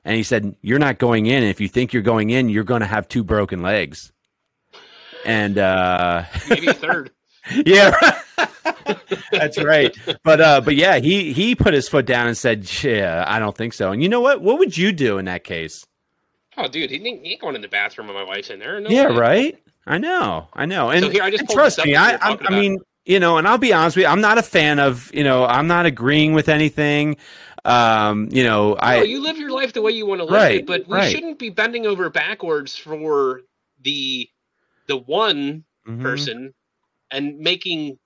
And 0.04 0.16
he 0.16 0.22
said, 0.22 0.56
You're 0.62 0.78
not 0.78 0.98
going 0.98 1.26
in. 1.26 1.42
If 1.42 1.60
you 1.60 1.68
think 1.68 1.92
you're 1.92 2.02
going 2.02 2.30
in, 2.30 2.48
you're 2.48 2.64
going 2.64 2.80
to 2.80 2.86
have 2.86 3.08
two 3.08 3.24
broken 3.24 3.62
legs. 3.62 4.12
And 5.24 5.58
uh, 5.58 6.24
Maybe 6.48 6.68
a 6.68 6.74
third. 6.74 7.10
yeah, 7.64 7.94
that's 9.30 9.62
right. 9.62 9.96
But 10.24 10.40
uh, 10.40 10.60
but 10.60 10.74
yeah, 10.74 10.98
he 10.98 11.32
he 11.32 11.54
put 11.54 11.74
his 11.74 11.88
foot 11.88 12.04
down 12.04 12.26
and 12.26 12.36
said, 12.36 12.68
"Yeah, 12.82 13.24
I 13.24 13.38
don't 13.38 13.56
think 13.56 13.72
so." 13.72 13.92
And 13.92 14.02
you 14.02 14.08
know 14.08 14.20
what? 14.20 14.42
What 14.42 14.58
would 14.58 14.76
you 14.76 14.90
do 14.90 15.18
in 15.18 15.26
that 15.26 15.44
case? 15.44 15.86
Oh, 16.58 16.68
dude, 16.68 16.90
he 16.90 16.96
ain't, 16.96 17.24
he 17.24 17.32
ain't 17.32 17.40
going 17.40 17.54
in 17.54 17.60
the 17.60 17.68
bathroom 17.68 18.06
when 18.08 18.16
my 18.16 18.24
wife's 18.24 18.50
in 18.50 18.58
there. 18.58 18.80
No 18.80 18.90
yeah, 18.92 19.04
way. 19.04 19.18
right. 19.18 19.58
I 19.86 19.98
know, 19.98 20.48
I 20.54 20.66
know. 20.66 20.90
And, 20.90 21.04
So 21.04 21.10
here, 21.10 21.22
I 21.22 21.30
just 21.30 21.42
and 21.42 21.50
trust 21.50 21.84
me, 21.84 21.94
I, 21.94 22.14
I, 22.14 22.38
I 22.44 22.50
mean, 22.50 22.78
you 23.04 23.20
know, 23.20 23.38
and 23.38 23.46
I'll 23.46 23.58
be 23.58 23.72
honest 23.72 23.96
with 23.96 24.04
you, 24.04 24.08
I'm 24.08 24.20
not 24.20 24.38
a 24.38 24.42
fan 24.42 24.78
of, 24.80 25.12
you 25.14 25.22
know, 25.22 25.44
I'm 25.44 25.66
not 25.68 25.86
agreeing 25.86 26.32
with 26.34 26.48
anything. 26.48 27.16
Um, 27.64 28.28
you 28.32 28.42
know, 28.44 28.76
I 28.80 29.02
you 29.02 29.20
live 29.20 29.36
your 29.38 29.50
life 29.50 29.72
the 29.72 29.82
way 29.82 29.92
you 29.92 30.06
want 30.06 30.20
to 30.20 30.24
live 30.24 30.40
Right, 30.40 30.60
it, 30.60 30.66
but 30.66 30.86
we 30.86 30.94
right. 30.94 31.10
shouldn't 31.10 31.38
be 31.38 31.50
bending 31.50 31.86
over 31.86 32.08
backwards 32.10 32.76
for 32.76 33.42
the 33.82 34.28
the 34.88 34.96
one 34.96 35.64
Mhm. 35.86 36.02
person 36.02 36.54
and 37.10 37.38
making 37.38 37.98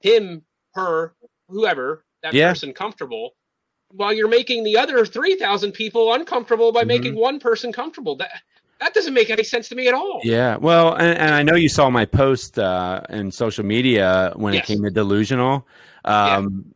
him, 0.00 0.42
her, 0.74 1.14
whoever 1.48 2.04
that 2.22 2.34
Yeah. 2.34 2.52
person 2.52 2.72
comfortable, 2.72 3.32
while 3.92 4.12
you're 4.12 4.28
making 4.28 4.64
the 4.64 4.76
other 4.78 5.04
three 5.04 5.36
thousand 5.36 5.72
people 5.72 6.12
uncomfortable 6.14 6.72
by 6.72 6.84
Mhm. 6.84 6.88
making 6.88 7.14
one 7.16 7.38
person 7.40 7.72
comfortable. 7.72 8.16
That 8.16 8.30
that 8.80 8.94
doesn't 8.94 9.12
make 9.14 9.28
any 9.30 9.44
sense 9.44 9.68
to 9.68 9.74
me 9.74 9.88
at 9.88 9.94
all. 9.94 10.20
Yeah, 10.24 10.56
well, 10.56 10.94
and, 10.94 11.18
and 11.18 11.34
I 11.34 11.42
know 11.42 11.54
you 11.54 11.68
saw 11.68 11.90
my 11.90 12.06
post 12.06 12.58
uh, 12.58 13.02
in 13.10 13.30
social 13.30 13.64
media 13.64 14.32
when 14.36 14.54
Yes. 14.54 14.64
it 14.64 14.66
came 14.72 14.82
to 14.84 14.90
delusional. 14.90 15.66
Um, 16.04 16.74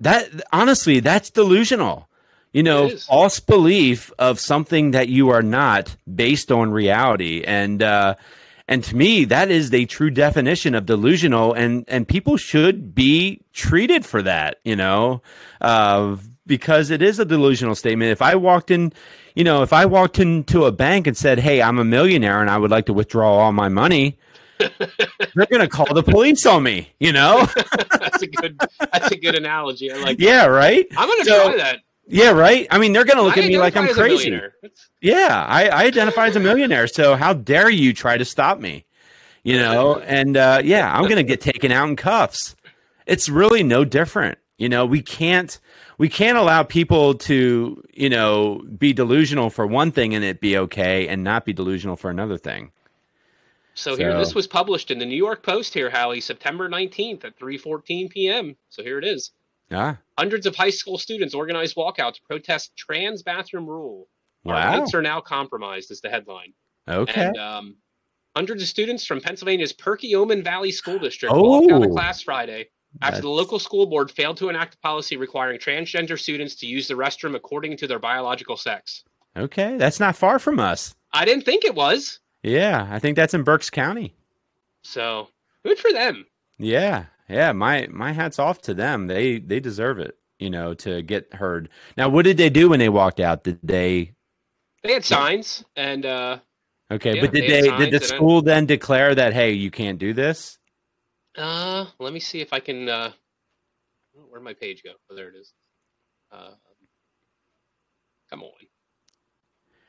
That 0.00 0.28
honestly, 0.52 1.00
that's 1.00 1.30
delusional. 1.30 2.08
You 2.52 2.62
know, 2.62 2.88
false 2.88 3.38
belief 3.40 4.10
of 4.18 4.40
something 4.40 4.92
that 4.92 5.08
you 5.08 5.28
are 5.30 5.42
not 5.42 5.94
based 6.14 6.50
on 6.50 6.70
reality, 6.70 7.42
and 7.46 7.82
uh, 7.82 8.14
and 8.66 8.82
to 8.84 8.96
me, 8.96 9.26
that 9.26 9.50
is 9.50 9.68
the 9.70 9.84
true 9.86 10.10
definition 10.10 10.74
of 10.74 10.86
delusional, 10.86 11.52
and 11.52 11.84
and 11.88 12.08
people 12.08 12.38
should 12.38 12.94
be 12.94 13.42
treated 13.52 14.06
for 14.06 14.22
that. 14.22 14.58
You 14.64 14.76
know, 14.76 15.22
uh, 15.60 16.16
because 16.46 16.90
it 16.90 17.02
is 17.02 17.18
a 17.18 17.24
delusional 17.24 17.74
statement. 17.74 18.10
If 18.10 18.22
I 18.22 18.34
walked 18.36 18.70
in, 18.70 18.92
you 19.34 19.44
know, 19.44 19.62
if 19.62 19.72
I 19.72 19.86
walked 19.86 20.18
into 20.18 20.64
a 20.64 20.72
bank 20.72 21.06
and 21.06 21.16
said, 21.16 21.38
"Hey, 21.38 21.60
I'm 21.60 21.78
a 21.78 21.84
millionaire 21.84 22.40
and 22.40 22.50
I 22.50 22.58
would 22.58 22.70
like 22.70 22.86
to 22.86 22.92
withdraw 22.92 23.32
all 23.32 23.52
my 23.52 23.68
money," 23.68 24.18
they're 24.58 25.46
going 25.46 25.60
to 25.60 25.68
call 25.68 25.92
the 25.92 26.02
police 26.02 26.46
on 26.46 26.62
me. 26.62 26.92
You 27.00 27.12
know? 27.12 27.46
that's 28.00 28.22
a 28.22 28.26
good 28.26 28.60
that's 28.78 29.10
a 29.10 29.16
good 29.16 29.34
analogy. 29.34 29.92
I 29.92 29.96
like. 29.96 30.20
yeah, 30.20 30.46
right. 30.46 30.86
I'm 30.96 31.08
gonna 31.08 31.24
So- 31.24 31.48
try 31.48 31.56
that. 31.58 31.80
Yeah, 32.08 32.30
right. 32.30 32.68
I 32.70 32.78
mean, 32.78 32.92
they're 32.92 33.04
going 33.04 33.16
to 33.16 33.22
look 33.24 33.36
I 33.36 33.40
at 33.40 33.48
me 33.48 33.58
like 33.58 33.76
I'm 33.76 33.82
identify 33.82 34.06
as 34.06 34.24
a 34.24 34.30
crazy. 34.30 34.40
Yeah, 35.00 35.44
I, 35.48 35.66
I 35.66 35.84
identify 35.86 36.28
as 36.28 36.36
a 36.36 36.38
millionaire. 36.40 36.86
So 36.86 37.16
how 37.16 37.32
dare 37.32 37.68
you 37.68 37.92
try 37.92 38.16
to 38.16 38.24
stop 38.24 38.60
me? 38.60 38.84
You 39.42 39.58
know, 39.58 39.98
and 39.98 40.36
uh, 40.36 40.60
yeah, 40.62 40.92
I'm 40.92 41.02
going 41.02 41.16
to 41.16 41.24
get 41.24 41.40
taken 41.40 41.72
out 41.72 41.88
in 41.88 41.96
cuffs. 41.96 42.54
It's 43.06 43.28
really 43.28 43.64
no 43.64 43.84
different. 43.84 44.38
You 44.56 44.68
know, 44.68 44.86
we 44.86 45.02
can't 45.02 45.58
we 45.98 46.08
can't 46.08 46.38
allow 46.38 46.62
people 46.62 47.14
to 47.14 47.82
you 47.92 48.08
know 48.08 48.62
be 48.78 48.92
delusional 48.92 49.50
for 49.50 49.66
one 49.66 49.92
thing 49.92 50.14
and 50.14 50.24
it 50.24 50.40
be 50.40 50.56
okay, 50.58 51.08
and 51.08 51.24
not 51.24 51.44
be 51.44 51.52
delusional 51.52 51.96
for 51.96 52.10
another 52.10 52.38
thing. 52.38 52.70
So 53.74 53.94
here, 53.94 54.16
this 54.16 54.34
was 54.34 54.46
published 54.46 54.90
in 54.90 54.98
the 54.98 55.04
New 55.04 55.16
York 55.16 55.42
Post 55.42 55.74
here, 55.74 55.90
Howie, 55.90 56.20
September 56.20 56.68
19th 56.68 57.24
at 57.24 57.38
3:14 57.38 58.08
p.m. 58.10 58.56
So 58.70 58.82
here 58.82 58.98
it 58.98 59.04
is. 59.04 59.32
Ah, 59.70 59.98
Hundreds 60.16 60.46
of 60.46 60.54
high 60.54 60.70
school 60.70 60.96
students 60.96 61.34
organized 61.34 61.76
walkout 61.76 62.14
to 62.14 62.22
protest 62.22 62.76
trans 62.76 63.22
bathroom 63.22 63.66
rule. 63.66 64.08
Our 64.46 64.54
wow. 64.54 64.78
rights 64.78 64.94
are 64.94 65.02
now 65.02 65.20
compromised 65.20 65.90
is 65.90 66.00
the 66.00 66.08
headline. 66.08 66.52
Okay. 66.88 67.26
And 67.26 67.36
um, 67.36 67.76
hundreds 68.36 68.62
of 68.62 68.68
students 68.68 69.04
from 69.04 69.20
Pennsylvania's 69.20 69.72
Perkiomen 69.72 70.44
Valley 70.44 70.70
School 70.70 71.00
District 71.00 71.34
walked 71.34 71.70
out 71.70 71.82
of 71.82 71.90
Oh. 71.90 71.92
class 71.92 72.22
Friday 72.22 72.68
after 73.02 73.22
the 73.22 73.28
local 73.28 73.58
school 73.58 73.86
board 73.86 74.10
failed 74.10 74.36
to 74.38 74.48
enact 74.48 74.74
a 74.74 74.78
policy 74.78 75.16
requiring 75.16 75.58
transgender 75.58 76.18
students 76.18 76.54
to 76.56 76.66
use 76.66 76.88
the 76.88 76.94
restroom 76.94 77.34
according 77.34 77.76
to 77.78 77.86
their 77.86 77.98
biological 77.98 78.56
sex. 78.56 79.04
Okay, 79.36 79.76
that's 79.76 80.00
not 80.00 80.16
far 80.16 80.38
from 80.38 80.58
us. 80.58 80.94
I 81.12 81.24
didn't 81.24 81.44
think 81.44 81.64
it 81.64 81.74
was. 81.74 82.20
Yeah, 82.42 82.86
I 82.90 82.98
think 82.98 83.16
that's 83.16 83.34
in 83.34 83.42
Berks 83.42 83.70
County. 83.70 84.14
So 84.82 85.28
good 85.64 85.78
for 85.78 85.92
them. 85.92 86.26
Yeah, 86.58 87.06
yeah. 87.28 87.52
My 87.52 87.88
my 87.90 88.12
hats 88.12 88.38
off 88.38 88.62
to 88.62 88.74
them. 88.74 89.08
They 89.08 89.38
they 89.38 89.60
deserve 89.60 89.98
it. 89.98 90.16
You 90.38 90.50
know, 90.50 90.74
to 90.74 91.02
get 91.02 91.32
heard. 91.32 91.70
Now, 91.96 92.08
what 92.10 92.24
did 92.24 92.36
they 92.36 92.50
do 92.50 92.68
when 92.68 92.78
they 92.78 92.90
walked 92.90 93.20
out? 93.20 93.44
Did 93.44 93.58
they? 93.62 94.12
They 94.82 94.92
had 94.92 95.04
signs 95.04 95.64
and 95.74 96.04
uh, 96.06 96.38
Okay, 96.90 97.16
Yeah, 97.16 97.20
but 97.22 97.32
did 97.32 97.50
they 97.50 97.62
they? 97.62 97.76
Did 97.76 98.00
the 98.00 98.04
school 98.04 98.42
then 98.42 98.66
declare 98.66 99.14
that 99.14 99.34
hey, 99.34 99.52
you 99.52 99.70
can't 99.70 99.98
do 99.98 100.12
this? 100.12 100.58
Uh, 101.36 101.86
let 101.98 102.12
me 102.12 102.20
see 102.20 102.40
if 102.40 102.52
I 102.52 102.60
can. 102.60 102.88
Uh, 102.88 103.12
where'd 104.30 104.42
my 104.42 104.54
page 104.54 104.82
go? 104.82 104.92
Oh, 105.10 105.14
there 105.14 105.28
it 105.28 105.34
is. 105.36 105.52
Uh, 106.32 106.50
come 108.30 108.42
on. 108.42 108.50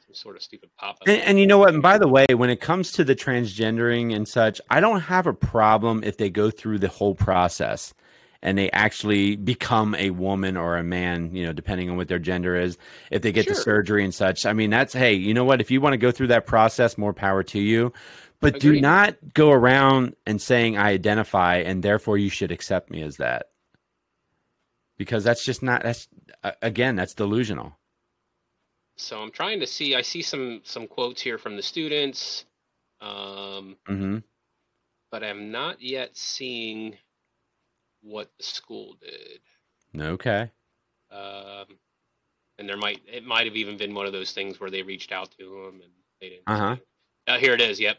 Some 0.06 0.16
sort 0.16 0.36
of 0.36 0.43
stupid 0.43 0.70
pop 0.78 0.95
up. 1.02 1.08
And, 1.08 1.22
and 1.22 1.39
you 1.39 1.48
know 1.48 1.58
what? 1.58 1.74
And 1.74 1.82
by 1.82 1.98
the 1.98 2.08
way, 2.08 2.26
when 2.34 2.50
it 2.50 2.62
comes 2.62 2.91
to 2.93 3.04
the 3.04 3.16
transgendering 3.16 4.16
and 4.16 4.28
such, 4.28 4.62
I 4.70 4.80
don't 4.80 5.02
have 5.02 5.28
a 5.28 5.34
problem 5.34 6.04
if 6.04 6.18
they 6.18 6.30
go 6.30 6.50
through 6.50 6.80
the 6.80 6.88
whole 6.88 7.16
process 7.16 7.93
and 8.41 8.58
they 8.58 8.70
actually 8.72 9.36
become 9.36 9.95
a 9.95 10.12
woman 10.12 10.58
or 10.58 10.78
a 10.78 10.84
man, 10.84 11.34
you 11.34 11.45
know, 11.45 11.54
depending 11.54 11.89
on 11.89 11.98
what 11.98 12.08
their 12.08 12.20
gender 12.20 12.56
is. 12.56 12.78
If 13.12 13.22
they 13.22 13.32
get 13.32 13.48
the 13.48 13.56
surgery 13.56 14.04
and 14.04 14.14
such, 14.14 14.45
I 14.45 14.54
mean, 14.54 14.70
that's 14.70 14.93
hey, 14.93 15.14
you 15.14 15.34
know 15.34 15.43
what? 15.43 15.60
If 15.60 15.72
you 15.72 15.82
want 15.82 15.93
to 15.93 15.98
go 15.98 16.12
through 16.12 16.28
that 16.28 16.45
process, 16.45 16.98
more 16.98 17.14
power 17.14 17.43
to 17.43 17.60
you. 17.60 17.91
But 18.40 18.60
do 18.60 18.80
not 18.80 19.16
go 19.34 19.52
around 19.52 20.16
and 20.26 20.42
saying 20.42 20.78
I 20.78 20.90
identify 20.90 21.58
and 21.58 21.82
therefore 21.82 22.18
you 22.18 22.30
should 22.30 22.52
accept 22.52 22.92
me 22.92 23.02
as 23.02 23.18
that. 23.18 23.48
Because 24.98 25.24
that's 25.24 25.44
just 25.44 25.64
not 25.64 25.84
that's 25.84 26.08
uh, 26.44 26.52
again, 26.62 26.96
that's 26.96 27.14
delusional. 27.14 27.78
So 28.96 29.22
I'm 29.22 29.32
trying 29.32 29.60
to 29.60 29.68
see. 29.68 29.96
I 29.96 30.02
see 30.02 30.22
some 30.22 30.62
some 30.64 30.88
quotes 30.88 31.22
here 31.22 31.38
from 31.38 31.56
the 31.56 31.62
students, 31.62 32.46
um, 33.00 33.78
mm-hmm. 33.88 34.18
but 35.12 35.24
I'm 35.24 35.52
not 35.52 35.82
yet 35.82 36.18
seeing 36.18 36.98
what 38.02 38.32
the 38.38 38.44
school 38.44 38.98
did. 39.00 40.02
Okay. 40.02 40.52
Um, 41.12 41.78
and 42.58 42.68
there 42.68 42.78
might 42.78 43.02
it 43.08 43.24
might 43.24 43.46
have 43.46 43.56
even 43.56 43.78
been 43.78 43.94
one 43.94 44.08
of 44.08 44.14
those 44.14 44.32
things 44.32 44.60
where 44.60 44.72
they 44.72 44.82
reached 44.82 45.12
out 45.12 45.30
to 45.40 45.46
them 45.46 45.82
and 45.84 45.92
they 46.20 46.30
didn't. 46.30 46.44
Uh-huh. 46.48 46.76
say. 46.76 46.82
Uh, 47.28 47.38
here 47.38 47.54
it 47.54 47.62
is. 47.62 47.80
Yep. 47.80 47.98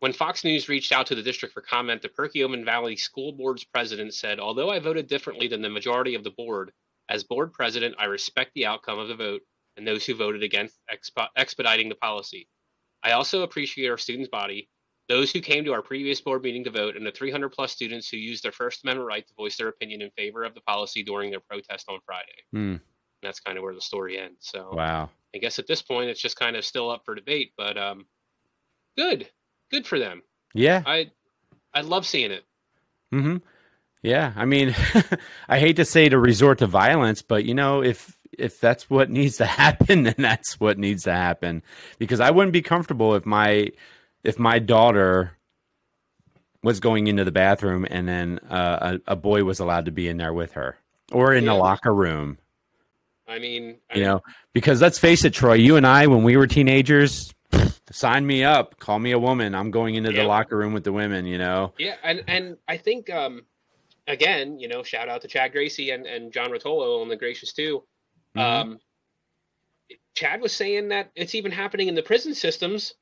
When 0.00 0.12
Fox 0.14 0.44
News 0.44 0.68
reached 0.68 0.92
out 0.92 1.06
to 1.06 1.14
the 1.14 1.22
district 1.22 1.52
for 1.52 1.60
comment, 1.60 2.00
the 2.00 2.08
Perkiomen 2.08 2.64
Valley 2.64 2.96
School 2.96 3.32
Board's 3.32 3.64
president 3.64 4.14
said, 4.14 4.40
"Although 4.40 4.70
I 4.70 4.78
voted 4.78 5.06
differently 5.06 5.46
than 5.46 5.60
the 5.60 5.68
majority 5.68 6.14
of 6.14 6.24
the 6.24 6.30
board, 6.30 6.72
as 7.10 7.22
board 7.22 7.52
president, 7.52 7.94
I 7.98 8.06
respect 8.06 8.52
the 8.54 8.66
outcome 8.66 8.98
of 8.98 9.08
the 9.08 9.14
vote 9.14 9.42
and 9.76 9.86
those 9.86 10.06
who 10.06 10.14
voted 10.14 10.42
against 10.42 10.80
exp- 10.90 11.28
expediting 11.36 11.88
the 11.88 11.94
policy. 11.94 12.48
I 13.02 13.12
also 13.12 13.42
appreciate 13.42 13.88
our 13.88 13.98
students' 13.98 14.30
body, 14.30 14.70
those 15.08 15.32
who 15.32 15.40
came 15.40 15.64
to 15.64 15.72
our 15.72 15.82
previous 15.82 16.20
board 16.20 16.42
meeting 16.42 16.64
to 16.64 16.70
vote, 16.70 16.96
and 16.96 17.04
the 17.06 17.12
300 17.12 17.50
plus 17.50 17.72
students 17.72 18.08
who 18.08 18.16
used 18.16 18.42
their 18.42 18.52
First 18.52 18.82
Amendment 18.84 19.06
right 19.06 19.26
to 19.26 19.34
voice 19.34 19.56
their 19.56 19.68
opinion 19.68 20.00
in 20.00 20.10
favor 20.12 20.44
of 20.44 20.54
the 20.54 20.60
policy 20.62 21.02
during 21.02 21.30
their 21.30 21.40
protest 21.40 21.88
on 21.90 22.00
Friday." 22.06 22.44
And 22.72 22.80
that's 23.28 23.40
kind 23.40 23.58
of 23.58 23.64
where 23.64 23.74
the 23.74 23.82
story 23.82 24.18
ends. 24.18 24.48
So 24.48 24.72
Wow. 24.72 25.10
I 25.34 25.38
guess 25.38 25.58
at 25.58 25.66
this 25.66 25.82
point 25.82 26.08
it's 26.08 26.22
just 26.22 26.36
kind 26.36 26.56
of 26.56 26.64
still 26.64 26.90
up 26.90 27.04
for 27.04 27.14
debate, 27.14 27.52
but 27.56 27.76
um, 27.76 28.06
good, 28.96 29.28
good 29.70 29.86
for 29.86 29.98
them. 29.98 30.22
Yeah. 30.54 30.82
I 30.84 31.10
I 31.72 31.82
love 31.82 32.06
seeing 32.06 32.30
it. 32.32 32.44
hmm 33.10 33.36
Yeah, 34.02 34.32
I 34.36 34.44
mean, 34.44 34.74
I 35.48 35.58
hate 35.58 35.76
to 35.76 35.84
say 35.84 36.08
to 36.08 36.18
resort 36.18 36.58
to 36.58 36.66
violence, 36.66 37.22
but 37.22 37.44
you 37.44 37.54
know, 37.54 37.82
if 37.82 38.16
if 38.38 38.60
that's 38.60 38.88
what 38.88 39.10
needs 39.10 39.36
to 39.38 39.46
happen, 39.62 40.04
then 40.04 40.14
that's 40.18 40.58
what 40.58 40.78
needs 40.78 41.04
to 41.04 41.12
happen. 41.12 41.62
Because 41.98 42.20
I 42.20 42.30
wouldn't 42.30 42.52
be 42.52 42.62
comfortable 42.62 43.14
if 43.14 43.26
my 43.26 43.70
if 44.24 44.38
my 44.38 44.58
daughter 44.58 45.32
was 46.62 46.78
going 46.80 47.06
into 47.06 47.24
the 47.24 47.32
bathroom 47.32 47.86
and 47.88 48.06
then 48.06 48.38
uh, 48.50 48.98
a, 49.06 49.12
a 49.12 49.16
boy 49.16 49.44
was 49.44 49.60
allowed 49.60 49.86
to 49.86 49.90
be 49.90 50.08
in 50.08 50.18
there 50.18 50.32
with 50.34 50.52
her 50.52 50.76
or 51.10 51.32
in 51.32 51.46
the 51.46 51.54
locker 51.54 51.92
room. 51.94 52.36
I 53.26 53.38
mean, 53.38 53.76
I 53.90 53.98
You 53.98 54.04
know, 54.04 54.22
because 54.52 54.82
let's 54.82 54.98
face 54.98 55.24
it, 55.24 55.32
Troy, 55.32 55.54
you 55.54 55.76
and 55.76 55.86
I, 55.86 56.06
when 56.08 56.22
we 56.22 56.36
were 56.36 56.46
teenagers, 56.46 57.32
sign 57.90 58.26
me 58.26 58.44
up, 58.44 58.78
call 58.78 58.98
me 58.98 59.12
a 59.12 59.18
woman. 59.18 59.54
I'm 59.54 59.70
going 59.70 59.94
into 59.94 60.12
the 60.12 60.24
locker 60.24 60.56
room 60.56 60.72
with 60.72 60.84
the 60.84 60.92
women. 60.92 61.26
You 61.26 61.38
know. 61.38 61.72
Yeah, 61.78 61.96
and 62.02 62.22
and 62.28 62.56
I 62.68 62.76
think 62.76 63.10
um, 63.10 63.42
again, 64.06 64.58
you 64.58 64.68
know, 64.68 64.82
shout 64.82 65.08
out 65.08 65.22
to 65.22 65.28
Chad 65.28 65.52
Gracie 65.52 65.90
and 65.90 66.06
and 66.06 66.32
John 66.32 66.50
Rotolo 66.50 67.02
on 67.02 67.08
the 67.08 67.16
Gracious 67.16 67.52
too. 67.52 67.82
Mhm. 68.36 68.40
Um, 68.40 68.78
Chad 70.14 70.40
was 70.40 70.52
saying 70.52 70.88
that 70.88 71.10
it's 71.14 71.34
even 71.34 71.52
happening 71.52 71.88
in 71.88 71.94
the 71.94 72.02
prison 72.02 72.34
systems 72.34 72.94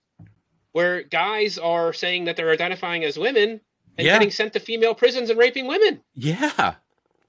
where 0.72 1.02
guys 1.02 1.58
are 1.58 1.92
saying 1.92 2.24
that 2.26 2.36
they're 2.36 2.50
identifying 2.50 3.04
as 3.04 3.18
women 3.18 3.60
and 3.96 4.06
Yeah. 4.06 4.14
getting 4.14 4.30
sent 4.30 4.52
to 4.52 4.60
female 4.60 4.94
prisons 4.94 5.30
and 5.30 5.38
raping 5.38 5.66
women. 5.66 6.02
Yeah, 6.14 6.74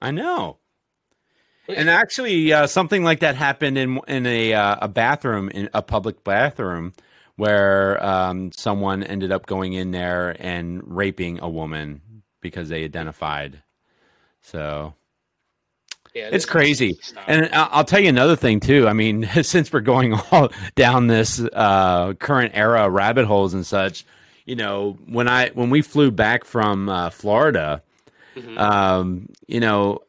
I 0.00 0.10
know. 0.10 0.58
And 1.68 1.88
actually, 1.88 2.52
uh, 2.52 2.66
something 2.66 3.04
like 3.04 3.20
that 3.20 3.36
happened 3.36 3.78
in 3.78 4.00
in 4.08 4.26
a 4.26 4.54
uh, 4.54 4.76
a 4.82 4.88
bathroom 4.88 5.48
in 5.50 5.68
a 5.72 5.82
public 5.82 6.24
bathroom 6.24 6.94
where 7.40 8.04
um, 8.04 8.52
someone 8.52 9.02
ended 9.02 9.32
up 9.32 9.46
going 9.46 9.72
in 9.72 9.90
there 9.90 10.36
and 10.38 10.82
raping 10.84 11.40
a 11.40 11.48
woman 11.48 12.00
because 12.40 12.68
they 12.68 12.84
identified. 12.84 13.62
So 14.42 14.94
Yeah, 16.14 16.28
it's 16.32 16.44
crazy. 16.46 16.98
And 17.26 17.48
I'll 17.52 17.84
tell 17.84 18.00
you 18.00 18.08
another 18.08 18.36
thing 18.36 18.60
too. 18.60 18.86
I 18.88 18.92
mean, 18.92 19.28
since 19.42 19.72
we're 19.72 19.80
going 19.80 20.14
all 20.30 20.50
down 20.74 21.06
this 21.06 21.40
uh, 21.40 22.14
current 22.14 22.52
era 22.54 22.86
of 22.86 22.92
rabbit 22.92 23.26
holes 23.26 23.54
and 23.54 23.64
such, 23.66 24.04
you 24.44 24.56
know, 24.56 24.98
when 25.06 25.28
I 25.28 25.50
when 25.50 25.70
we 25.70 25.82
flew 25.82 26.10
back 26.10 26.44
from 26.44 26.88
uh, 26.88 27.10
Florida, 27.10 27.82
Mhm. 28.36 28.58
um, 28.58 29.28
you 29.48 29.60
know, 29.60 30.00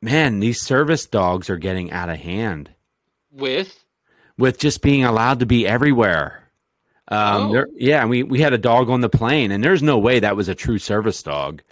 man, 0.00 0.38
these 0.40 0.62
service 0.62 1.06
dogs 1.06 1.50
are 1.50 1.56
getting 1.56 1.90
out 1.92 2.08
of 2.08 2.18
hand 2.18 2.70
with 3.32 3.84
with 4.36 4.58
just 4.58 4.80
being 4.82 5.04
allowed 5.04 5.40
to 5.40 5.46
be 5.46 5.66
everywhere. 5.66 6.47
Um, 7.10 7.42
Oh. 7.48 7.52
there, 7.52 7.68
yeah, 7.74 8.04
we 8.04 8.22
we 8.22 8.40
had 8.40 8.52
a 8.52 8.58
dog 8.58 8.90
on 8.90 9.00
the 9.00 9.08
plane, 9.08 9.50
and 9.50 9.62
there's 9.64 9.82
no 9.82 9.98
way 9.98 10.20
that 10.20 10.36
was 10.36 10.48
a 10.48 10.54
true 10.54 10.78
service 10.78 11.22
dog. 11.22 11.62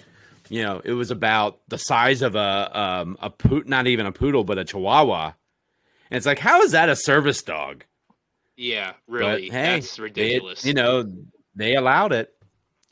You 0.49 0.63
know, 0.63 0.81
it 0.85 0.93
was 0.93 1.11
about 1.11 1.61
the 1.69 1.77
size 1.79 2.23
of 2.23 2.35
a 2.37 2.71
um, 2.81 3.17
a 3.21 3.29
poot, 3.31 3.69
not 3.69 3.87
even 3.87 4.07
a 4.07 4.13
poodle, 4.13 4.45
but 4.45 4.59
a 4.59 4.65
chihuahua. 4.65 5.33
And 6.11 6.17
it's 6.17 6.27
like, 6.27 6.39
how 6.39 6.63
is 6.63 6.73
that 6.73 6.89
a 6.89 6.97
service 6.97 7.43
dog? 7.43 7.85
yeah, 8.57 8.93
But, 9.09 9.15
really, 9.15 9.43
hey, 9.51 9.75
that's 9.75 9.97
they- 9.97 10.03
ridiculous. 10.05 10.65
you 10.65 10.73
know, 10.73 11.13
they 11.55 11.75
allowed 11.75 12.13
it 12.13 12.33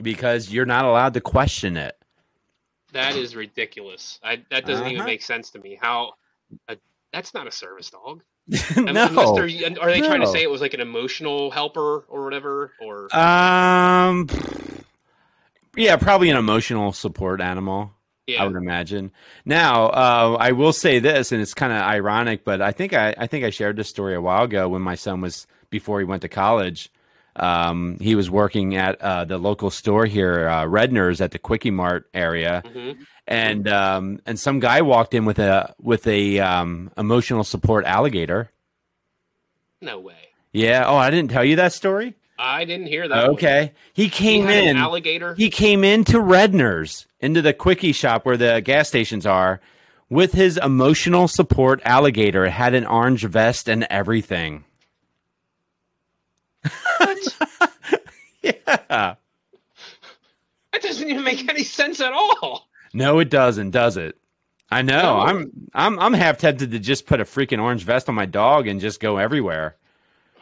because 0.03 0.53
you're 0.53 0.67
not 0.67 0.85
allowed 0.85 1.15
to 1.15 1.21
question 1.23 1.77
it. 1.77 1.97
that 2.93 3.17
is 3.17 3.35
ridiculous. 3.35 4.19
I, 4.23 4.45
that 4.51 4.67
doesn't 4.67 4.87
even 4.87 4.99
Uh-huh. 4.99 5.07
make 5.07 5.23
sense 5.23 5.51
to 5.51 5.59
me. 5.61 5.79
How 5.81 6.15
a, 6.69 6.77
that's 7.13 7.33
not 7.35 7.47
a 7.47 7.51
service 7.51 7.89
dog. 7.91 8.23
No. 8.49 9.39
Are 9.81 9.91
they 9.91 10.01
trying 10.01 10.21
to 10.21 10.27
say 10.27 10.43
it 10.43 10.51
was 10.51 10.61
like 10.61 10.75
an 10.75 10.81
emotional 10.81 11.51
helper 11.51 12.05
or 12.09 12.25
whatever? 12.25 12.73
Or 12.81 13.15
Um, 13.17 14.29
yeah, 15.77 15.97
probably 15.97 16.31
an 16.31 16.37
emotional 16.37 16.93
support 16.93 17.41
animal. 17.41 17.93
I 18.43 18.47
would 18.47 18.57
imagine. 18.57 19.13
Now, 19.45 19.87
uh, 19.87 20.37
I 20.41 20.53
will 20.53 20.73
say 20.73 20.99
this, 20.99 21.31
and 21.33 21.43
it's 21.43 21.53
kind 21.53 21.73
of 21.73 21.81
ironic, 21.83 22.45
but 22.45 22.63
I 22.63 22.73
think 22.73 22.95
I, 22.95 23.15
I 23.17 23.27
think 23.27 23.45
I 23.45 23.51
shared 23.51 23.77
this 23.77 23.89
story 23.89 24.15
a 24.15 24.21
while 24.21 24.45
ago 24.45 24.69
when 24.69 24.83
my 24.83 24.95
son 24.95 25.21
was 25.21 25.47
before 25.69 25.99
he 25.99 26.05
went 26.05 26.23
to 26.23 26.29
college. 26.29 26.91
Um, 27.37 27.97
he 28.01 28.15
was 28.15 28.31
working 28.31 28.77
at 28.77 29.01
uh, 29.01 29.25
the 29.25 29.39
local 29.39 29.71
store 29.71 30.07
here, 30.07 30.49
uh, 30.49 30.65
Redner's, 30.67 31.21
at 31.21 31.33
the 31.33 31.39
Quickie 31.39 31.71
Mart 31.73 32.09
area, 32.15 32.63
Mhm. 32.65 32.97
and 33.27 33.69
um, 33.69 34.21
and 34.27 34.39
some 34.39 34.61
guy 34.61 34.83
walked 34.83 35.15
in 35.15 35.25
with 35.25 35.39
a 35.41 35.75
with 35.81 36.07
a 36.07 36.39
um, 36.41 36.91
emotional 36.97 37.43
support 37.45 37.85
alligator. 37.87 38.51
no 39.81 39.99
way. 39.99 40.15
Yeah. 40.53 40.85
Oh, 40.87 40.97
I 40.97 41.11
didn't 41.11 41.31
tell 41.31 41.45
you 41.45 41.57
that 41.57 41.73
story. 41.73 42.15
I 42.39 42.65
didn't 42.65 42.87
hear 42.87 43.07
that. 43.09 43.29
Okay. 43.31 43.73
He 43.93 44.05
He 44.05 44.09
came 44.09 44.45
had 44.47 44.65
in. 44.65 44.69
an 44.71 44.77
alligator. 44.79 45.35
He 45.35 45.51
came 45.51 45.85
into 45.85 46.19
Redner's, 46.19 47.07
into 47.21 47.43
the 47.43 47.53
quickie 47.53 47.93
shop 47.93 48.25
where 48.25 48.37
the 48.37 48.61
gas 48.65 48.89
stations 48.89 49.27
are, 49.27 49.61
with 50.09 50.33
his 50.33 50.57
emotional 50.57 51.29
support 51.29 51.81
alligator. 51.85 52.45
It 52.45 52.51
had 52.53 52.75
an 52.75 52.87
orange 52.87 53.25
vest 53.25 53.69
and 53.69 53.87
everything. 53.91 54.65
yeah. 58.43 59.15
That 60.73 60.83
doesn't 60.83 61.09
even 61.09 61.25
make 61.25 61.49
any 61.49 61.65
sense 61.65 62.01
at 62.01 62.13
all. 62.13 62.69
No, 62.93 63.19
it 63.19 63.31
doesn't, 63.31 63.71
does 63.71 63.97
it? 63.97 64.17
I 64.71 64.83
know. 64.83 65.01
No. 65.03 65.21
I'm 65.21 65.51
I'm 65.75 65.99
I'm 65.99 66.13
half 66.15 66.39
tempted 66.39 66.71
to 66.73 66.79
just 66.79 67.07
put 67.07 67.21
a 67.21 67.25
freaking 67.25 67.63
orange 67.63 67.85
vest 67.85 68.09
on 68.09 68.15
my 68.15 68.27
dog 68.27 68.67
and 68.67 68.81
just 68.81 68.99
go 69.01 69.19
everywhere. 69.19 69.77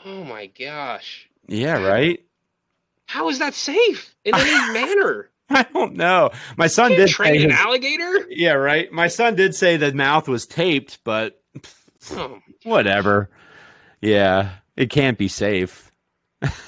Oh 0.05 0.25
my 0.25 0.47
gosh. 0.47 1.29
Yeah, 1.49 1.83
right? 1.83 2.25
How 3.07 3.29
is 3.29 3.41
that 3.41 3.55
safe 3.55 4.15
in 4.25 4.35
any 4.35 4.73
manner? 4.73 5.29
I 5.51 5.65
don't 5.65 5.97
know. 5.97 6.31
My 6.57 6.67
son 6.67 6.93
did 6.93 7.11
train 7.11 7.43
an 7.43 7.51
alligator? 7.51 8.27
Yeah, 8.31 8.53
right. 8.53 8.91
My 8.91 9.09
son 9.09 9.35
did 9.35 9.55
say 9.55 9.77
the 9.77 9.93
mouth 9.93 10.29
was 10.29 10.47
taped, 10.47 11.01
but 11.05 11.43
Oh, 12.13 12.39
whatever. 12.65 13.31
Yeah, 14.01 14.51
it 14.77 14.91
can't 14.91 15.19
be 15.19 15.29
safe. 15.29 15.92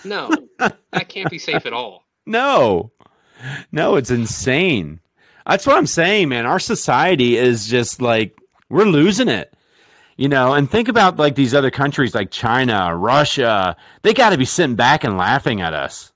No, 0.04 0.30
that 0.58 1.08
can't 1.08 1.30
be 1.30 1.38
safe 1.38 1.66
at 1.66 1.72
all. 1.72 2.04
No, 2.26 2.92
no, 3.72 3.96
it's 3.96 4.10
insane. 4.10 5.00
That's 5.46 5.66
what 5.66 5.76
I'm 5.76 5.86
saying, 5.86 6.30
man. 6.30 6.46
Our 6.46 6.58
society 6.58 7.36
is 7.36 7.66
just 7.66 8.00
like 8.00 8.38
we're 8.70 8.84
losing 8.84 9.28
it. 9.28 9.52
You 10.16 10.28
know, 10.28 10.54
and 10.54 10.70
think 10.70 10.88
about 10.88 11.16
like 11.18 11.34
these 11.34 11.54
other 11.54 11.70
countries 11.72 12.14
like 12.14 12.30
China, 12.30 12.96
Russia. 12.96 13.76
They 14.02 14.14
got 14.14 14.30
to 14.30 14.38
be 14.38 14.44
sitting 14.44 14.76
back 14.76 15.02
and 15.02 15.18
laughing 15.18 15.60
at 15.60 15.74
us. 15.74 16.12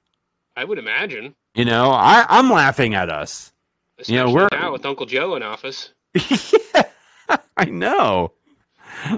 I 0.57 0.65
would 0.65 0.79
imagine. 0.79 1.35
You 1.55 1.65
know, 1.65 1.91
I, 1.91 2.25
I'm 2.29 2.49
laughing 2.51 2.95
at 2.95 3.11
us. 3.11 3.53
Especially 3.99 4.15
you 4.15 4.25
know, 4.25 4.33
we're- 4.33 4.49
now 4.53 4.73
with 4.73 4.87
Uncle 4.87 5.07
Joe 5.07 5.35
in 5.35 5.43
office. 5.43 5.93
I 7.57 7.65
know, 7.67 8.33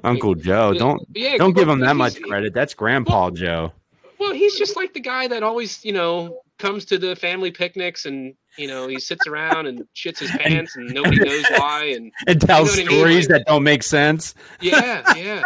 Uncle 0.02 0.34
Joe. 0.34 0.72
Don't 0.72 1.02
Yeah, 1.14 1.36
don't 1.36 1.54
give 1.54 1.68
him 1.68 1.80
that 1.80 1.96
much 1.96 2.20
credit. 2.22 2.54
That's 2.54 2.72
Grandpa 2.74 3.30
Joe. 3.30 3.72
Well, 4.20 4.32
he's 4.34 4.56
just 4.56 4.76
like 4.76 4.92
the 4.94 5.00
guy 5.00 5.26
that 5.28 5.42
always, 5.42 5.84
you 5.84 5.92
know, 5.92 6.42
comes 6.58 6.84
to 6.84 6.98
the 6.98 7.16
family 7.16 7.50
picnics 7.50 8.04
and 8.04 8.34
you 8.58 8.68
know 8.68 8.86
he 8.86 9.00
sits 9.00 9.26
around 9.26 9.66
and 9.66 9.86
shits 9.96 10.18
his 10.18 10.30
pants 10.32 10.76
and 10.76 10.92
nobody 10.92 11.18
knows 11.18 11.44
why 11.56 11.84
and 11.96 12.12
and 12.26 12.38
tell 12.40 12.58
know 12.58 12.62
what 12.64 12.74
I 12.74 12.76
mean? 12.76 12.86
stories 12.86 13.28
Like- 13.30 13.38
that 13.38 13.44
don't 13.46 13.62
make 13.62 13.82
sense. 13.82 14.34
yeah, 14.60 15.14
yeah. 15.16 15.42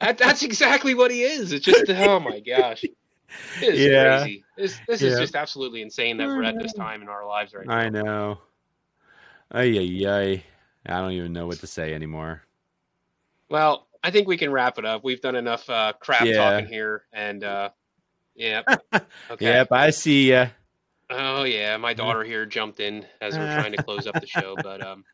That, 0.00 0.16
that's 0.18 0.42
exactly 0.42 0.94
what 0.94 1.10
he 1.10 1.22
is. 1.22 1.52
It's 1.52 1.64
just 1.66 1.84
oh 1.90 2.18
my 2.18 2.40
gosh, 2.40 2.82
it 2.82 2.94
is 3.74 3.80
Yeah. 3.80 4.20
crazy. 4.22 4.44
This 4.56 4.80
this 4.88 5.02
Yeah. 5.02 5.10
is 5.10 5.18
just 5.18 5.36
absolutely 5.36 5.82
insane 5.82 6.16
that 6.16 6.28
we're 6.28 6.42
at 6.44 6.58
this 6.58 6.72
time 6.72 7.02
in 7.02 7.08
our 7.08 7.26
lives 7.26 7.52
right 7.52 7.66
now. 7.66 7.74
I 7.76 7.88
know. 7.90 8.38
Ay, 9.52 9.78
ay, 9.78 10.06
ay. 10.08 10.44
I 10.86 10.98
don't 11.00 11.12
even 11.12 11.32
know 11.34 11.46
what 11.46 11.58
to 11.60 11.66
say 11.66 11.92
anymore. 11.92 12.42
Well, 13.50 13.86
I 14.02 14.10
think 14.10 14.26
we 14.26 14.38
can 14.38 14.50
wrap 14.50 14.78
it 14.78 14.84
up. 14.86 15.04
We've 15.04 15.20
done 15.20 15.36
enough 15.36 15.68
uh, 15.68 15.92
crap 16.00 16.24
Yeah. 16.24 16.36
talking 16.38 16.66
here, 16.68 17.04
and 17.12 17.44
uh, 17.44 17.68
yeah, 18.34 18.62
okay. 19.30 19.44
Yep, 19.46 19.68
I 19.72 19.90
see 19.90 20.30
ya. 20.30 20.46
Oh 21.10 21.44
yeah, 21.44 21.76
my 21.76 21.92
daughter 21.94 22.24
here 22.24 22.46
jumped 22.46 22.80
in 22.80 23.04
as 23.20 23.36
we're 23.36 23.54
trying 23.54 23.72
to 23.72 23.82
close 23.82 24.06
up 24.06 24.14
the 24.20 24.26
show. 24.26 24.54
But 24.62 24.82
um, 24.82 25.04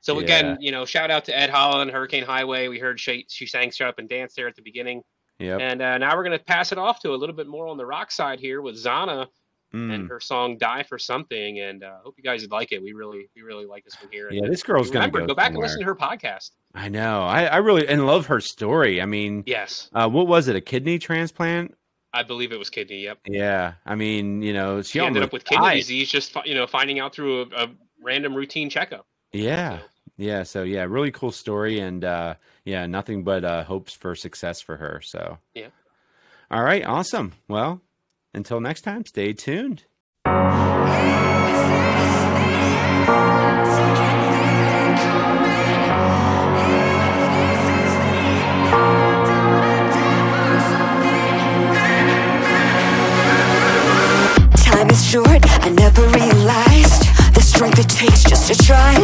so 0.00 0.18
again, 0.18 0.46
Yeah. 0.46 0.56
you 0.60 0.72
know, 0.72 0.84
shout 0.84 1.10
out 1.10 1.24
to 1.26 1.38
Ed 1.38 1.50
Holland, 1.50 1.90
Hurricane 1.90 2.24
Highway. 2.24 2.68
We 2.68 2.78
heard 2.78 2.98
she 2.98 3.26
she 3.28 3.46
sang 3.46 3.70
"Shut 3.70 3.88
Up 3.88 3.98
and 3.98 4.08
Dance" 4.08 4.34
there 4.34 4.48
at 4.48 4.56
the 4.56 4.62
beginning, 4.62 5.02
Yep. 5.38 5.60
and 5.60 5.82
uh, 5.82 5.98
now 5.98 6.16
we're 6.16 6.24
gonna 6.24 6.38
pass 6.38 6.72
it 6.72 6.78
off 6.78 7.00
to 7.00 7.10
a 7.12 7.16
little 7.16 7.36
bit 7.36 7.46
more 7.46 7.66
on 7.66 7.76
the 7.76 7.86
rock 7.86 8.10
side 8.10 8.40
here 8.40 8.62
with 8.62 8.76
Zahna 8.76 9.28
Mm. 9.74 9.90
and 9.94 10.08
her 10.10 10.20
song 10.20 10.58
"Die 10.58 10.82
for 10.82 10.98
Something." 10.98 11.60
And 11.60 11.82
uh, 11.82 11.96
hope 12.04 12.14
you 12.18 12.22
guys 12.22 12.46
like 12.50 12.72
it. 12.72 12.82
We 12.82 12.92
really 12.92 13.30
we 13.34 13.40
really 13.42 13.64
like 13.64 13.84
this 13.84 13.94
one 14.02 14.10
here. 14.12 14.28
And 14.28 14.36
Yeah, 14.36 14.48
this 14.48 14.62
girl's 14.62 14.90
gonna 14.90 15.06
remember, 15.06 15.20
go, 15.20 15.26
go, 15.28 15.34
back 15.34 15.46
somewhere. 15.46 15.64
and 15.64 15.70
listen 15.70 15.80
to 15.80 15.86
her 15.86 15.94
podcast. 15.96 16.50
I 16.74 16.88
know. 16.90 17.22
I, 17.22 17.44
I 17.44 17.56
really 17.58 17.88
and 17.88 18.06
love 18.06 18.26
her 18.26 18.40
story. 18.40 19.00
I 19.00 19.06
mean, 19.06 19.44
Yes, 19.46 19.88
uh, 19.94 20.08
what 20.10 20.26
was 20.26 20.48
it? 20.48 20.56
A 20.56 20.60
kidney 20.60 20.98
transplant? 20.98 21.74
I 22.14 22.22
believe 22.22 22.52
it 22.52 22.58
was 22.58 22.68
kidney. 22.70 23.00
Yep. 23.04 23.18
Yeah. 23.26 23.74
I 23.86 23.94
mean, 23.94 24.42
you 24.42 24.52
know, 24.52 24.82
she, 24.82 24.98
She 24.98 25.00
ended 25.00 25.22
up 25.22 25.32
with 25.32 25.44
kidney 25.44 25.64
died. 25.66 25.74
disease 25.76 26.10
just 26.10 26.36
you 26.44 26.54
know 26.54 26.66
finding 26.66 27.00
out 27.00 27.14
through 27.14 27.42
a, 27.42 27.64
a 27.64 27.68
random 28.02 28.34
routine 28.34 28.68
checkup. 28.70 29.06
Yeah. 29.32 29.78
So- 29.78 29.84
Yeah. 30.18 30.42
So 30.42 30.62
yeah, 30.62 30.84
really 30.88 31.10
cool 31.10 31.32
story, 31.32 31.80
and 31.80 32.04
uh, 32.04 32.34
yeah, 32.64 32.86
nothing 32.86 33.24
but 33.24 33.44
uh, 33.44 33.64
hopes 33.64 33.92
for 33.94 34.14
success 34.14 34.60
for 34.60 34.76
her. 34.76 35.00
So 35.02 35.38
Yeah. 35.54 35.68
All 36.50 36.62
right. 36.62 36.84
Awesome. 36.84 37.32
Well, 37.48 37.80
until 38.34 38.60
next 38.60 38.82
time, 38.82 39.06
stay 39.06 39.32
tuned. 39.32 39.84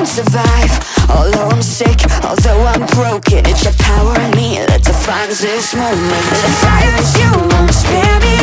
survive. 0.08 0.72
Although 1.12 1.48
I'm 1.52 1.62
sick, 1.62 2.00
although 2.24 2.64
I'm 2.64 2.84
broken 2.96 3.44
It's 3.44 3.64
the 3.64 3.74
power 3.76 4.16
in 4.16 4.30
me 4.32 4.56
that 4.64 4.82
defines 4.82 5.40
this 5.40 5.76
moment. 5.76 6.24
The 6.40 6.52
fire 6.64 6.94
is 6.96 7.12
you, 7.20 7.28
won't 7.28 7.72
spare 7.76 8.18
me. 8.24 8.40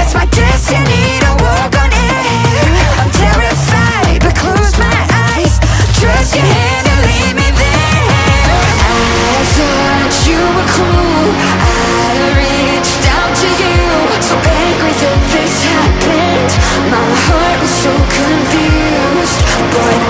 It's 0.00 0.16
my 0.16 0.24
destiny 0.32 1.20
to 1.20 1.32
work 1.44 1.72
on 1.76 1.92
it 1.92 2.76
I'm 2.96 3.12
terrified, 3.12 4.24
but 4.24 4.34
close 4.40 4.72
my 4.80 4.98
eyes. 5.36 5.60
Trust 6.00 6.32
your 6.32 6.48
hand 6.48 6.84
and 6.88 7.00
lead 7.04 7.34
me 7.44 7.48
there. 7.60 8.56
I 8.88 9.44
thought 9.52 10.14
you 10.24 10.40
were 10.56 10.70
cool. 10.80 11.28
I 11.60 12.40
reached 12.40 13.04
out 13.12 13.32
to 13.44 13.48
you. 13.52 13.84
So 14.24 14.34
angry 14.40 14.94
that 14.96 15.20
this 15.28 15.56
happened. 15.60 16.52
My 16.88 17.04
heart 17.28 17.58
was 17.60 17.74
so 17.84 17.92
confused. 17.92 19.40
But. 19.76 20.05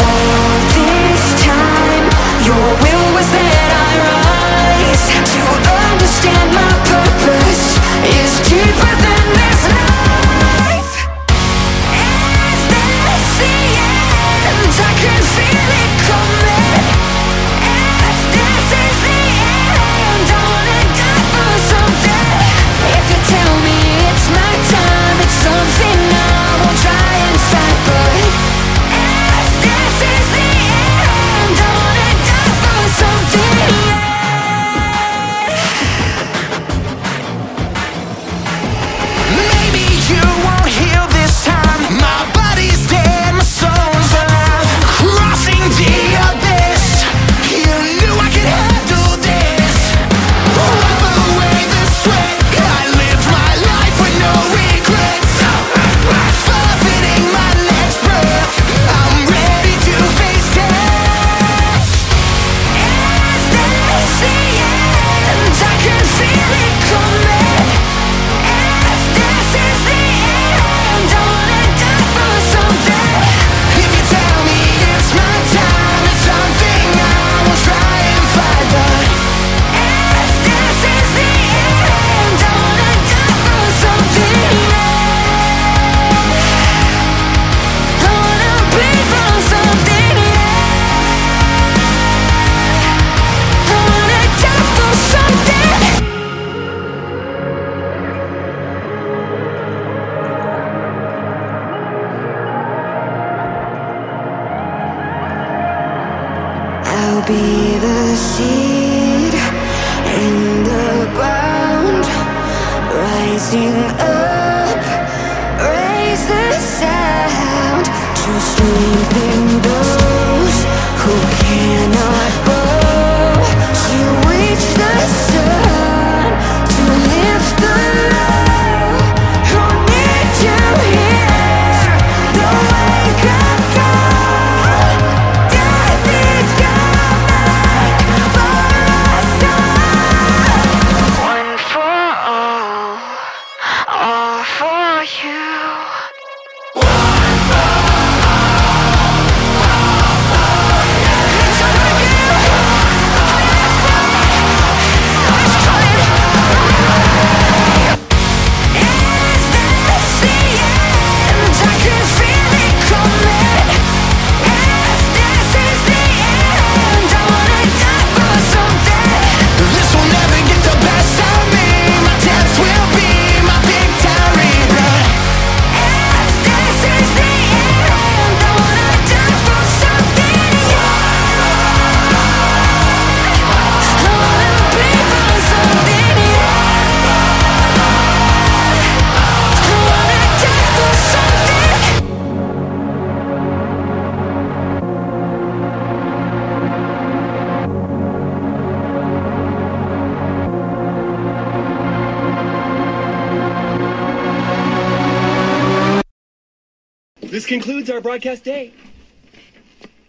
concludes 207.61 207.89
our 207.89 208.03
broadcast 208.03 208.45
day. 208.45 208.71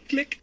Click. 0.09 0.41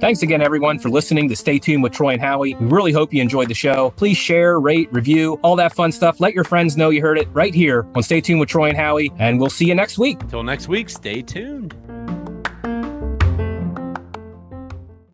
Thanks 0.00 0.22
again, 0.22 0.40
everyone, 0.40 0.78
for 0.78 0.88
listening 0.88 1.28
to 1.28 1.36
Stay 1.36 1.58
Tuned 1.58 1.82
with 1.82 1.92
Troy 1.92 2.12
and 2.12 2.22
Howie. 2.22 2.54
We 2.54 2.66
really 2.66 2.92
hope 2.92 3.12
you 3.12 3.20
enjoyed 3.20 3.48
the 3.48 3.54
show. 3.54 3.92
Please 3.96 4.16
share, 4.16 4.58
rate, 4.60 4.90
review, 4.92 5.38
all 5.42 5.56
that 5.56 5.74
fun 5.74 5.92
stuff. 5.92 6.18
Let 6.20 6.32
your 6.32 6.44
friends 6.44 6.76
know 6.76 6.88
you 6.88 7.02
heard 7.02 7.18
it 7.18 7.28
right 7.32 7.54
here 7.54 7.86
on 7.94 8.02
Stay 8.02 8.22
Tuned 8.22 8.40
with 8.40 8.48
Troy 8.48 8.68
and 8.68 8.78
Howie, 8.78 9.12
and 9.18 9.38
we'll 9.38 9.50
see 9.50 9.66
you 9.66 9.74
next 9.74 9.98
week. 9.98 10.22
Until 10.22 10.42
next 10.42 10.68
week, 10.68 10.88
stay 10.88 11.20
tuned. 11.20 11.74